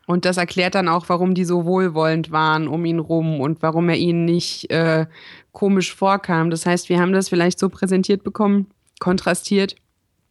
Und 0.05 0.25
das 0.25 0.37
erklärt 0.37 0.75
dann 0.75 0.89
auch, 0.89 1.07
warum 1.07 1.33
die 1.33 1.45
so 1.45 1.65
wohlwollend 1.65 2.31
waren 2.31 2.67
um 2.67 2.83
ihn 2.83 2.99
rum 2.99 3.39
und 3.39 3.61
warum 3.61 3.87
er 3.89 3.95
ihnen 3.95 4.25
nicht 4.25 4.69
äh, 4.69 5.05
komisch 5.51 5.95
vorkam. 5.95 6.49
Das 6.49 6.65
heißt, 6.65 6.89
wir 6.89 6.99
haben 6.99 7.13
das 7.13 7.29
vielleicht 7.29 7.57
so 7.57 7.69
präsentiert 7.69 8.23
bekommen, 8.23 8.67
kontrastiert, 8.99 9.75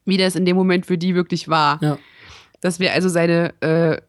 wie 0.05 0.19
das 0.19 0.37
in 0.37 0.45
dem 0.45 0.57
Moment 0.57 0.87
für 0.87 0.99
die 0.99 1.15
wirklich 1.15 1.49
war. 1.49 1.79
Ja. 1.83 1.99
Dass 2.61 2.81
wir 2.81 2.93
also 2.93 3.09
seine 3.09 3.55
äh, 3.61 4.01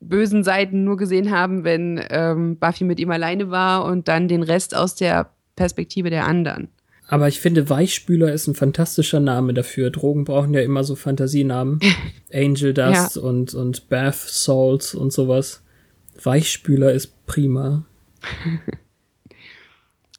bösen 0.00 0.42
Seiten 0.42 0.84
nur 0.84 0.96
gesehen 0.96 1.30
haben, 1.30 1.64
wenn 1.64 2.04
ähm, 2.10 2.58
Buffy 2.58 2.84
mit 2.84 2.98
ihm 2.98 3.10
alleine 3.10 3.50
war 3.50 3.84
und 3.84 4.08
dann 4.08 4.28
den 4.28 4.42
Rest 4.42 4.74
aus 4.74 4.94
der 4.94 5.30
Perspektive 5.56 6.10
der 6.10 6.26
anderen. 6.26 6.68
Aber 7.10 7.26
ich 7.26 7.40
finde, 7.40 7.70
Weichspüler 7.70 8.32
ist 8.32 8.46
ein 8.46 8.54
fantastischer 8.54 9.18
Name 9.18 9.54
dafür. 9.54 9.90
Drogen 9.90 10.24
brauchen 10.24 10.52
ja 10.52 10.60
immer 10.60 10.84
so 10.84 10.94
Fantasienamen. 10.94 11.80
Angel 12.32 12.74
Dust 12.74 13.16
und, 13.16 13.54
und 13.54 13.88
Bath 13.88 14.14
Salts 14.14 14.94
und 14.94 15.12
sowas. 15.12 15.62
Weichspüler 16.22 16.92
ist 16.92 17.26
prima. 17.26 17.84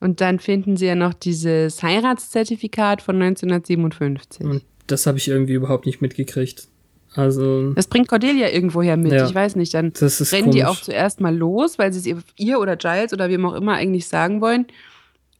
Und 0.01 0.21
dann 0.21 0.39
finden 0.39 0.77
sie 0.77 0.85
ja 0.85 0.95
noch 0.95 1.13
dieses 1.13 1.83
Heiratszertifikat 1.83 3.01
von 3.01 3.21
1957. 3.21 4.45
Und 4.45 4.63
das 4.87 5.05
habe 5.05 5.17
ich 5.17 5.27
irgendwie 5.27 5.53
überhaupt 5.53 5.85
nicht 5.85 6.01
mitgekriegt. 6.01 6.69
Also, 7.15 7.73
Das 7.73 7.87
bringt 7.87 8.07
Cordelia 8.07 8.49
irgendwoher 8.49 8.95
mit. 8.95 9.11
Ja. 9.11 9.27
Ich 9.27 9.35
weiß 9.35 9.57
nicht. 9.57 9.73
Dann 9.73 9.91
das 9.91 10.21
ist 10.21 10.31
rennen 10.31 10.51
die 10.51 10.61
komisch. 10.61 10.77
auch 10.77 10.81
zuerst 10.81 11.19
mal 11.19 11.35
los, 11.35 11.77
weil 11.77 11.91
sie 11.91 11.99
es 11.99 12.05
ihr, 12.05 12.19
ihr 12.37 12.59
oder 12.59 12.77
Giles 12.77 13.11
oder 13.11 13.29
wem 13.29 13.45
auch 13.45 13.55
immer 13.55 13.73
eigentlich 13.73 14.07
sagen 14.07 14.41
wollen. 14.41 14.67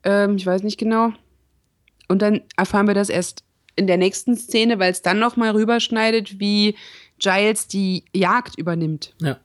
Ähm, 0.04 0.36
ich 0.36 0.46
weiß 0.46 0.64
nicht 0.64 0.78
genau. 0.78 1.14
Und 2.10 2.22
dann 2.22 2.41
erfahren 2.58 2.88
wir 2.88 2.93
das 2.93 3.10
erst 3.10 3.43
in 3.78 3.88
der 3.88 3.98
nächsten 3.98 4.36
Szene, 4.36 4.78
weil 4.78 4.91
es 4.91 5.02
dann 5.02 5.19
noch 5.19 5.38
mal 5.38 5.52
rüberschneidet, 5.52 6.39
wie 6.39 6.76
Giles 7.19 7.67
die 7.67 8.04
Jagd 8.13 8.58
übernimmt. 8.58 9.13
Ja. 9.22 9.39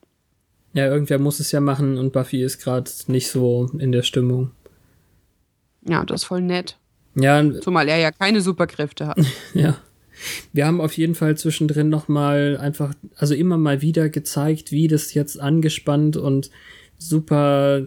Ja, 0.73 0.87
irgendwer 0.87 1.21
muss 1.21 1.39
es 1.39 1.53
ja 1.53 1.61
machen 1.61 1.99
und 1.99 2.13
Buffy 2.13 2.43
ist 2.43 2.59
gerade 2.59 2.91
nicht 3.07 3.31
so 3.31 3.71
in 3.79 3.93
der 3.93 4.03
Stimmung. 4.03 4.51
Ja, 5.89 6.05
das 6.05 6.23
ist 6.23 6.27
voll 6.27 6.41
nett. 6.41 6.77
Ja, 7.15 7.45
Zumal 7.61 7.89
er 7.89 7.99
ja 7.99 8.11
keine 8.11 8.41
Superkräfte 8.41 9.07
hat. 9.07 9.19
Ja. 9.55 9.77
Wir 10.53 10.67
haben 10.67 10.81
auf 10.81 10.97
jeden 10.97 11.17
Fall 11.17 11.37
zwischendrin 11.37 11.89
noch 11.89 12.07
mal 12.07 12.57
einfach, 12.57 12.95
also 13.17 13.35
immer 13.35 13.59
mal 13.59 13.83
wieder 13.83 14.09
gezeigt, 14.09 14.71
wie 14.71 14.87
das 14.87 15.13
jetzt 15.13 15.41
angespannt 15.41 16.17
und 16.17 16.51
super, 16.99 17.83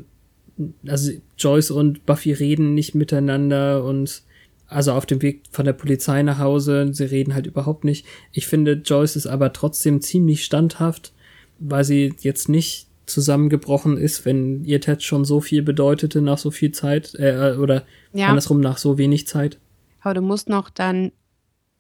also 0.86 1.14
Joyce 1.38 1.72
und 1.72 2.06
Buffy 2.06 2.34
reden 2.34 2.74
nicht 2.74 2.96
miteinander 2.96 3.84
und 3.84 4.24
also 4.68 4.92
auf 4.92 5.06
dem 5.06 5.22
Weg 5.22 5.44
von 5.52 5.66
der 5.66 5.74
Polizei 5.74 6.22
nach 6.24 6.40
Hause, 6.40 6.90
sie 6.94 7.06
reden 7.06 7.34
halt 7.34 7.48
überhaupt 7.48 7.84
nicht. 7.84 8.06
Ich 8.32 8.48
finde, 8.48 8.74
Joyce 8.74 9.16
ist 9.16 9.28
aber 9.28 9.54
trotzdem 9.54 10.02
ziemlich 10.02 10.44
standhaft, 10.46 11.14
weil 11.60 11.84
sie 11.84 12.14
jetzt 12.20 12.50
nicht 12.50 12.88
zusammengebrochen 13.06 13.98
ist, 13.98 14.26
wenn 14.26 14.64
ihr 14.66 14.82
Ted 14.82 15.02
schon 15.02 15.24
so 15.26 15.40
viel 15.40 15.62
bedeutete 15.62 16.22
nach 16.22 16.38
so 16.38 16.52
viel 16.52 16.72
Zeit, 16.72 17.16
äh, 17.16 17.56
oder 17.58 17.84
Ja. 18.14 18.28
andersrum 18.28 18.60
nach 18.60 18.78
so 18.78 18.98
wenig 18.98 19.28
Zeit. 19.28 19.58
Aber 20.02 20.14
du 20.14 20.22
musst 20.22 20.50
noch 20.50 20.70
dann 20.70 21.12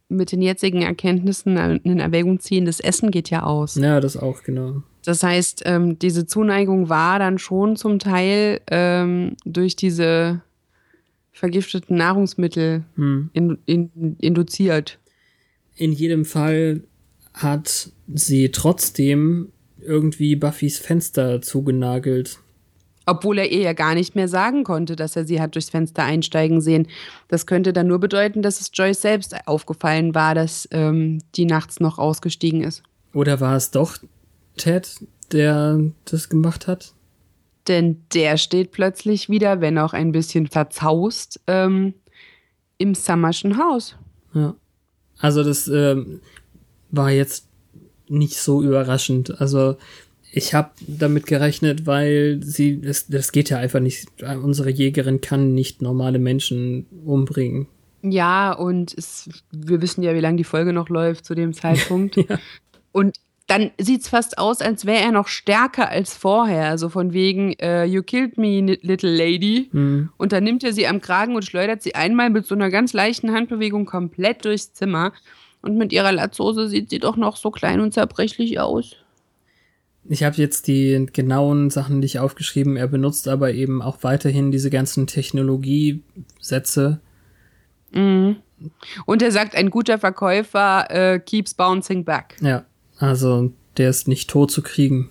mit 0.09 0.31
den 0.31 0.41
jetzigen 0.41 0.81
Erkenntnissen 0.83 1.57
in 1.83 1.99
Erwägung 1.99 2.39
ziehen, 2.39 2.63
das 2.65 2.79
Essen 2.79 3.11
geht 3.11 3.29
ja 3.29 3.43
aus. 3.43 3.75
Ja, 3.75 3.99
das 3.99 4.15
auch, 4.15 4.43
genau. 4.43 4.81
Das 5.03 5.21
heißt, 5.21 5.63
ähm, 5.65 5.99
diese 5.99 6.25
Zuneigung 6.27 6.87
war 6.87 7.19
dann 7.19 7.37
schon 7.39 7.75
zum 7.75 7.99
Teil 7.99 8.61
ähm, 8.71 9.35
durch 9.45 9.75
diese 9.75 10.41
vergifteten 11.37 11.97
Nahrungsmittel 11.97 12.83
Hm. 12.95 13.29
in, 13.33 13.57
in, 13.65 14.15
induziert. 14.19 14.99
In 15.75 15.91
jedem 15.91 16.25
Fall 16.25 16.81
hat 17.33 17.91
sie 18.13 18.49
trotzdem 18.49 19.49
irgendwie 19.79 20.35
Buffys 20.35 20.79
Fenster 20.79 21.41
zugenagelt. 21.41 22.39
Obwohl 23.05 23.37
er 23.37 23.49
ihr 23.49 23.61
ja 23.61 23.73
gar 23.73 23.93
nicht 23.93 24.15
mehr 24.15 24.27
sagen 24.27 24.63
konnte, 24.63 24.95
dass 24.97 25.15
er 25.15 25.25
sie 25.25 25.39
hat 25.39 25.55
durchs 25.55 25.69
Fenster 25.69 26.03
einsteigen 26.03 26.59
sehen. 26.59 26.87
Das 27.29 27.45
könnte 27.45 27.71
dann 27.71 27.87
nur 27.87 27.99
bedeuten, 27.99 28.41
dass 28.41 28.59
es 28.59 28.71
Joyce 28.73 29.01
selbst 29.01 29.35
aufgefallen 29.47 30.13
war, 30.13 30.35
dass 30.35 30.67
ähm, 30.71 31.19
die 31.35 31.45
nachts 31.45 31.79
noch 31.79 31.99
ausgestiegen 31.99 32.63
ist. 32.63 32.83
Oder 33.13 33.39
war 33.39 33.55
es 33.55 33.71
doch 33.71 33.97
Ted, 34.57 34.89
der 35.31 35.79
das 36.05 36.27
gemacht 36.27 36.67
hat? 36.67 36.93
Denn 37.67 38.03
der 38.13 38.37
steht 38.37 38.71
plötzlich 38.71 39.29
wieder, 39.29 39.61
wenn 39.61 39.77
auch 39.77 39.93
ein 39.93 40.11
bisschen 40.11 40.47
verzaust, 40.47 41.39
ähm, 41.47 41.93
im 42.77 42.95
Summerschen 42.95 43.57
Haus. 43.57 43.95
Ja. 44.33 44.55
Also 45.19 45.43
das 45.43 45.67
ähm, 45.67 46.21
war 46.91 47.11
jetzt 47.11 47.47
nicht 48.07 48.37
so 48.37 48.61
überraschend. 48.61 49.41
Also 49.41 49.77
ich 50.31 50.53
habe 50.53 50.69
damit 50.85 51.25
gerechnet, 51.25 51.85
weil 51.85 52.39
sie, 52.43 52.79
das, 52.81 53.07
das 53.07 53.31
geht 53.31 53.49
ja 53.49 53.57
einfach 53.57 53.79
nicht. 53.79 54.07
Unsere 54.21 54.69
Jägerin 54.69 55.21
kann 55.21 55.53
nicht 55.53 55.81
normale 55.81 56.19
Menschen 56.19 56.85
umbringen. 57.05 57.67
Ja, 58.03 58.53
und 58.53 58.93
es, 58.95 59.29
wir 59.51 59.81
wissen 59.81 60.03
ja, 60.03 60.13
wie 60.13 60.19
lange 60.19 60.37
die 60.37 60.43
Folge 60.43 60.73
noch 60.73 60.89
läuft 60.89 61.25
zu 61.25 61.33
dem 61.33 61.53
Zeitpunkt. 61.53 62.15
ja. 62.29 62.39
Und 62.91 63.17
dann 63.47 63.71
sieht 63.77 64.01
es 64.01 64.09
fast 64.09 64.37
aus, 64.37 64.61
als 64.61 64.85
wäre 64.85 65.01
er 65.01 65.11
noch 65.13 65.29
stärker 65.29 65.89
als 65.89 66.13
vorher. 66.13 66.67
Also 66.69 66.89
von 66.89 67.13
wegen, 67.13 67.55
uh, 67.61 67.83
you 67.83 68.03
killed 68.03 68.37
me, 68.37 68.77
little 68.81 69.09
lady. 69.09 69.69
Mhm. 69.71 70.09
Und 70.17 70.33
dann 70.33 70.43
nimmt 70.43 70.65
er 70.65 70.73
sie 70.73 70.85
am 70.85 70.99
Kragen 70.99 71.35
und 71.35 71.45
schleudert 71.45 71.81
sie 71.81 71.95
einmal 71.95 72.29
mit 72.29 72.45
so 72.45 72.55
einer 72.55 72.69
ganz 72.69 72.91
leichten 72.91 73.31
Handbewegung 73.31 73.85
komplett 73.85 74.43
durchs 74.43 74.73
Zimmer. 74.73 75.13
Und 75.61 75.77
mit 75.77 75.93
ihrer 75.93 76.11
Latzhose 76.11 76.67
sieht 76.67 76.89
sie 76.89 76.99
doch 76.99 77.15
noch 77.15 77.37
so 77.37 77.49
klein 77.49 77.79
und 77.79 77.93
zerbrechlich 77.93 78.59
aus. 78.59 78.97
Ich 80.09 80.23
habe 80.23 80.35
jetzt 80.37 80.67
die 80.67 81.05
genauen 81.11 81.69
Sachen 81.69 81.99
nicht 81.99 82.19
aufgeschrieben. 82.19 82.75
Er 82.75 82.87
benutzt 82.87 83.29
aber 83.29 83.53
eben 83.53 83.81
auch 83.81 84.03
weiterhin 84.03 84.51
diese 84.51 84.69
ganzen 84.69 85.07
Technologiesätze. 85.07 86.99
Mhm. 87.91 88.37
Und 89.05 89.21
er 89.21 89.31
sagt, 89.31 89.55
ein 89.55 89.69
guter 89.69 89.99
Verkäufer 89.99 90.87
äh, 90.89 91.19
keeps 91.19 91.53
bouncing 91.53 92.03
back. 92.03 92.35
Ja. 92.41 92.65
Also 92.99 93.51
der 93.77 93.89
ist 93.89 94.07
nicht 94.07 94.29
tot 94.29 94.51
zu 94.51 94.61
kriegen. 94.61 95.09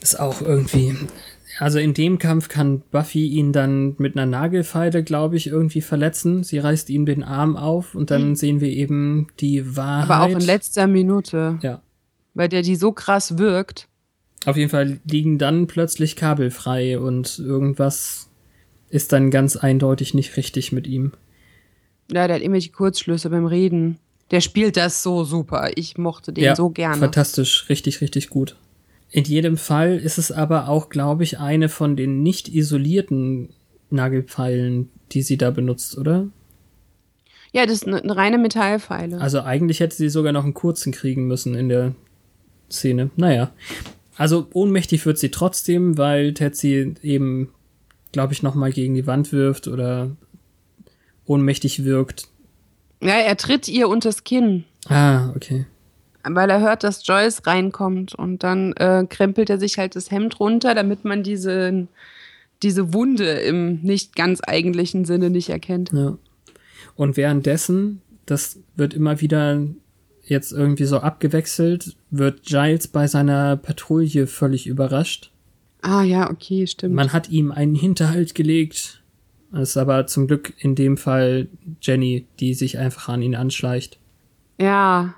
Ist 0.00 0.18
auch 0.18 0.40
irgendwie. 0.40 0.94
Also 1.58 1.80
in 1.80 1.92
dem 1.92 2.18
Kampf 2.18 2.48
kann 2.48 2.82
Buffy 2.92 3.26
ihn 3.26 3.52
dann 3.52 3.96
mit 3.98 4.16
einer 4.16 4.26
Nagelfeile, 4.26 5.02
glaube 5.02 5.36
ich, 5.36 5.48
irgendwie 5.48 5.80
verletzen. 5.80 6.44
Sie 6.44 6.58
reißt 6.58 6.88
ihm 6.88 7.04
den 7.04 7.24
Arm 7.24 7.56
auf 7.56 7.96
und 7.96 8.12
dann 8.12 8.30
mhm. 8.30 8.36
sehen 8.36 8.60
wir 8.60 8.68
eben 8.68 9.26
die 9.40 9.76
Wahrheit. 9.76 10.10
Aber 10.10 10.24
auch 10.24 10.38
in 10.38 10.46
letzter 10.46 10.86
Minute. 10.86 11.58
Ja. 11.62 11.82
Weil 12.34 12.48
der 12.48 12.62
die 12.62 12.76
so 12.76 12.92
krass 12.92 13.38
wirkt. 13.38 13.88
Auf 14.46 14.56
jeden 14.56 14.70
Fall 14.70 15.00
liegen 15.04 15.38
dann 15.38 15.66
plötzlich 15.66 16.14
Kabel 16.14 16.50
frei 16.52 17.00
und 17.00 17.40
irgendwas 17.40 18.30
ist 18.88 19.12
dann 19.12 19.30
ganz 19.30 19.56
eindeutig 19.56 20.14
nicht 20.14 20.36
richtig 20.36 20.70
mit 20.70 20.86
ihm. 20.86 21.12
Ja, 22.10 22.26
der 22.26 22.36
hat 22.36 22.42
irgendwelche 22.42 22.70
Kurzschlüsse 22.70 23.30
beim 23.30 23.46
Reden. 23.46 23.98
Der 24.30 24.40
spielt 24.40 24.76
das 24.76 25.02
so 25.02 25.24
super. 25.24 25.70
Ich 25.74 25.96
mochte 25.96 26.32
den 26.32 26.44
ja, 26.44 26.56
so 26.56 26.70
gerne. 26.70 26.98
Fantastisch, 26.98 27.68
richtig, 27.68 28.00
richtig 28.00 28.28
gut. 28.28 28.56
In 29.10 29.24
jedem 29.24 29.56
Fall 29.56 29.96
ist 29.96 30.18
es 30.18 30.30
aber 30.30 30.68
auch, 30.68 30.90
glaube 30.90 31.24
ich, 31.24 31.38
eine 31.38 31.68
von 31.68 31.96
den 31.96 32.22
nicht 32.22 32.48
isolierten 32.48 33.50
Nagelpfeilen, 33.90 34.90
die 35.12 35.22
sie 35.22 35.38
da 35.38 35.50
benutzt, 35.50 35.96
oder? 35.96 36.28
Ja, 37.52 37.64
das 37.64 37.76
ist 37.76 37.86
eine, 37.86 38.02
eine 38.02 38.16
reine 38.16 38.38
Metallpfeile. 38.38 39.18
Also 39.18 39.40
eigentlich 39.40 39.80
hätte 39.80 39.96
sie 39.96 40.10
sogar 40.10 40.32
noch 40.32 40.44
einen 40.44 40.52
kurzen 40.52 40.92
kriegen 40.92 41.26
müssen 41.26 41.54
in 41.54 41.70
der 41.70 41.94
Szene. 42.70 43.10
Naja. 43.16 43.52
Also 44.16 44.48
ohnmächtig 44.52 45.06
wird 45.06 45.18
sie 45.18 45.30
trotzdem, 45.30 45.96
weil 45.96 46.34
Ted 46.34 46.56
sie 46.56 46.94
eben, 47.02 47.50
glaube 48.12 48.34
ich, 48.34 48.42
nochmal 48.42 48.72
gegen 48.72 48.94
die 48.94 49.06
Wand 49.06 49.32
wirft 49.32 49.68
oder 49.68 50.10
ohnmächtig 51.24 51.84
wirkt. 51.84 52.28
Ja, 53.00 53.14
er 53.14 53.36
tritt 53.36 53.68
ihr 53.68 53.88
unters 53.88 54.24
Kinn. 54.24 54.64
Ah, 54.88 55.30
okay. 55.36 55.66
Weil 56.24 56.50
er 56.50 56.60
hört, 56.60 56.84
dass 56.84 57.06
Joyce 57.06 57.46
reinkommt 57.46 58.14
und 58.14 58.42
dann 58.42 58.72
äh, 58.74 59.06
krempelt 59.08 59.50
er 59.50 59.58
sich 59.58 59.78
halt 59.78 59.96
das 59.96 60.10
Hemd 60.10 60.40
runter, 60.40 60.74
damit 60.74 61.04
man 61.04 61.22
diese, 61.22 61.86
diese 62.62 62.92
Wunde 62.92 63.30
im 63.30 63.80
nicht 63.82 64.16
ganz 64.16 64.40
eigentlichen 64.46 65.04
Sinne 65.04 65.30
nicht 65.30 65.48
erkennt. 65.48 65.90
Ja. 65.92 66.18
Und 66.96 67.16
währenddessen, 67.16 68.02
das 68.26 68.58
wird 68.76 68.94
immer 68.94 69.20
wieder 69.20 69.62
jetzt 70.24 70.52
irgendwie 70.52 70.84
so 70.84 70.98
abgewechselt, 70.98 71.96
wird 72.10 72.42
Giles 72.42 72.88
bei 72.88 73.06
seiner 73.06 73.56
Patrouille 73.56 74.26
völlig 74.26 74.66
überrascht. 74.66 75.30
Ah 75.80 76.02
ja, 76.02 76.30
okay, 76.30 76.66
stimmt. 76.66 76.94
Man 76.94 77.12
hat 77.12 77.30
ihm 77.30 77.52
einen 77.52 77.74
Hinterhalt 77.74 78.34
gelegt 78.34 79.02
es 79.52 79.70
ist 79.70 79.76
aber 79.76 80.06
zum 80.06 80.26
Glück 80.26 80.52
in 80.58 80.74
dem 80.74 80.96
Fall 80.96 81.48
Jenny, 81.80 82.26
die 82.38 82.54
sich 82.54 82.78
einfach 82.78 83.08
an 83.08 83.22
ihn 83.22 83.34
anschleicht. 83.34 83.98
Ja, 84.60 85.14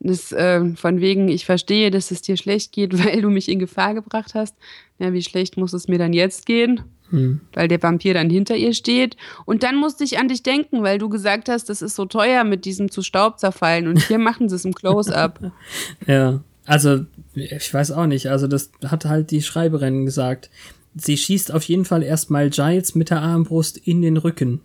das, 0.00 0.32
äh, 0.32 0.74
von 0.76 1.00
wegen, 1.00 1.28
ich 1.28 1.46
verstehe, 1.46 1.90
dass 1.90 2.10
es 2.10 2.22
dir 2.22 2.36
schlecht 2.36 2.72
geht, 2.72 2.98
weil 3.04 3.22
du 3.22 3.30
mich 3.30 3.48
in 3.48 3.58
Gefahr 3.58 3.94
gebracht 3.94 4.34
hast. 4.34 4.54
Ja, 4.98 5.12
wie 5.12 5.22
schlecht 5.22 5.56
muss 5.56 5.72
es 5.72 5.88
mir 5.88 5.98
dann 5.98 6.12
jetzt 6.12 6.46
gehen? 6.46 6.82
Hm. 7.10 7.40
Weil 7.52 7.68
der 7.68 7.82
Vampir 7.82 8.14
dann 8.14 8.30
hinter 8.30 8.56
ihr 8.56 8.74
steht. 8.74 9.16
Und 9.44 9.62
dann 9.62 9.76
musste 9.76 10.04
ich 10.04 10.18
an 10.18 10.28
dich 10.28 10.42
denken, 10.42 10.82
weil 10.82 10.98
du 10.98 11.08
gesagt 11.08 11.48
hast, 11.48 11.68
das 11.68 11.82
ist 11.82 11.96
so 11.96 12.06
teuer 12.06 12.44
mit 12.44 12.64
diesem 12.64 12.90
zu 12.90 13.02
Staub 13.02 13.38
zerfallen. 13.38 13.88
Und 13.88 13.98
hier 14.06 14.18
machen 14.18 14.48
sie 14.48 14.56
es 14.56 14.64
im 14.64 14.74
Close-Up. 14.74 15.52
ja, 16.06 16.42
also 16.64 17.04
ich 17.34 17.72
weiß 17.72 17.92
auch 17.92 18.06
nicht. 18.06 18.28
Also 18.28 18.46
das 18.46 18.70
hat 18.86 19.04
halt 19.04 19.30
die 19.30 19.42
Schreiberin 19.42 20.06
gesagt 20.06 20.50
sie 20.94 21.16
schießt 21.16 21.52
auf 21.52 21.64
jeden 21.64 21.84
Fall 21.84 22.02
erstmal 22.02 22.50
Giles 22.50 22.94
mit 22.94 23.10
der 23.10 23.20
Armbrust 23.20 23.76
in 23.78 24.02
den 24.02 24.16
Rücken. 24.16 24.60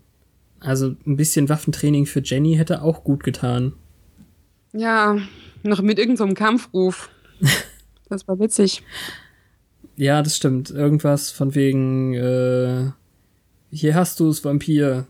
Also 0.60 0.96
ein 1.06 1.16
bisschen 1.16 1.50
Waffentraining 1.50 2.06
für 2.06 2.22
Jenny 2.22 2.56
hätte 2.56 2.82
auch 2.82 3.04
gut 3.04 3.24
getan. 3.24 3.74
Ja, 4.74 5.18
noch 5.64 5.82
mit 5.82 6.00
irgendeinem 6.00 6.30
so 6.30 6.36
Kampfruf. 6.36 7.10
Das 8.12 8.28
war 8.28 8.40
witzig. 8.40 8.82
ja, 9.96 10.24
das 10.24 10.36
stimmt. 10.36 10.72
Irgendwas 10.72 11.30
von 11.30 11.54
wegen, 11.54 12.16
äh, 12.16 12.90
hier 13.70 13.94
hast 13.94 14.20
du 14.20 14.30
es, 14.30 14.44
Vampir. 14.44 15.06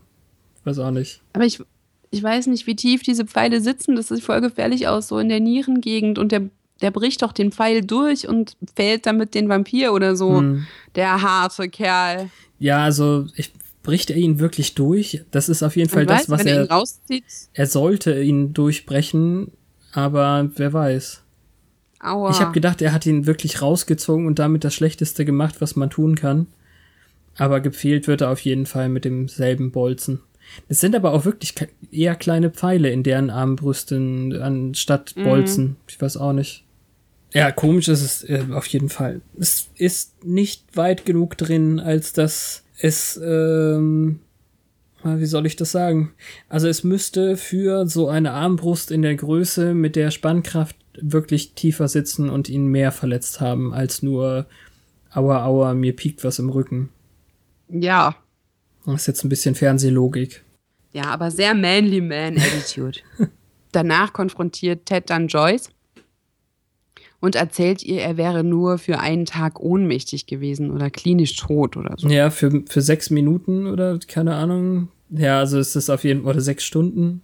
Ich 0.58 0.66
weiß 0.66 0.80
auch 0.80 0.90
nicht. 0.90 1.22
Aber 1.32 1.46
ich, 1.46 1.62
ich 2.10 2.22
weiß 2.22 2.48
nicht, 2.48 2.66
wie 2.66 2.76
tief 2.76 3.02
diese 3.02 3.24
Pfeile 3.24 3.62
sitzen. 3.62 3.96
Das 3.96 4.08
sieht 4.08 4.22
voll 4.22 4.42
gefährlich 4.42 4.86
aus, 4.86 5.08
so 5.08 5.18
in 5.18 5.30
der 5.30 5.40
Nierengegend. 5.40 6.18
Und 6.18 6.30
der 6.30 6.50
der 6.82 6.90
bricht 6.90 7.22
doch 7.22 7.32
den 7.32 7.52
Pfeil 7.52 7.82
durch 7.82 8.28
und 8.28 8.56
fällt 8.74 9.06
damit 9.06 9.34
den 9.34 9.48
Vampir 9.48 9.92
oder 9.92 10.16
so. 10.16 10.38
Hm. 10.38 10.66
Der 10.94 11.22
harte 11.22 11.68
Kerl. 11.68 12.30
Ja, 12.58 12.84
also 12.84 13.26
ich 13.36 13.52
bricht 13.82 14.10
er 14.10 14.16
ihn 14.16 14.38
wirklich 14.38 14.74
durch. 14.74 15.24
Das 15.30 15.48
ist 15.48 15.62
auf 15.62 15.76
jeden 15.76 15.90
Fall 15.90 16.06
das, 16.06 16.28
was 16.28 16.44
er. 16.44 16.60
Er, 16.60 16.70
rauszieht. 16.70 17.24
er 17.52 17.66
sollte 17.66 18.20
ihn 18.20 18.52
durchbrechen, 18.52 19.52
aber 19.92 20.50
wer 20.56 20.72
weiß. 20.72 21.22
Aua. 22.02 22.30
Ich 22.30 22.40
habe 22.40 22.52
gedacht, 22.52 22.80
er 22.80 22.92
hat 22.92 23.04
ihn 23.04 23.26
wirklich 23.26 23.60
rausgezogen 23.60 24.26
und 24.26 24.38
damit 24.38 24.64
das 24.64 24.74
Schlechteste 24.74 25.24
gemacht, 25.24 25.60
was 25.60 25.76
man 25.76 25.90
tun 25.90 26.14
kann. 26.14 26.46
Aber 27.36 27.60
gefehlt 27.60 28.06
wird 28.06 28.22
er 28.22 28.30
auf 28.30 28.40
jeden 28.40 28.66
Fall 28.66 28.88
mit 28.88 29.04
demselben 29.04 29.70
Bolzen. 29.70 30.20
Es 30.68 30.80
sind 30.80 30.96
aber 30.96 31.12
auch 31.12 31.24
wirklich 31.24 31.54
eher 31.92 32.16
kleine 32.16 32.50
Pfeile 32.50 32.90
in 32.90 33.02
deren 33.02 33.30
Armbrüsten 33.30 34.40
anstatt 34.40 35.14
mhm. 35.16 35.24
Bolzen. 35.24 35.64
Mhm. 35.64 35.76
Ich 35.88 36.00
weiß 36.00 36.16
auch 36.16 36.32
nicht. 36.32 36.64
Ja, 37.32 37.52
komisch 37.52 37.88
ist 37.88 38.02
es 38.02 38.24
äh, 38.24 38.44
auf 38.52 38.66
jeden 38.66 38.88
Fall. 38.88 39.20
Es 39.38 39.68
ist 39.76 40.24
nicht 40.24 40.76
weit 40.76 41.06
genug 41.06 41.36
drin, 41.38 41.78
als 41.78 42.12
dass 42.12 42.64
es, 42.78 43.20
ähm, 43.22 44.20
wie 45.04 45.26
soll 45.26 45.46
ich 45.46 45.56
das 45.56 45.70
sagen? 45.70 46.12
Also 46.48 46.66
es 46.66 46.82
müsste 46.82 47.36
für 47.36 47.86
so 47.86 48.08
eine 48.08 48.32
Armbrust 48.32 48.90
in 48.90 49.02
der 49.02 49.14
Größe 49.14 49.74
mit 49.74 49.96
der 49.96 50.10
Spannkraft 50.10 50.76
wirklich 51.00 51.54
tiefer 51.54 51.88
sitzen 51.88 52.28
und 52.28 52.48
ihn 52.48 52.66
mehr 52.66 52.90
verletzt 52.90 53.40
haben, 53.40 53.72
als 53.72 54.02
nur 54.02 54.46
Aua, 55.12 55.44
aua, 55.44 55.74
mir 55.74 55.94
piekt 55.94 56.22
was 56.22 56.38
im 56.38 56.50
Rücken. 56.50 56.90
Ja. 57.68 58.14
Das 58.86 59.02
ist 59.02 59.06
jetzt 59.08 59.24
ein 59.24 59.28
bisschen 59.28 59.54
Fernsehlogik. 59.54 60.44
Ja, 60.92 61.04
aber 61.06 61.30
sehr 61.30 61.54
manly 61.54 62.00
man 62.00 62.38
Attitude. 62.38 63.00
Danach 63.72 64.12
konfrontiert 64.12 64.86
Ted 64.86 65.10
dann 65.10 65.28
Joyce 65.28 65.70
und 67.20 67.36
erzählt 67.36 67.82
ihr, 67.82 68.00
er 68.00 68.16
wäre 68.16 68.42
nur 68.42 68.78
für 68.78 68.98
einen 68.98 69.26
Tag 69.26 69.60
ohnmächtig 69.60 70.26
gewesen 70.26 70.70
oder 70.70 70.90
klinisch 70.90 71.36
tot 71.36 71.76
oder 71.76 71.94
so. 71.98 72.08
Ja, 72.08 72.30
für, 72.30 72.62
für 72.66 72.80
sechs 72.80 73.10
Minuten 73.10 73.66
oder 73.66 73.98
keine 74.08 74.34
Ahnung. 74.34 74.88
Ja, 75.10 75.38
also 75.38 75.58
es 75.58 75.76
ist 75.76 75.90
auf 75.90 76.04
jeden 76.04 76.22
Fall, 76.22 76.30
oder 76.30 76.40
sechs 76.40 76.64
Stunden. 76.64 77.22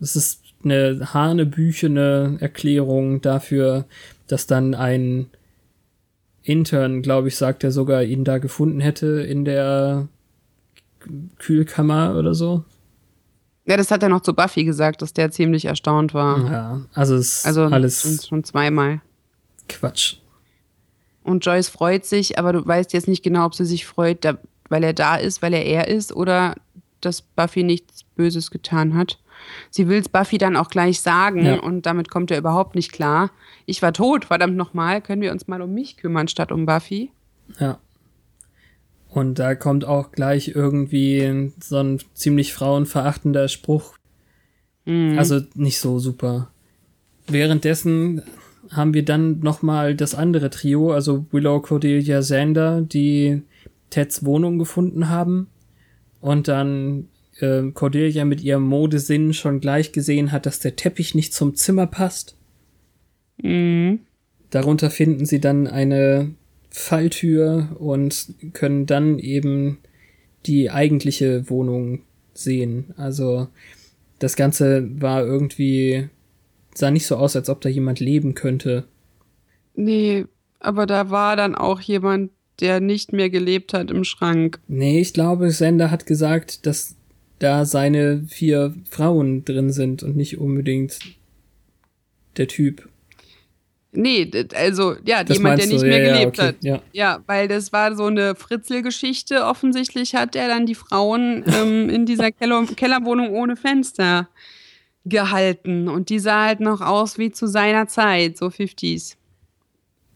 Das 0.00 0.16
ist 0.16 0.42
eine 0.64 1.14
hanebüchene 1.14 2.38
Erklärung 2.40 3.20
dafür, 3.20 3.84
dass 4.26 4.46
dann 4.46 4.74
ein 4.74 5.26
Intern, 6.42 7.02
glaube 7.02 7.28
ich, 7.28 7.36
sagt 7.36 7.62
er 7.62 7.70
sogar, 7.70 8.02
ihn 8.02 8.24
da 8.24 8.38
gefunden 8.38 8.80
hätte 8.80 9.06
in 9.06 9.44
der 9.44 10.08
Kühlkammer 11.38 12.16
oder 12.18 12.34
so. 12.34 12.64
Ja, 13.66 13.76
das 13.76 13.90
hat 13.90 14.02
er 14.02 14.08
noch 14.08 14.22
zu 14.22 14.34
Buffy 14.34 14.64
gesagt, 14.64 15.02
dass 15.02 15.12
der 15.12 15.30
ziemlich 15.30 15.66
erstaunt 15.66 16.14
war. 16.14 16.50
Ja, 16.50 16.80
also 16.94 17.16
es 17.16 17.40
ist 17.40 17.46
also 17.46 17.64
alles 17.64 18.26
schon 18.26 18.42
zweimal. 18.42 19.02
Quatsch. 19.68 20.16
Und 21.22 21.44
Joyce 21.44 21.68
freut 21.68 22.04
sich, 22.06 22.38
aber 22.38 22.52
du 22.52 22.66
weißt 22.66 22.92
jetzt 22.92 23.08
nicht 23.08 23.22
genau, 23.22 23.44
ob 23.46 23.54
sie 23.54 23.64
sich 23.66 23.84
freut, 23.86 24.24
da, 24.24 24.38
weil 24.68 24.82
er 24.84 24.94
da 24.94 25.16
ist, 25.16 25.42
weil 25.42 25.52
er 25.52 25.64
er 25.66 25.88
ist 25.88 26.14
oder 26.14 26.54
dass 27.00 27.22
Buffy 27.22 27.62
nichts 27.62 28.02
Böses 28.04 28.50
getan 28.50 28.94
hat. 28.94 29.18
sie 29.70 29.86
will 29.86 29.98
es 30.00 30.08
Buffy 30.08 30.36
dann 30.38 30.56
auch 30.56 30.68
gleich 30.68 31.00
sagen 31.00 31.44
Ja. 31.44 31.60
und 31.60 31.86
damit 31.86 32.10
kommt 32.10 32.30
er 32.32 32.38
überhaupt 32.38 32.74
nicht 32.74 32.90
klar. 32.92 33.30
Ich 33.66 33.82
war 33.82 33.92
tot, 33.92 34.24
verdammt 34.24 34.56
nochmal. 34.56 35.00
Können 35.00 35.22
wir 35.22 35.30
uns 35.30 35.46
mal 35.46 35.62
um 35.62 35.72
mich 35.74 35.96
kümmern 35.96 36.26
statt 36.26 36.50
um 36.50 36.66
Buffy? 36.66 37.12
Ja. 37.60 37.78
Und 39.10 39.38
da 39.38 39.54
kommt 39.54 39.84
auch 39.84 40.10
gleich 40.12 40.48
irgendwie 40.48 41.52
so 41.60 41.76
ein 41.78 42.00
ziemlich 42.14 42.52
frauenverachtender 42.52 43.48
Spruch. 43.48 43.96
Also 44.86 45.40
nicht 45.54 45.78
so 45.80 45.98
super. 45.98 46.50
Währenddessen 47.26 48.22
haben 48.70 48.94
wir 48.94 49.04
dann 49.04 49.40
nochmal 49.40 49.94
das 49.94 50.14
andere 50.14 50.50
Trio, 50.50 50.92
also 50.92 51.26
Willow, 51.30 51.60
Cordelia, 51.60 52.20
Xander, 52.20 52.82
die 52.82 53.42
Teds 53.90 54.24
Wohnung 54.24 54.58
gefunden 54.58 55.08
haben. 55.08 55.48
Und 56.20 56.48
dann 56.48 57.08
äh, 57.40 57.70
Cordelia 57.72 58.24
mit 58.24 58.42
ihrem 58.42 58.64
Modesinn 58.64 59.32
schon 59.32 59.60
gleich 59.60 59.92
gesehen 59.92 60.32
hat, 60.32 60.46
dass 60.46 60.60
der 60.60 60.76
Teppich 60.76 61.14
nicht 61.14 61.32
zum 61.32 61.54
Zimmer 61.54 61.86
passt. 61.86 62.36
Mhm. 63.42 64.00
Darunter 64.50 64.90
finden 64.90 65.26
sie 65.26 65.40
dann 65.40 65.66
eine 65.66 66.32
Falltür 66.70 67.76
und 67.78 68.34
können 68.52 68.86
dann 68.86 69.18
eben 69.18 69.78
die 70.46 70.70
eigentliche 70.70 71.48
Wohnung 71.50 72.00
sehen. 72.34 72.94
Also 72.96 73.48
das 74.18 74.36
Ganze 74.36 74.88
war 75.00 75.24
irgendwie, 75.24 76.08
sah 76.78 76.90
nicht 76.90 77.06
so 77.06 77.16
aus, 77.16 77.36
als 77.36 77.48
ob 77.50 77.60
da 77.60 77.68
jemand 77.68 78.00
leben 78.00 78.34
könnte. 78.34 78.84
Nee, 79.74 80.24
aber 80.60 80.86
da 80.86 81.10
war 81.10 81.36
dann 81.36 81.54
auch 81.54 81.80
jemand, 81.80 82.30
der 82.60 82.80
nicht 82.80 83.12
mehr 83.12 83.30
gelebt 83.30 83.72
hat 83.74 83.90
im 83.90 84.02
Schrank. 84.04 84.58
Nee, 84.66 85.00
ich 85.00 85.12
glaube, 85.12 85.50
Sender 85.50 85.90
hat 85.90 86.06
gesagt, 86.06 86.66
dass 86.66 86.96
da 87.38 87.64
seine 87.64 88.24
vier 88.26 88.74
Frauen 88.90 89.44
drin 89.44 89.70
sind 89.70 90.02
und 90.02 90.16
nicht 90.16 90.38
unbedingt 90.38 90.98
der 92.36 92.48
Typ. 92.48 92.88
Nee, 93.92 94.30
also 94.54 94.96
ja, 95.04 95.24
Das 95.24 95.36
jemand, 95.38 95.60
der 95.60 95.66
nicht 95.68 95.82
du? 95.82 95.86
mehr 95.86 95.98
Ja, 95.98 96.06
ja, 96.08 96.12
gelebt 96.18 96.38
okay, 96.38 96.48
hat. 96.48 96.56
ja. 96.62 96.82
Ja, 96.92 97.22
weil 97.26 97.48
das 97.48 97.72
war 97.72 97.96
so 97.96 98.04
eine 98.06 98.34
Fritzel-Geschichte. 98.34 99.44
Offensichtlich 99.44 100.14
hat 100.14 100.36
er 100.36 100.48
dann 100.48 100.66
die 100.66 100.74
Frauen 100.74 101.44
ähm, 101.46 101.88
in 101.88 102.04
dieser 102.06 102.30
Keller 102.30 102.66
Kellerwohnung 102.76 103.30
ohne 103.30 103.56
Fenster 103.56 104.28
gehalten. 105.04 105.88
Und 105.88 106.08
die 106.10 106.18
sah 106.18 106.46
halt 106.46 106.60
noch 106.60 106.80
aus 106.80 107.18
wie 107.18 107.30
zu 107.30 107.46
seiner 107.46 107.86
Zeit, 107.88 108.36
so 108.36 108.46
50s. 108.46 109.16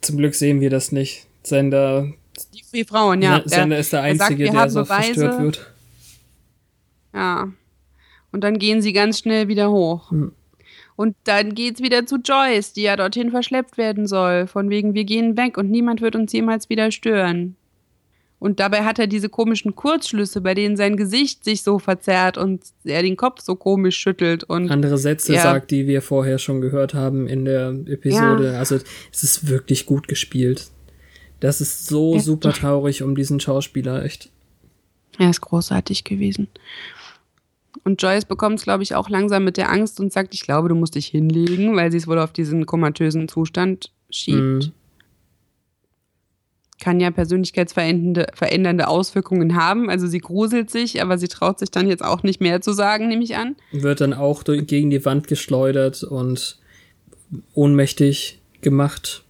Zum 0.01 0.17
Glück 0.17 0.35
sehen 0.35 0.61
wir 0.61 0.71
das 0.71 0.93
nicht. 0.93 1.27
Sender, 1.43 2.13
Die 2.55 2.63
vier 2.63 2.87
Frauen, 2.87 3.23
ja. 3.23 3.43
Sender 3.45 3.79
ist 3.79 3.93
der 3.93 4.01
er 4.01 4.17
sagt, 4.17 4.31
Einzige, 4.31 4.45
wir 4.45 4.53
der 4.53 4.71
so 4.71 4.83
Beweise. 4.83 5.15
verstört 5.15 5.43
wird. 5.43 5.73
Ja. 7.15 7.53
Und 8.33 8.43
dann 8.43 8.59
gehen 8.59 8.81
sie 8.81 8.93
ganz 8.93 9.19
schnell 9.19 9.49
wieder 9.49 9.71
hoch. 9.71 10.11
Hm. 10.11 10.33
Und 10.97 11.17
dann 11.25 11.55
geht's 11.55 11.81
wieder 11.83 12.07
zu 12.07 12.17
Joyce, 12.17 12.73
die 12.75 12.83
ja 12.83 12.97
dorthin 12.97 13.31
verschleppt 13.31 13.77
werden 13.77 14.07
soll. 14.07 14.47
Von 14.47 14.71
wegen, 14.71 14.95
wir 14.95 15.05
gehen 15.05 15.37
weg 15.37 15.57
und 15.57 15.71
niemand 15.71 16.01
wird 16.01 16.17
uns 16.17 16.33
jemals 16.33 16.69
wieder 16.69 16.91
stören. 16.91 17.57
Und 18.43 18.59
dabei 18.59 18.83
hat 18.85 18.99
er 18.99 19.07
diese 19.07 19.29
komischen 19.29 19.77
Kurzschlüsse, 19.77 20.41
bei 20.41 20.55
denen 20.55 20.77
sein 20.77 20.97
Gesicht 20.97 21.45
sich 21.45 21.63
so 21.63 21.79
verzerrt 21.79 22.37
und 22.37 22.61
er 22.83 23.03
den 23.03 23.17
Kopf 23.17 23.41
so 23.41 23.55
komisch 23.55 23.97
schüttelt. 23.97 24.43
Und 24.43 24.69
andere 24.69 24.99
Sätze 24.99 25.35
Ja. 25.35 25.43
sagt, 25.43 25.71
die 25.71 25.87
wir 25.87 26.03
vorher 26.03 26.39
schon 26.39 26.61
gehört 26.61 26.93
haben 26.93 27.29
in 27.29 27.45
der 27.45 27.69
Episode. 27.87 28.59
Also 28.59 28.81
es 29.13 29.23
ist 29.23 29.49
wirklich 29.49 29.87
gut 29.87 30.09
gespielt. 30.09 30.67
Das 31.39 31.61
ist 31.61 31.87
so 31.87 32.15
Ja. 32.15 32.21
super 32.21 32.53
traurig 32.53 33.05
um 33.05 33.15
diesen 33.15 33.39
Schauspieler, 33.39 34.05
echt. 34.05 34.29
er 35.21 35.31
ist 35.31 35.41
großartig 35.41 36.03
gewesen. 36.03 36.49
Und 37.85 38.03
Joyce 38.03 38.25
bekommt 38.25 38.59
es, 38.59 38.65
glaube 38.65 38.83
ich, 38.83 38.97
auch 38.97 39.09
langsam 39.09 39.45
mit 39.45 39.57
der 39.57 39.71
Angst 39.71 40.01
und 40.01 40.13
sagt, 40.13 40.35
ich 40.35 40.41
glaube, 40.43 40.69
du 40.69 40.75
musst 40.75 40.97
dich 40.97 41.07
hinlegen, 41.07 41.77
weil 41.77 41.93
sie 41.93 41.99
es 41.99 42.09
wohl 42.09 42.19
auf 42.19 42.33
diesen 42.33 42.67
komatösen 42.67 43.29
Zustand 43.29 43.93
schiebt. 44.11 44.39
Mhm. 44.41 44.73
Kann 46.83 46.99
ja 46.99 47.13
persönlichkeitsverändernde 47.13 48.27
verändernde 48.35 48.89
Auswirkungen 48.89 49.55
haben. 49.55 49.89
Also 49.89 50.09
sie 50.09 50.19
gruselt 50.19 50.69
sich, 50.69 51.01
aber 51.01 51.17
sie 51.17 51.29
traut 51.29 51.61
sich 51.61 51.71
dann 51.71 51.89
jetzt 51.89 52.05
auch 52.05 52.25
nicht 52.25 52.41
mehr 52.41 52.61
zu 52.61 52.73
sagen, 52.73 53.07
nehme 53.07 53.23
ich 53.23 53.37
an. 53.37 53.55
Wird 53.71 54.01
dann 54.01 54.13
auch 54.13 54.43
durch, 54.43 54.67
gegen 54.67 54.91
die 54.91 55.05
Wand 55.05 55.29
geschleudert 55.29 56.03
und 56.03 56.59
ohnmächtig 57.55 58.41
gemacht. 58.61 59.25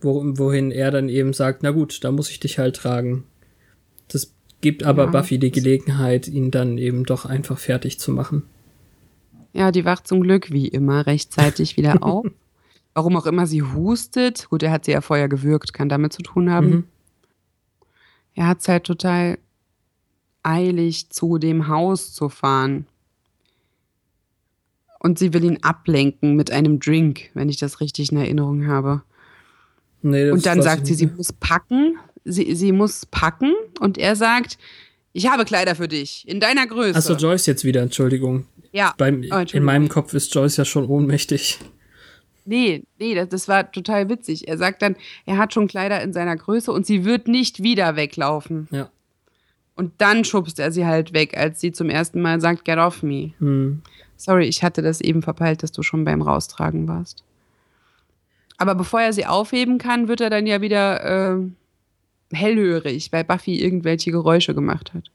Wo, 0.00 0.22
wohin 0.24 0.70
er 0.70 0.90
dann 0.90 1.08
eben 1.10 1.34
sagt, 1.34 1.62
na 1.62 1.72
gut, 1.72 2.02
da 2.04 2.10
muss 2.10 2.30
ich 2.30 2.40
dich 2.40 2.58
halt 2.58 2.76
tragen. 2.76 3.24
Das 4.08 4.32
gibt 4.62 4.82
aber 4.82 5.04
Ja. 5.04 5.10
Buffy 5.10 5.38
die 5.38 5.50
Gelegenheit, 5.50 6.26
ihn 6.26 6.50
dann 6.50 6.78
eben 6.78 7.04
doch 7.04 7.26
einfach 7.26 7.58
fertig 7.58 8.00
zu 8.00 8.12
machen. 8.12 8.44
Ja, 9.52 9.70
die 9.72 9.84
wacht 9.84 10.08
zum 10.08 10.22
Glück 10.22 10.50
wie 10.52 10.68
immer 10.68 11.06
rechtzeitig 11.06 11.76
wieder 11.76 11.98
auf. 12.02 12.26
Warum 12.94 13.16
auch 13.16 13.26
immer 13.26 13.46
sie 13.46 13.62
hustet. 13.62 14.46
Gut, 14.48 14.62
er 14.62 14.70
hat 14.70 14.86
sie 14.86 14.92
ja 14.92 15.02
vorher 15.02 15.28
gewürgt, 15.28 15.74
kann 15.74 15.88
damit 15.90 16.14
zu 16.14 16.22
tun 16.22 16.50
haben. 16.50 16.68
Mhm. 16.70 16.84
Er 18.34 18.46
hat 18.48 18.60
es 18.60 18.68
halt 18.68 18.84
total 18.84 19.38
eilig, 20.42 21.10
zu 21.10 21.38
dem 21.38 21.68
Haus 21.68 22.12
zu 22.12 22.28
fahren. 22.28 22.86
Und 24.98 25.18
sie 25.18 25.32
will 25.34 25.44
ihn 25.44 25.58
ablenken 25.62 26.34
mit 26.34 26.50
einem 26.50 26.80
Drink, 26.80 27.30
wenn 27.34 27.48
ich 27.48 27.58
das 27.58 27.80
richtig 27.80 28.10
in 28.10 28.18
Erinnerung 28.18 28.66
habe. 28.66 29.02
Nee, 30.02 30.30
Und 30.30 30.44
dann 30.46 30.62
sagt 30.62 30.86
sie, 30.86 30.94
sie 30.94 31.06
muss 31.06 31.32
packen. 31.32 31.96
Sie, 32.24 32.54
sie 32.54 32.72
muss 32.72 33.06
packen. 33.06 33.52
Und 33.80 33.98
er 33.98 34.16
sagt, 34.16 34.58
ich 35.12 35.28
habe 35.28 35.44
Kleider 35.44 35.74
für 35.74 35.88
dich. 35.88 36.26
In 36.26 36.40
deiner 36.40 36.66
Größe. 36.66 36.96
Achso, 36.96 37.14
Joyce 37.14 37.46
jetzt 37.46 37.64
wieder, 37.64 37.82
Entschuldigung. 37.82 38.46
ja. 38.72 38.94
Beim, 38.96 39.16
Oh, 39.16 39.18
in 39.18 39.22
Entschuldigung. 39.24 39.64
meinem 39.64 39.88
Kopf 39.88 40.14
ist 40.14 40.34
Joyce 40.34 40.56
ja 40.56 40.64
schon 40.64 40.86
ohnmächtig. 40.86 41.58
Nee, 42.44 42.84
nee, 42.98 43.14
das, 43.14 43.28
das 43.28 43.48
war 43.48 43.70
total 43.70 44.08
witzig. 44.08 44.48
Er 44.48 44.58
sagt 44.58 44.82
dann, 44.82 44.96
er 45.24 45.38
hat 45.38 45.54
schon 45.54 45.66
Kleider 45.66 46.02
in 46.02 46.12
seiner 46.12 46.36
Größe 46.36 46.72
und 46.72 46.86
sie 46.86 47.04
wird 47.04 47.28
nicht 47.28 47.62
wieder 47.62 47.96
weglaufen. 47.96 48.68
Ja. 48.70 48.90
Und 49.76 49.92
dann 49.98 50.24
schubst 50.24 50.60
er 50.60 50.70
sie 50.70 50.86
halt 50.86 51.12
weg, 51.12 51.36
als 51.36 51.60
sie 51.60 51.72
zum 51.72 51.90
ersten 51.90 52.20
Mal 52.20 52.40
sagt, 52.40 52.64
get 52.64 52.78
off 52.78 53.02
me. 53.02 53.32
Hm. 53.38 53.82
Sorry, 54.16 54.46
ich 54.46 54.62
hatte 54.62 54.82
das 54.82 55.00
eben 55.00 55.22
verpeilt, 55.22 55.62
dass 55.62 55.72
du 55.72 55.82
schon 55.82 56.04
beim 56.04 56.22
Raustragen 56.22 56.86
warst. 56.86 57.24
Aber 58.56 58.74
bevor 58.74 59.00
er 59.00 59.12
sie 59.12 59.26
aufheben 59.26 59.78
kann, 59.78 60.06
wird 60.06 60.20
er 60.20 60.30
dann 60.30 60.46
ja 60.46 60.60
wieder 60.60 61.34
äh, 61.34 61.40
hellhörig, 62.32 63.12
weil 63.12 63.24
Buffy 63.24 63.60
irgendwelche 63.60 64.12
Geräusche 64.12 64.54
gemacht 64.54 64.94
hat. 64.94 65.10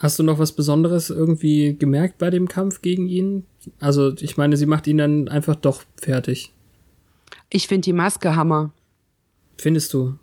Hast 0.00 0.18
du 0.18 0.22
noch 0.22 0.38
was 0.38 0.52
Besonderes 0.52 1.08
irgendwie 1.08 1.76
gemerkt 1.78 2.18
bei 2.18 2.28
dem 2.30 2.48
Kampf 2.48 2.82
gegen 2.82 3.06
ihn? 3.06 3.46
Also, 3.80 4.14
ich 4.16 4.36
meine, 4.36 4.56
sie 4.56 4.66
macht 4.66 4.86
ihn 4.86 4.98
dann 4.98 5.28
einfach 5.28 5.56
doch 5.56 5.82
fertig. 6.00 6.52
Ich 7.50 7.68
finde 7.68 7.82
die 7.82 7.92
Maske 7.92 8.36
Hammer. 8.36 8.72
Findest 9.58 9.92
du? 9.94 10.18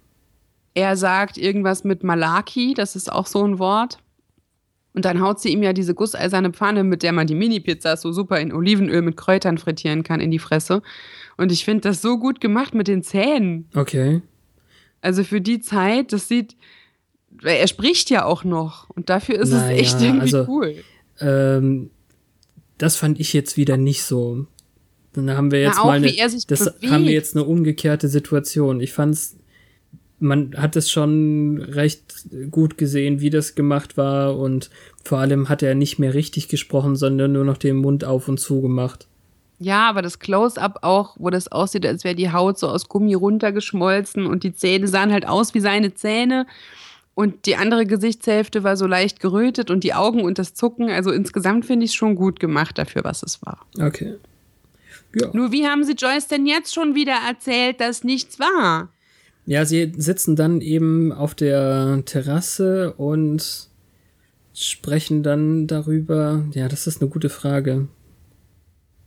Er 0.74 0.96
sagt 0.98 1.38
irgendwas 1.38 1.84
mit 1.84 2.04
Malaki, 2.04 2.74
das 2.74 2.96
ist 2.96 3.12
auch 3.12 3.28
so 3.28 3.44
ein 3.46 3.60
Wort. 3.60 4.00
Und 4.94 5.06
dann 5.06 5.22
haut 5.22 5.40
sie 5.40 5.50
ihm 5.50 5.64
ja 5.64 5.72
diese 5.72 5.94
gusseiserne 5.94 6.52
Pfanne, 6.52 6.84
mit 6.84 7.02
der 7.02 7.14
man 7.14 7.26
die 7.28 7.36
Mini-Pizzas 7.36 8.02
so 8.02 8.12
super 8.12 8.40
in 8.42 8.52
Olivenöl 8.54 9.02
mit 9.02 9.16
Kräutern 9.16 9.58
frittieren 9.58 10.04
kann, 10.04 10.20
in 10.20 10.32
die 10.32 10.40
Fresse. 10.40 10.82
Und 11.38 11.52
ich 11.52 11.64
finde 11.64 11.82
das 11.82 12.02
so 12.02 12.18
gut 12.18 12.42
gemacht 12.42 12.74
mit 12.74 12.88
den 12.90 13.02
Zähnen. 13.04 13.70
Okay. 13.74 14.22
Also 15.02 15.24
für 15.24 15.40
die 15.42 15.62
Zeit, 15.62 16.12
das 16.12 16.28
sieht. 16.28 16.56
Er 17.42 17.68
spricht 17.68 18.10
ja 18.10 18.26
auch 18.26 18.44
noch. 18.44 18.90
Und 18.90 19.10
dafür 19.10 19.40
ist 19.40 19.52
Naja, 19.52 19.72
es 19.74 19.80
echt 19.80 20.02
irgendwie 20.02 20.36
also- 20.36 20.46
cool. 20.52 20.76
Ähm, 21.22 21.90
das 22.82 22.96
fand 22.96 23.20
ich 23.20 23.34
jetzt 23.34 23.58
wieder 23.58 23.78
nicht 23.78 24.04
so. 24.04 24.48
Dann 25.14 25.30
haben 25.32 25.52
wir 25.52 25.62
jetzt 25.62 25.80
auch 25.80 25.86
mal 25.86 25.98
eine, 25.98 26.12
das 26.16 26.46
bewegt. 26.46 26.92
haben 26.92 27.06
wir 27.06 27.12
jetzt 27.12 27.36
eine 27.36 27.46
umgekehrte 27.46 28.08
Situation. 28.08 28.80
Ich 28.80 28.92
fand's, 28.92 29.38
man 30.20 30.56
hat 30.58 30.76
es 30.76 30.90
schon 30.90 31.62
recht 31.62 32.26
gut 32.50 32.78
gesehen, 32.78 33.20
wie 33.20 33.30
das 33.30 33.54
gemacht 33.54 33.98
war 33.98 34.38
und 34.38 34.72
vor 35.04 35.20
allem 35.20 35.48
hat 35.48 35.62
er 35.62 35.76
nicht 35.76 36.00
mehr 36.00 36.14
richtig 36.14 36.48
gesprochen, 36.48 36.96
sondern 36.96 37.34
nur 37.34 37.44
noch 37.44 37.58
den 37.58 37.76
Mund 37.76 38.04
auf 38.04 38.28
und 38.28 38.40
zu 38.40 38.62
gemacht. 38.62 39.08
Ja, 39.60 39.88
aber 39.88 40.02
das 40.02 40.18
Close-up 40.18 40.80
auch, 40.82 41.18
wo 41.20 41.30
das 41.30 41.50
aussieht, 41.50 41.86
als 41.86 42.04
wäre 42.04 42.16
die 42.16 42.32
Haut 42.32 42.58
so 42.58 42.68
aus 42.68 42.90
Gummi 42.90 43.14
runtergeschmolzen 43.14 44.26
und 44.26 44.44
die 44.44 44.56
Zähne 44.56 44.88
sahen 44.88 45.12
halt 45.12 45.28
aus 45.28 45.54
wie 45.54 45.60
seine 45.60 45.94
Zähne. 45.94 46.48
Und 47.22 47.46
die 47.46 47.56
andere 47.56 47.86
Gesichtshälfte 47.86 48.64
war 48.64 48.76
so 48.78 48.88
leicht 48.88 49.20
gerötet 49.20 49.70
und 49.70 49.84
die 49.84 49.94
Augen 49.94 50.24
und 50.24 50.40
das 50.40 50.56
Zucken. 50.56 50.90
Also 50.90 51.12
insgesamt 51.12 51.66
finde 51.68 51.86
ich 51.86 51.92
es 51.92 51.96
schon 51.96 52.16
gut 52.16 52.40
gemacht 52.40 52.80
dafür, 52.80 53.04
was 53.04 53.22
es 53.22 53.42
war. 53.46 53.60
Okay. 53.80 54.16
Ja. 55.14 55.30
Nur 55.34 55.52
wie 55.52 55.68
haben 55.68 55.84
sie 55.84 55.94
Joyce 55.94 56.28
denn 56.30 56.48
jetzt 56.48 56.74
schon 56.74 56.96
wieder 56.96 57.16
erzählt, 57.30 57.80
dass 57.80 58.04
nichts 58.04 58.40
war? 58.40 58.90
Ja, 59.46 59.66
sie 59.66 59.92
sitzen 59.98 60.36
dann 60.36 60.62
eben 60.62 61.12
auf 61.12 61.36
der 61.36 62.02
Terrasse 62.06 62.94
und 62.94 63.68
sprechen 64.54 65.22
dann 65.22 65.68
darüber. 65.68 66.44
Ja, 66.54 66.68
das 66.70 66.88
ist 66.88 67.02
eine 67.02 67.10
gute 67.12 67.30
Frage. 67.30 67.88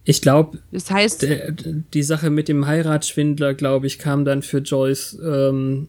Ich 0.05 0.21
glaube, 0.23 0.59
Das 0.71 0.91
heißt, 0.91 1.23
der- 1.23 1.51
die 1.53 2.03
Sache 2.03 2.31
mit 2.31 2.47
dem 2.49 2.67
Heiratsschwindler, 2.67 3.55
glaube 3.55 3.87
ich, 3.87 3.99
kam 3.99 4.25
dann 4.25 4.43
für 4.43 4.59
Joyce 4.59 5.19
ähm, 5.25 5.89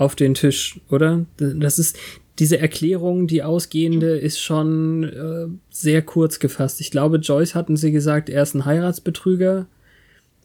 auf 0.00 0.16
den 0.16 0.32
Tisch, 0.32 0.80
oder? 0.88 1.26
Das 1.36 1.78
ist 1.78 1.98
diese 2.38 2.58
Erklärung, 2.58 3.26
die 3.26 3.42
ausgehende, 3.42 4.16
ist 4.16 4.40
schon 4.40 5.04
äh, 5.04 5.46
sehr 5.68 6.00
kurz 6.00 6.38
gefasst. 6.38 6.80
Ich 6.80 6.90
glaube, 6.90 7.18
Joyce 7.18 7.54
hatten 7.54 7.76
sie 7.76 7.92
gesagt, 7.92 8.30
er 8.30 8.42
ist 8.42 8.54
ein 8.54 8.64
Heiratsbetrüger 8.64 9.66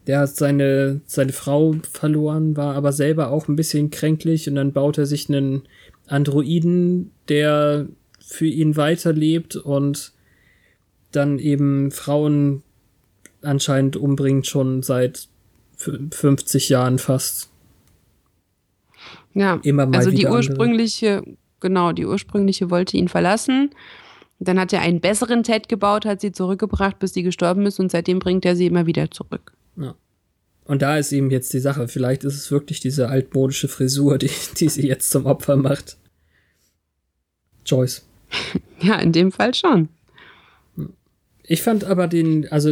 Der 0.07 0.19
hat 0.19 0.35
seine, 0.35 1.01
seine 1.05 1.33
Frau 1.33 1.75
verloren, 1.91 2.57
war 2.57 2.75
aber 2.75 2.91
selber 2.91 3.29
auch 3.29 3.47
ein 3.47 3.55
bisschen 3.55 3.89
kränklich 3.89 4.49
und 4.49 4.55
dann 4.55 4.73
baut 4.73 4.97
er 4.97 5.05
sich 5.05 5.29
einen 5.29 5.61
Androiden, 6.07 7.11
der 7.29 7.87
für 8.19 8.47
ihn 8.47 8.75
weiterlebt 8.75 9.55
und 9.55 10.11
dann 11.11 11.39
eben 11.39 11.91
Frauen 11.91 12.63
anscheinend 13.41 13.95
umbringt 13.95 14.45
schon 14.47 14.83
seit 14.83 15.29
50 15.77 16.67
Jahren 16.69 16.99
fast. 16.99 17.52
Ja, 19.33 19.59
immer 19.63 19.85
mal 19.85 19.97
also 19.97 20.11
die 20.11 20.27
ursprüngliche, 20.27 21.17
andere. 21.17 21.37
genau, 21.59 21.91
die 21.91 22.05
ursprüngliche 22.05 22.69
wollte 22.69 22.97
ihn 22.97 23.07
verlassen. 23.07 23.71
Dann 24.39 24.59
hat 24.59 24.73
er 24.73 24.81
einen 24.81 24.99
besseren 24.99 25.43
Ted 25.43 25.69
gebaut, 25.69 26.05
hat 26.05 26.21
sie 26.21 26.31
zurückgebracht, 26.31 26.99
bis 26.99 27.13
sie 27.13 27.23
gestorben 27.23 27.65
ist 27.65 27.79
und 27.79 27.91
seitdem 27.91 28.19
bringt 28.19 28.45
er 28.45 28.55
sie 28.55 28.65
immer 28.65 28.85
wieder 28.85 29.09
zurück. 29.09 29.53
Ja. 29.77 29.95
Und 30.65 30.81
da 30.81 30.97
ist 30.97 31.11
eben 31.11 31.29
jetzt 31.29 31.53
die 31.53 31.59
Sache. 31.59 31.87
Vielleicht 31.87 32.23
ist 32.23 32.35
es 32.35 32.51
wirklich 32.51 32.79
diese 32.79 33.09
altmodische 33.09 33.67
Frisur, 33.67 34.17
die, 34.17 34.29
die 34.57 34.69
sie 34.69 34.87
jetzt 34.87 35.11
zum 35.11 35.25
Opfer 35.25 35.55
macht. 35.55 35.97
Joyce. 37.65 38.05
ja, 38.81 38.95
in 38.99 39.11
dem 39.11 39.31
Fall 39.31 39.53
schon. 39.53 39.89
Ich 41.43 41.61
fand 41.61 41.83
aber 41.83 42.07
den, 42.07 42.49
also 42.51 42.69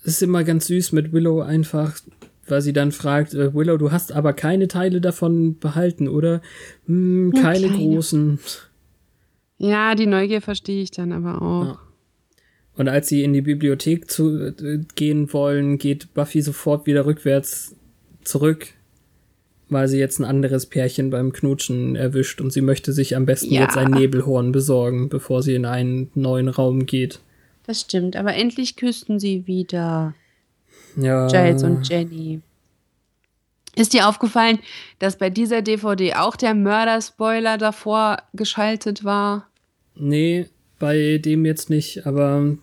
es 0.00 0.14
ist 0.14 0.22
immer 0.22 0.44
ganz 0.44 0.66
süß 0.66 0.92
mit 0.92 1.12
Willow 1.12 1.40
einfach 1.40 1.98
weil 2.46 2.60
sie 2.60 2.72
dann 2.72 2.92
fragt, 2.92 3.34
äh, 3.34 3.54
Willow, 3.54 3.76
du 3.76 3.92
hast 3.92 4.12
aber 4.12 4.32
keine 4.32 4.68
Teile 4.68 5.00
davon 5.00 5.58
behalten, 5.58 6.08
oder? 6.08 6.42
Hm, 6.86 7.32
keine 7.32 7.68
Kleine. 7.68 7.76
großen. 7.76 8.38
Ja, 9.58 9.94
die 9.94 10.06
Neugier 10.06 10.40
verstehe 10.40 10.82
ich 10.82 10.90
dann 10.90 11.12
aber 11.12 11.40
auch. 11.40 11.64
Ja. 11.66 11.78
Und 12.74 12.88
als 12.88 13.08
sie 13.08 13.22
in 13.22 13.32
die 13.32 13.42
Bibliothek 13.42 14.10
zu 14.10 14.36
äh, 14.38 14.80
gehen 14.94 15.32
wollen, 15.32 15.78
geht 15.78 16.14
Buffy 16.14 16.40
sofort 16.40 16.86
wieder 16.86 17.06
rückwärts 17.06 17.76
zurück, 18.24 18.68
weil 19.68 19.88
sie 19.88 19.98
jetzt 19.98 20.18
ein 20.18 20.24
anderes 20.24 20.66
Pärchen 20.66 21.10
beim 21.10 21.32
Knutschen 21.32 21.96
erwischt 21.96 22.40
und 22.40 22.52
sie 22.52 22.62
möchte 22.62 22.92
sich 22.92 23.14
am 23.14 23.26
besten 23.26 23.52
ja. 23.52 23.62
jetzt 23.62 23.76
ein 23.76 23.90
Nebelhorn 23.90 24.52
besorgen, 24.52 25.08
bevor 25.08 25.42
sie 25.42 25.54
in 25.54 25.66
einen 25.66 26.10
neuen 26.14 26.48
Raum 26.48 26.86
geht. 26.86 27.20
Das 27.66 27.82
stimmt, 27.82 28.16
aber 28.16 28.34
endlich 28.34 28.76
küssten 28.76 29.20
sie 29.20 29.46
wieder. 29.46 30.14
Ja. 30.96 31.26
Giles 31.28 31.62
und 31.62 31.88
Jenny. 31.88 32.40
Ist 33.74 33.94
dir 33.94 34.06
aufgefallen, 34.08 34.58
dass 34.98 35.16
bei 35.16 35.30
dieser 35.30 35.62
DVD 35.62 36.14
auch 36.14 36.36
der 36.36 36.54
Mörder-Spoiler 36.54 37.56
davor 37.56 38.18
geschaltet 38.34 39.02
war? 39.02 39.48
Nee, 39.94 40.46
bei 40.78 41.18
dem 41.18 41.46
jetzt 41.46 41.70
nicht, 41.70 42.06
aber. 42.06 42.56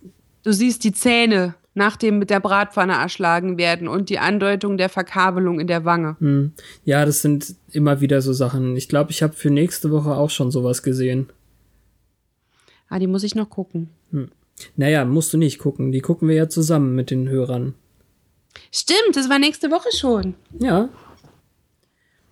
Du 0.43 0.51
siehst 0.51 0.83
die 0.83 0.91
Zähne, 0.91 1.55
nachdem 1.73 2.19
mit 2.19 2.29
der 2.29 2.39
Bratpfanne 2.39 2.93
erschlagen 2.93 3.57
werden 3.57 3.87
und 3.87 4.09
die 4.09 4.19
Andeutung 4.19 4.77
der 4.77 4.89
Verkabelung 4.89 5.59
in 5.59 5.67
der 5.67 5.83
Wange. 5.83 6.15
Hm. 6.19 6.51
Ja, 6.85 7.05
das 7.05 7.21
sind 7.21 7.55
immer 7.71 8.01
wieder 8.01 8.21
so 8.21 8.33
Sachen. 8.33 8.75
Ich 8.75 8.87
glaube, 8.87 9.11
ich 9.11 9.23
habe 9.23 9.33
für 9.33 9.49
nächste 9.49 9.89
Woche 9.89 10.11
auch 10.11 10.29
schon 10.29 10.51
sowas 10.51 10.83
gesehen. 10.83 11.29
Ah, 12.87 12.99
die 12.99 13.07
muss 13.07 13.23
ich 13.23 13.33
noch 13.33 13.49
gucken. 13.49 13.89
Hm. 14.11 14.29
Naja, 14.75 15.05
musst 15.05 15.33
du 15.33 15.37
nicht 15.37 15.57
gucken. 15.57 15.91
Die 15.91 16.01
gucken 16.01 16.27
wir 16.27 16.35
ja 16.35 16.49
zusammen 16.49 16.95
mit 16.95 17.11
den 17.11 17.29
Hörern. 17.29 17.73
Stimmt, 18.71 19.15
das 19.15 19.29
war 19.29 19.39
nächste 19.39 19.71
Woche 19.71 19.89
schon. 19.95 20.35
Ja. 20.59 20.89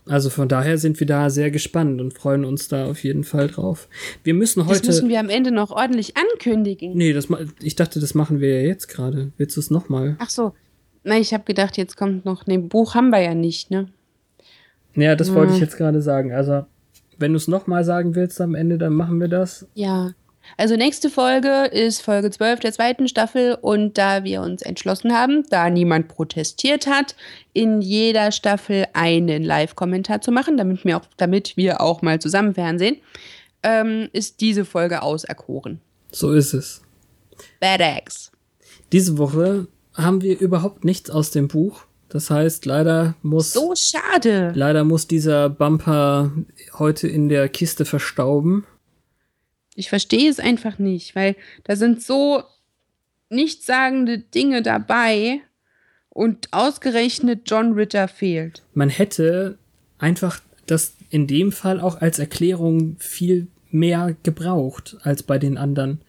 Also 0.10 0.30
von 0.30 0.48
daher 0.48 0.78
sind 0.78 1.00
wir 1.00 1.08
da 1.08 1.30
sehr 1.30 1.52
gespannt 1.52 2.00
und 2.00 2.14
freuen 2.14 2.46
uns 2.46 2.68
da 2.68 2.86
auf 2.86 3.04
jeden 3.04 3.24
Fall 3.24 3.48
drauf. 3.48 3.90
Wir 4.24 4.34
müssen 4.34 4.66
heute. 4.66 4.80
Das 4.80 4.88
müssen 4.88 5.10
wir 5.10 5.20
am 5.20 5.30
Ende 5.30 5.52
noch 5.52 5.72
ordentlich 5.72 6.16
ankündigen. 6.16 6.94
Nee, 6.96 7.14
das, 7.14 7.28
ich 7.62 7.76
dachte, 7.76 8.00
das 8.00 8.14
machen 8.14 8.40
wir 8.40 8.62
ja 8.62 8.68
jetzt 8.68 8.88
gerade. 8.88 9.32
Willst 9.38 9.58
du 9.58 9.60
es 9.60 9.70
nochmal? 9.70 10.16
Ach 10.20 10.30
so. 10.30 10.54
Nein, 11.04 11.22
ich 11.22 11.34
habe 11.34 11.44
gedacht, 11.44 11.78
jetzt 11.78 11.98
kommt 11.98 12.26
noch. 12.26 12.48
Ne, 12.48 12.60
Buch 12.60 12.96
haben 12.96 13.10
wir 13.10 13.22
ja 13.22 13.34
nicht, 13.34 13.72
ne? 13.72 13.88
Ja, 14.96 15.16
das 15.16 15.30
hm. 15.30 15.36
wollte 15.36 15.54
ich 15.54 15.60
jetzt 15.60 15.78
gerade 15.78 16.02
sagen. 16.02 16.34
Also, 16.34 16.66
wenn 17.18 17.34
du 17.34 17.38
es 17.38 17.48
nochmal 17.48 17.84
sagen 17.84 18.16
willst 18.16 18.40
am 18.42 18.56
Ende, 18.56 18.78
dann 18.78 18.94
machen 18.94 19.20
wir 19.20 19.28
das. 19.28 19.68
Ja. 19.74 20.12
Also 20.56 20.76
nächste 20.76 21.10
Folge 21.10 21.66
ist 21.66 22.02
Folge 22.02 22.32
12 22.32 22.62
der 22.62 22.74
zweiten 22.74 23.08
Staffel 23.08 23.58
und 23.62 23.98
da 23.98 24.24
wir 24.24 24.42
uns 24.42 24.62
entschlossen 24.62 25.12
haben, 25.14 25.44
da 25.50 25.70
niemand 25.70 26.08
protestiert 26.08 26.88
hat, 26.88 27.16
in 27.54 27.82
jeder 27.82 28.32
Staffel 28.32 28.86
einen 28.94 29.44
Live-Kommentar 29.44 30.22
zu 30.22 30.32
machen, 30.32 30.58
damit 30.58 30.86
wir, 30.86 30.98
auch, 30.98 31.06
damit 31.18 31.58
wir 31.58 31.82
auch 31.82 32.02
mal 32.02 32.20
zusammen 32.20 32.54
fernsehen, 32.54 32.98
ähm, 33.64 34.10
ist 34.14 34.42
diese 34.42 34.66
Folge 34.66 35.02
auserkoren. 35.02 35.82
So 36.12 36.32
ist 36.32 36.54
es. 36.54 36.82
Bad 37.60 37.82
Eggs. 37.82 38.32
Diese 38.92 39.18
Woche 39.18 39.68
haben 39.94 40.22
wir 40.22 40.40
überhaupt 40.40 40.86
nichts 40.86 41.10
aus 41.10 41.32
dem 41.32 41.48
Buch. 41.48 41.84
Das 42.10 42.30
heißt, 42.30 42.66
leider 42.66 43.16
muss. 43.22 43.52
So 43.54 43.74
schade. 43.76 44.54
Leider 44.56 44.84
muss 44.84 45.08
dieser 45.08 45.50
Bumper 45.50 46.32
heute 46.80 47.08
in 47.08 47.28
der 47.28 47.50
Kiste 47.50 47.84
verstauben. 47.84 48.66
Ich 49.78 49.90
verstehe 49.90 50.28
es 50.28 50.40
einfach 50.40 50.80
nicht, 50.80 51.16
weil 51.16 51.36
da 51.64 51.76
sind 51.76 52.02
so 52.02 52.42
nichtssagende 53.30 54.18
Dinge 54.18 54.64
dabei 54.64 55.42
und 56.10 56.52
ausgerechnet 56.52 57.42
John 57.46 57.74
Ritter 57.74 58.08
fehlt. 58.08 58.64
Man 58.74 58.90
hätte 58.90 59.60
einfach 60.00 60.40
das 60.66 60.96
in 61.12 61.28
dem 61.28 61.52
Fall 61.52 61.80
auch 61.80 62.02
als 62.02 62.18
Erklärung 62.18 62.96
viel 62.98 63.48
mehr 63.70 64.16
gebraucht 64.24 64.98
als 65.04 65.22
bei 65.22 65.38
den 65.38 65.60
anderen. 65.60 66.02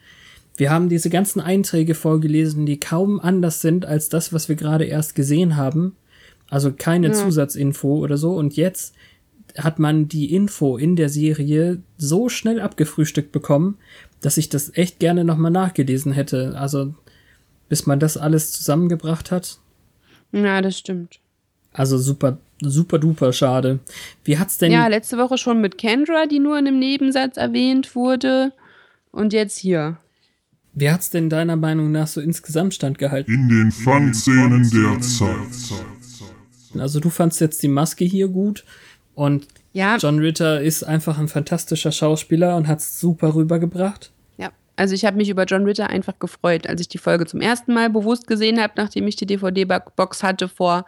Wir 0.56 0.70
haben 0.70 0.88
diese 0.88 1.10
ganzen 1.10 1.40
Einträge 1.40 1.94
vorgelesen, 1.94 2.64
die 2.64 2.80
kaum 2.80 3.20
anders 3.20 3.60
sind 3.60 3.84
als 3.84 4.08
das, 4.08 4.32
was 4.32 4.48
wir 4.48 4.56
gerade 4.56 4.86
erst 4.86 5.14
gesehen 5.14 5.56
haben. 5.56 5.94
Also 6.48 6.72
keine 6.72 7.08
ja. 7.08 7.12
Zusatzinfo 7.12 7.98
oder 7.98 8.16
so. 8.16 8.34
Und 8.34 8.56
jetzt 8.56 8.94
hat 9.56 9.78
man 9.78 10.08
die 10.08 10.34
Info 10.34 10.76
in 10.76 10.96
der 10.96 11.08
Serie 11.08 11.82
so 11.96 12.28
schnell 12.28 12.60
abgefrühstückt 12.60 13.32
bekommen, 13.32 13.78
dass 14.20 14.36
ich 14.36 14.48
das 14.48 14.74
echt 14.76 14.98
gerne 14.98 15.24
nochmal 15.24 15.50
nachgelesen 15.50 16.12
hätte. 16.12 16.54
Also, 16.58 16.94
bis 17.68 17.86
man 17.86 18.00
das 18.00 18.16
alles 18.16 18.52
zusammengebracht 18.52 19.30
hat. 19.30 19.58
Ja, 20.32 20.60
das 20.60 20.78
stimmt. 20.78 21.20
Also 21.72 21.98
super, 21.98 22.38
super 22.60 22.98
duper 22.98 23.32
schade. 23.32 23.78
Wie 24.24 24.38
hat's 24.38 24.58
denn. 24.58 24.72
Ja, 24.72 24.86
letzte 24.88 25.18
Woche 25.18 25.38
schon 25.38 25.60
mit 25.60 25.78
Kendra, 25.78 26.26
die 26.26 26.38
nur 26.38 26.58
in 26.58 26.66
einem 26.66 26.78
Nebensatz 26.78 27.36
erwähnt 27.36 27.94
wurde. 27.94 28.52
Und 29.10 29.32
jetzt 29.32 29.58
hier. 29.58 29.98
Wie 30.74 30.90
hat's 30.90 31.10
denn 31.10 31.30
deiner 31.30 31.56
Meinung 31.56 31.90
nach 31.90 32.06
so 32.06 32.20
insgesamt 32.20 32.74
standgehalten? 32.74 33.32
In 33.32 33.48
den 33.48 33.72
Fun-Szenen 33.72 34.70
der 34.70 35.00
Zeit. 35.00 35.82
Also 36.78 37.00
du 37.00 37.10
fandst 37.10 37.40
jetzt 37.40 37.62
die 37.62 37.68
Maske 37.68 38.04
hier 38.04 38.28
gut 38.28 38.64
und 39.18 39.48
ja. 39.72 39.96
John 39.96 40.20
Ritter 40.20 40.60
ist 40.60 40.84
einfach 40.84 41.18
ein 41.18 41.26
fantastischer 41.26 41.90
Schauspieler 41.90 42.56
und 42.56 42.68
hat 42.68 42.78
es 42.78 43.00
super 43.00 43.34
rübergebracht. 43.34 44.12
Ja, 44.36 44.52
also 44.76 44.94
ich 44.94 45.04
habe 45.04 45.16
mich 45.16 45.28
über 45.28 45.44
John 45.44 45.64
Ritter 45.64 45.90
einfach 45.90 46.20
gefreut, 46.20 46.68
als 46.68 46.80
ich 46.80 46.88
die 46.88 46.98
Folge 46.98 47.26
zum 47.26 47.40
ersten 47.40 47.74
Mal 47.74 47.90
bewusst 47.90 48.28
gesehen 48.28 48.62
habe, 48.62 48.74
nachdem 48.76 49.08
ich 49.08 49.16
die 49.16 49.26
DVD-Box 49.26 50.22
hatte 50.22 50.48
vor 50.48 50.86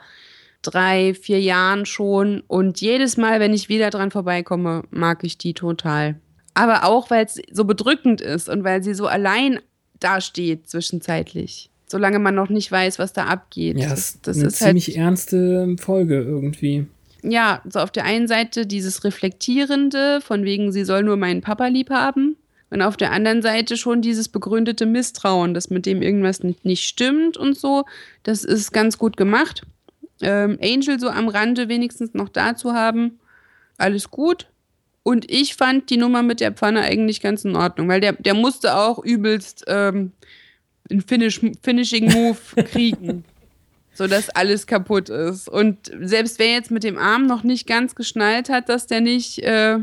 drei, 0.63 1.13
vier 1.15 1.41
Jahren 1.41 1.87
schon. 1.87 2.45
Und 2.47 2.81
jedes 2.81 3.17
Mal, 3.17 3.41
wenn 3.41 3.53
ich 3.53 3.69
wieder 3.69 3.91
dran 3.91 4.13
vorbeikomme, 4.13 4.85
mag 4.91 5.25
ich 5.25 5.37
die 5.37 5.53
total. 5.53 6.21
Aber 6.55 6.85
auch, 6.85 7.11
weil 7.11 7.25
es 7.25 7.41
so 7.51 7.65
bedrückend 7.65 8.21
ist 8.21 8.49
und 8.49 8.63
weil 8.63 8.85
sie 8.85 8.95
so 8.95 9.09
allein 9.09 9.59
dasteht 9.99 10.69
zwischenzeitlich. 10.69 11.71
Solange 11.87 12.21
man 12.21 12.37
noch 12.37 12.49
nicht 12.49 12.71
weiß, 12.71 13.01
was 13.01 13.13
da 13.13 13.25
abgeht. 13.25 13.77
Ja, 13.77 13.89
das, 13.89 14.21
das 14.23 14.39
eine 14.39 14.47
ist 14.47 14.61
halt 14.61 14.69
ziemlich 14.69 14.97
ernste 14.97 15.75
Folge 15.81 16.21
irgendwie. 16.21 16.87
Ja, 17.23 17.63
so 17.69 17.81
auf 17.81 17.91
der 17.91 18.05
einen 18.05 18.29
Seite 18.29 18.67
dieses 18.67 19.05
Reflektierende, 19.05 20.21
von 20.21 20.45
wegen, 20.45 20.73
sie 20.73 20.85
soll 20.85 21.03
nur 21.03 21.17
meinen 21.17 21.41
Papa 21.41 21.67
lieb 21.67 21.91
haben. 21.91 22.37
Und 22.71 22.83
auf 22.83 22.97
der 22.97 23.11
anderen 23.11 23.43
Seite 23.43 23.77
schon 23.77 24.01
dieses 24.01 24.29
begründete 24.29 24.87
Misstrauen, 24.87 25.55
dass 25.55 25.71
mit 25.71 25.87
dem 25.87 26.03
irgendwas 26.03 26.43
nicht, 26.45 26.65
nicht 26.65 26.85
stimmt 26.85 27.37
und 27.37 27.59
so. 27.59 27.85
Das 28.23 28.45
ist 28.45 28.71
ganz 28.73 28.97
gut 28.97 29.17
gemacht. 29.17 29.63
Ähm, 30.23 30.57
Angel 30.63 31.01
so 31.01 31.09
am 31.09 31.29
Rande 31.29 31.69
wenigstens 31.69 32.15
noch 32.15 32.29
da 32.29 32.55
zu 32.55 32.73
haben, 32.73 33.19
alles 33.77 34.11
gut. 34.11 34.49
Und 35.03 35.29
ich 35.31 35.57
fand 35.57 35.91
die 35.91 35.97
Nummer 35.97 36.23
mit 36.23 36.41
der 36.41 36.53
Pfanne 36.53 36.83
eigentlich 36.83 37.21
ganz 37.21 37.45
in 37.45 37.57
Ordnung, 37.57 37.89
weil 37.89 38.01
der, 38.01 38.13
der 38.13 38.35
musste 38.35 38.77
auch 38.77 39.03
übelst 39.03 39.65
ähm, 39.67 40.13
einen 40.91 41.01
Finish, 41.01 41.41
Finishing 41.63 42.13
Move 42.13 42.39
kriegen, 42.65 43.25
sodass 44.01 44.31
alles 44.31 44.67
kaputt 44.67 45.11
ist. 45.11 45.47
Und 45.47 45.91
selbst 46.01 46.39
wer 46.39 46.53
jetzt 46.53 46.71
mit 46.71 46.85
dem 46.85 46.97
Arm 46.97 47.27
noch 47.27 47.43
nicht 47.45 47.67
ganz 47.67 47.95
geschnallt 47.95 48.49
hat, 48.49 48.71
dass 48.71 48.87
der 48.87 49.03
nicht 49.03 49.41
äh, 49.41 49.77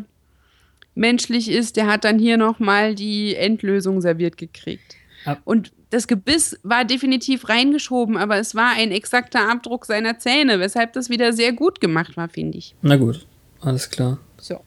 menschlich 0.95 1.49
ist, 1.51 1.76
der 1.76 1.86
hat 1.86 2.03
dann 2.03 2.18
hier 2.18 2.38
nochmal 2.38 2.95
die 2.95 3.36
Endlösung 3.36 4.01
serviert 4.01 4.36
gekriegt. 4.38 4.95
Ab- 5.26 5.41
Und 5.45 5.72
das 5.91 6.07
Gebiss 6.07 6.59
war 6.63 6.84
definitiv 6.84 7.47
reingeschoben, 7.47 8.18
aber 8.18 8.38
es 8.38 8.55
war 8.55 8.72
ein 8.76 8.91
exakter 8.91 9.49
Abdruck 9.51 9.86
seiner 9.86 10.18
Zähne, 10.18 10.59
weshalb 10.59 10.93
das 10.93 11.09
wieder 11.11 11.32
sehr 11.32 11.53
gut 11.53 11.80
gemacht 11.80 12.18
war, 12.18 12.28
finde 12.28 12.57
ich. 12.57 12.74
Na 12.82 12.97
gut, 12.97 13.28
alles 13.61 13.89
klar. 13.91 14.20
So. 14.38 14.59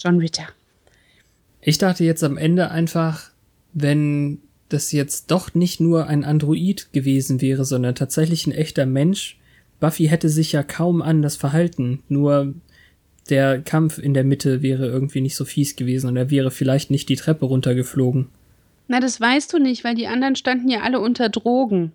John 0.00 0.18
Ritter. 0.18 0.48
Ich 1.60 1.76
dachte 1.76 2.04
jetzt 2.04 2.24
am 2.24 2.38
Ende 2.38 2.70
einfach, 2.70 3.30
wenn 3.74 4.40
das 4.74 4.92
jetzt 4.92 5.30
doch 5.30 5.54
nicht 5.54 5.80
nur 5.80 6.06
ein 6.08 6.24
Android 6.24 6.92
gewesen 6.92 7.40
wäre, 7.40 7.64
sondern 7.64 7.94
tatsächlich 7.94 8.46
ein 8.46 8.52
echter 8.52 8.84
Mensch, 8.84 9.38
Buffy 9.80 10.06
hätte 10.06 10.28
sich 10.28 10.52
ja 10.52 10.62
kaum 10.62 11.02
anders 11.02 11.36
verhalten. 11.36 12.02
Nur 12.08 12.54
der 13.28 13.60
Kampf 13.62 13.98
in 13.98 14.14
der 14.14 14.24
Mitte 14.24 14.62
wäre 14.62 14.86
irgendwie 14.86 15.20
nicht 15.20 15.36
so 15.36 15.44
fies 15.44 15.76
gewesen 15.76 16.08
und 16.08 16.16
er 16.16 16.30
wäre 16.30 16.50
vielleicht 16.50 16.90
nicht 16.90 17.08
die 17.08 17.16
Treppe 17.16 17.46
runtergeflogen. 17.46 18.28
Na, 18.88 19.00
das 19.00 19.20
weißt 19.20 19.52
du 19.52 19.58
nicht, 19.58 19.84
weil 19.84 19.94
die 19.94 20.06
anderen 20.06 20.36
standen 20.36 20.68
ja 20.68 20.80
alle 20.80 21.00
unter 21.00 21.28
Drogen. 21.28 21.92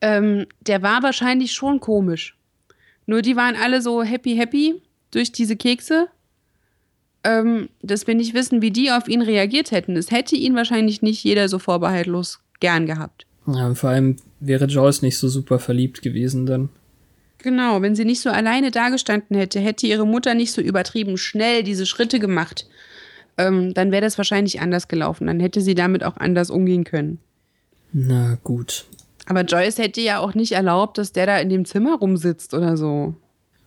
Ähm, 0.00 0.46
der 0.60 0.82
war 0.82 1.02
wahrscheinlich 1.02 1.52
schon 1.52 1.80
komisch. 1.80 2.36
Nur 3.06 3.22
die 3.22 3.36
waren 3.36 3.56
alle 3.56 3.80
so 3.80 4.02
happy, 4.02 4.36
happy 4.36 4.82
durch 5.10 5.32
diese 5.32 5.56
Kekse. 5.56 6.08
Ähm, 7.26 7.70
dass 7.82 8.06
wir 8.06 8.14
nicht 8.14 8.34
wissen, 8.34 8.62
wie 8.62 8.70
die 8.70 8.92
auf 8.92 9.08
ihn 9.08 9.20
reagiert 9.20 9.72
hätten. 9.72 9.96
Es 9.96 10.12
hätte 10.12 10.36
ihn 10.36 10.54
wahrscheinlich 10.54 11.02
nicht 11.02 11.24
jeder 11.24 11.48
so 11.48 11.58
vorbehaltlos 11.58 12.38
gern 12.60 12.86
gehabt. 12.86 13.26
Ja, 13.48 13.66
und 13.66 13.76
vor 13.76 13.90
allem 13.90 14.16
wäre 14.38 14.66
Joyce 14.66 15.02
nicht 15.02 15.18
so 15.18 15.28
super 15.28 15.58
verliebt 15.58 16.02
gewesen 16.02 16.46
dann. 16.46 16.68
Genau, 17.38 17.82
wenn 17.82 17.96
sie 17.96 18.04
nicht 18.04 18.20
so 18.20 18.30
alleine 18.30 18.70
dagestanden 18.70 19.36
hätte, 19.36 19.58
hätte 19.58 19.88
ihre 19.88 20.06
Mutter 20.06 20.34
nicht 20.34 20.52
so 20.52 20.60
übertrieben 20.60 21.16
schnell 21.16 21.64
diese 21.64 21.84
Schritte 21.84 22.20
gemacht, 22.20 22.66
ähm, 23.38 23.74
dann 23.74 23.90
wäre 23.90 24.02
das 24.02 24.18
wahrscheinlich 24.18 24.60
anders 24.60 24.86
gelaufen. 24.86 25.26
Dann 25.26 25.40
hätte 25.40 25.60
sie 25.60 25.74
damit 25.74 26.04
auch 26.04 26.16
anders 26.16 26.50
umgehen 26.50 26.84
können. 26.84 27.18
Na 27.92 28.38
gut. 28.44 28.86
Aber 29.26 29.42
Joyce 29.42 29.78
hätte 29.78 30.00
ja 30.00 30.20
auch 30.20 30.34
nicht 30.34 30.52
erlaubt, 30.52 30.98
dass 30.98 31.12
der 31.12 31.26
da 31.26 31.38
in 31.38 31.48
dem 31.48 31.64
Zimmer 31.64 31.96
rumsitzt 31.96 32.54
oder 32.54 32.76
so. 32.76 33.14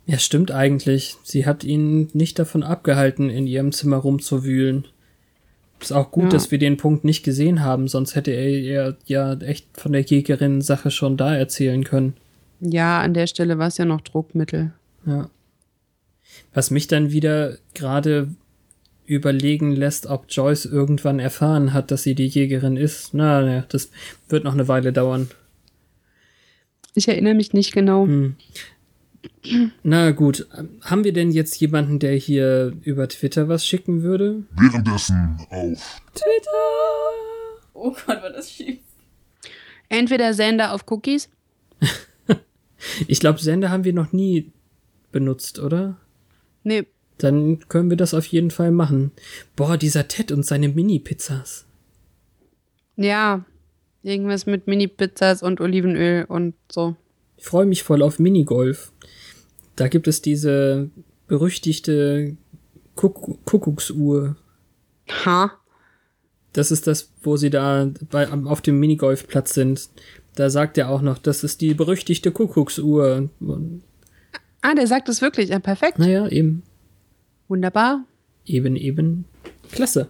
Ja, 0.09 0.17
stimmt 0.17 0.49
eigentlich. 0.49 1.17
Sie 1.21 1.45
hat 1.45 1.63
ihn 1.63 2.09
nicht 2.13 2.39
davon 2.39 2.63
abgehalten, 2.63 3.29
in 3.29 3.45
ihrem 3.45 3.71
Zimmer 3.71 3.97
rumzuwühlen. 3.97 4.87
Ist 5.79 5.93
auch 5.93 6.09
gut, 6.09 6.23
Ja. 6.23 6.29
dass 6.31 6.49
wir 6.49 6.57
den 6.57 6.77
Punkt 6.77 7.03
nicht 7.03 7.21
gesehen 7.23 7.63
haben, 7.63 7.87
sonst 7.87 8.15
hätte 8.15 8.31
er 8.31 8.49
ihr 8.49 8.97
ja 9.05 9.33
echt 9.35 9.67
von 9.79 9.91
der 9.91 10.01
Jägerin-Sache 10.01 10.89
schon 10.89 11.15
da 11.15 11.35
erzählen 11.35 11.83
können. 11.83 12.15
Ja, 12.59 12.99
an 13.01 13.13
der 13.13 13.27
Stelle 13.27 13.59
war 13.59 13.67
es 13.67 13.77
ja 13.77 13.85
noch 13.85 14.01
Druckmittel. 14.01 14.73
Ja. 15.05 15.29
Was 16.55 16.71
mich 16.71 16.87
dann 16.87 17.11
wieder 17.11 17.59
gerade 17.75 18.29
überlegen 19.05 19.75
lässt, 19.75 20.07
ob 20.07 20.25
Joyce 20.27 20.65
irgendwann 20.65 21.19
erfahren 21.19 21.71
hat, 21.71 21.91
dass 21.91 22.01
sie 22.01 22.15
die 22.15 22.25
Jägerin 22.27 22.77
ist. 22.77 23.13
Na, 23.13 23.41
na, 23.43 23.65
das 23.69 23.91
wird 24.27 24.43
noch 24.43 24.53
eine 24.53 24.67
Weile 24.67 24.91
dauern. 24.91 25.29
Ich 26.95 27.07
erinnere 27.07 27.35
mich 27.35 27.53
nicht 27.53 27.73
genau. 27.73 28.05
Hm. 28.07 28.35
Na 29.83 30.11
gut, 30.11 30.47
haben 30.81 31.03
wir 31.03 31.13
denn 31.13 31.31
jetzt 31.31 31.59
jemanden, 31.59 31.99
der 31.99 32.13
hier 32.15 32.73
über 32.81 33.07
Twitter 33.07 33.47
was 33.47 33.65
schicken 33.65 34.03
würde? 34.03 34.43
Währenddessen 34.51 35.37
auf 35.49 36.01
Oh 37.73 37.91
Gott, 38.05 38.21
war 38.21 38.29
das 38.29 38.51
schief. 38.51 38.79
Entweder 39.87 40.33
Sender 40.33 40.73
auf 40.73 40.83
Cookies. 40.89 41.29
Ich 43.09 43.19
glaube, 43.19 43.39
Sender 43.39 43.71
haben 43.71 43.83
wir 43.83 43.91
noch 43.91 44.13
nie 44.13 44.53
benutzt, 45.11 45.59
oder? 45.59 45.97
Nee, 46.63 46.85
Dann 47.17 47.59
können 47.67 47.89
wir 47.89 47.97
das 47.97 48.13
auf 48.13 48.25
jeden 48.27 48.51
Fall 48.51 48.71
machen. 48.71 49.11
Boah, 49.57 49.75
dieser 49.75 50.07
Ted 50.07 50.31
und 50.31 50.45
seine 50.45 50.69
Mini-Pizzas. 50.69 51.65
ja. 52.95 53.43
Irgendwas 54.01 54.45
mit 54.45 54.65
Mini-Pizzas 54.65 55.43
und 55.43 55.59
Olivenöl 55.59 56.23
und 56.23 56.55
so. 56.71 56.95
Ich 57.35 57.43
freue 57.43 57.65
mich 57.65 57.83
voll 57.83 58.01
auf 58.01 58.17
Minigolf. 58.17 58.93
Da 59.79 59.87
gibt 59.87 60.09
es 60.09 60.21
diese 60.21 60.89
berüchtigte 61.27 62.35
Kuck 62.95 63.45
Kuckucksuhr. 63.45 64.35
Ha. 65.25 65.51
Das 66.51 66.69
ist 66.71 66.85
das, 66.85 67.13
wo 67.21 67.37
sie 67.37 67.49
da 67.49 67.89
bei, 68.09 68.29
auf 68.29 68.59
dem 68.59 68.77
Minigolfplatz 68.81 69.53
sind. 69.53 69.89
Da 70.35 70.49
sagt 70.49 70.77
er 70.77 70.89
auch 70.89 71.01
noch, 71.01 71.17
das 71.17 71.45
ist 71.45 71.61
die 71.61 71.73
berüchtigte 71.73 72.31
Kuckucksuhr. 72.31 73.29
Ah, 74.61 74.75
der 74.75 74.85
sagt 74.85 75.07
es 75.07 75.21
wirklich. 75.21 75.47
Ja, 75.47 75.59
perfekt. 75.59 75.97
naja, 75.97 76.27
eben, 76.27 76.63
Wunderbar. 77.47 78.03
eben, 78.45 78.75
eben. 78.75 79.23
Klasse. 79.71 80.09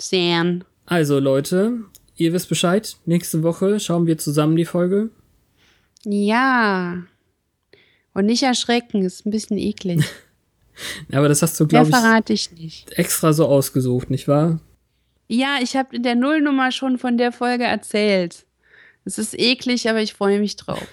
Sehr. 0.00 0.58
Also 0.86 1.20
Leute, 1.20 1.78
ihr 2.16 2.32
wisst 2.32 2.48
Bescheid. 2.48 2.96
Nächste 3.06 3.44
Woche 3.44 3.78
schauen 3.78 4.08
wir 4.08 4.18
zusammen 4.18 4.56
die 4.56 4.64
Folge. 4.64 5.10
Ja. 6.04 7.04
Und 8.14 8.26
nicht 8.26 8.42
erschrecken, 8.42 9.02
ist 9.02 9.26
ein 9.26 9.30
bisschen 9.30 9.58
eklig. 9.58 10.04
Aber 11.12 11.28
das 11.28 11.42
hast 11.42 11.58
du, 11.60 11.66
glaube 11.66 11.88
ich, 11.90 11.94
verrate 11.94 12.32
ich 12.32 12.50
nicht. 12.52 12.90
extra 12.98 13.32
so 13.32 13.46
ausgesucht, 13.46 14.10
nicht 14.10 14.26
wahr? 14.26 14.60
Ja, 15.28 15.58
ich 15.62 15.76
habe 15.76 15.94
in 15.96 16.02
der 16.02 16.14
Nullnummer 16.16 16.72
schon 16.72 16.98
von 16.98 17.16
der 17.16 17.30
Folge 17.32 17.64
erzählt. 17.64 18.44
Es 19.04 19.18
ist 19.18 19.38
eklig, 19.38 19.88
aber 19.88 20.00
ich 20.00 20.14
freue 20.14 20.40
mich 20.40 20.56
drauf. 20.56 20.86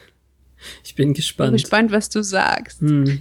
Ich 0.83 0.93
bin 0.93 1.07
Bin 1.07 1.13
gespannt. 1.15 1.53
gespannt, 1.53 1.91
was 1.91 2.09
du 2.09 2.21
sagst. 2.23 2.81
Hm. 2.81 3.19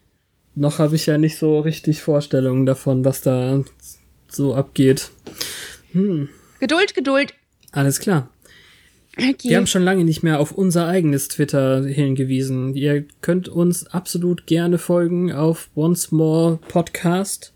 Noch 0.54 0.78
habe 0.78 0.94
ich 0.94 1.06
ja 1.06 1.18
nicht 1.18 1.36
so 1.36 1.58
richtig 1.58 2.00
Vorstellungen 2.02 2.66
davon, 2.66 3.04
was 3.04 3.20
da 3.20 3.64
so 4.28 4.54
abgeht. 4.54 5.10
Geduld, 5.92 6.94
Geduld. 6.94 7.34
Alles 7.72 7.98
klar. 7.98 8.30
Okay. 9.18 9.48
Wir 9.48 9.56
haben 9.56 9.66
schon 9.66 9.82
lange 9.82 10.04
nicht 10.04 10.22
mehr 10.22 10.38
auf 10.38 10.52
unser 10.52 10.86
eigenes 10.86 11.26
Twitter 11.28 11.84
hingewiesen. 11.84 12.74
Ihr 12.74 13.04
könnt 13.20 13.48
uns 13.48 13.86
absolut 13.86 14.46
gerne 14.46 14.78
folgen 14.78 15.32
auf 15.32 15.70
Once 15.74 16.12
More 16.12 16.58
Podcast. 16.68 17.52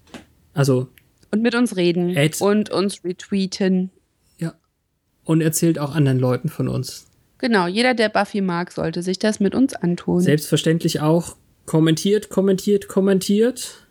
Also, 0.54 0.88
und 1.30 1.40
mit 1.42 1.54
uns 1.54 1.76
reden. 1.76 2.14
Ed. 2.16 2.40
Und 2.40 2.70
uns 2.70 3.04
retweeten. 3.04 3.90
ja. 4.38 4.54
Und 5.24 5.40
erzählt 5.40 5.78
auch 5.78 5.94
anderen 5.94 6.18
Leuten 6.18 6.48
von 6.48 6.68
uns. 6.68 7.06
Genau, 7.38 7.66
jeder, 7.66 7.94
der 7.94 8.08
Buffy 8.08 8.40
mag, 8.40 8.70
sollte 8.72 9.02
sich 9.02 9.18
das 9.18 9.40
mit 9.40 9.54
uns 9.54 9.74
antun. 9.74 10.20
Selbstverständlich 10.20 11.00
auch 11.00 11.36
kommentiert, 11.64 12.28
kommentiert, 12.28 12.88
kommentiert. 12.88 13.86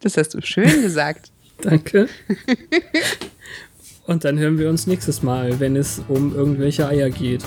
Das 0.00 0.16
hast 0.16 0.34
du 0.34 0.42
schön 0.42 0.82
gesagt. 0.82 1.30
Danke. 1.62 2.08
Und 4.06 4.24
dann 4.24 4.38
hören 4.38 4.56
wir 4.56 4.70
uns 4.70 4.86
nächstes 4.86 5.22
Mal, 5.24 5.58
wenn 5.58 5.74
es 5.74 6.00
um 6.06 6.34
irgendwelche 6.34 6.86
Eier 6.86 7.10
geht. 7.10 7.44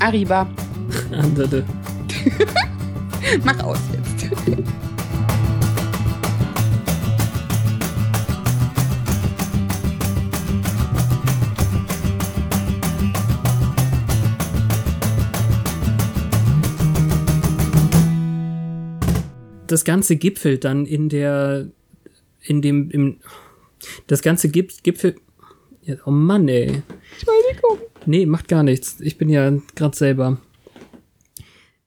Arriba, 0.00 0.48
Andere. 1.12 1.64
mach 3.44 3.62
aus 3.62 3.78
jetzt. 3.92 4.30
Das 19.66 19.84
Ganze 19.84 20.16
gipfelt 20.16 20.64
dann 20.64 20.84
in 20.84 21.08
der, 21.08 21.68
in 22.42 22.60
dem, 22.60 22.90
im, 22.90 23.20
das 24.06 24.20
Ganze 24.20 24.48
gibt, 24.48 24.84
gipfel, 24.84 25.14
ja, 25.14 25.20
oh 26.06 26.10
Mann, 26.10 26.48
ey. 26.48 26.82
Entschuldigung. 27.12 27.78
Nee, 28.06 28.26
macht 28.26 28.48
gar 28.48 28.62
nichts. 28.62 29.00
Ich 29.00 29.18
bin 29.18 29.28
ja 29.28 29.52
grad 29.74 29.94
selber. 29.94 30.38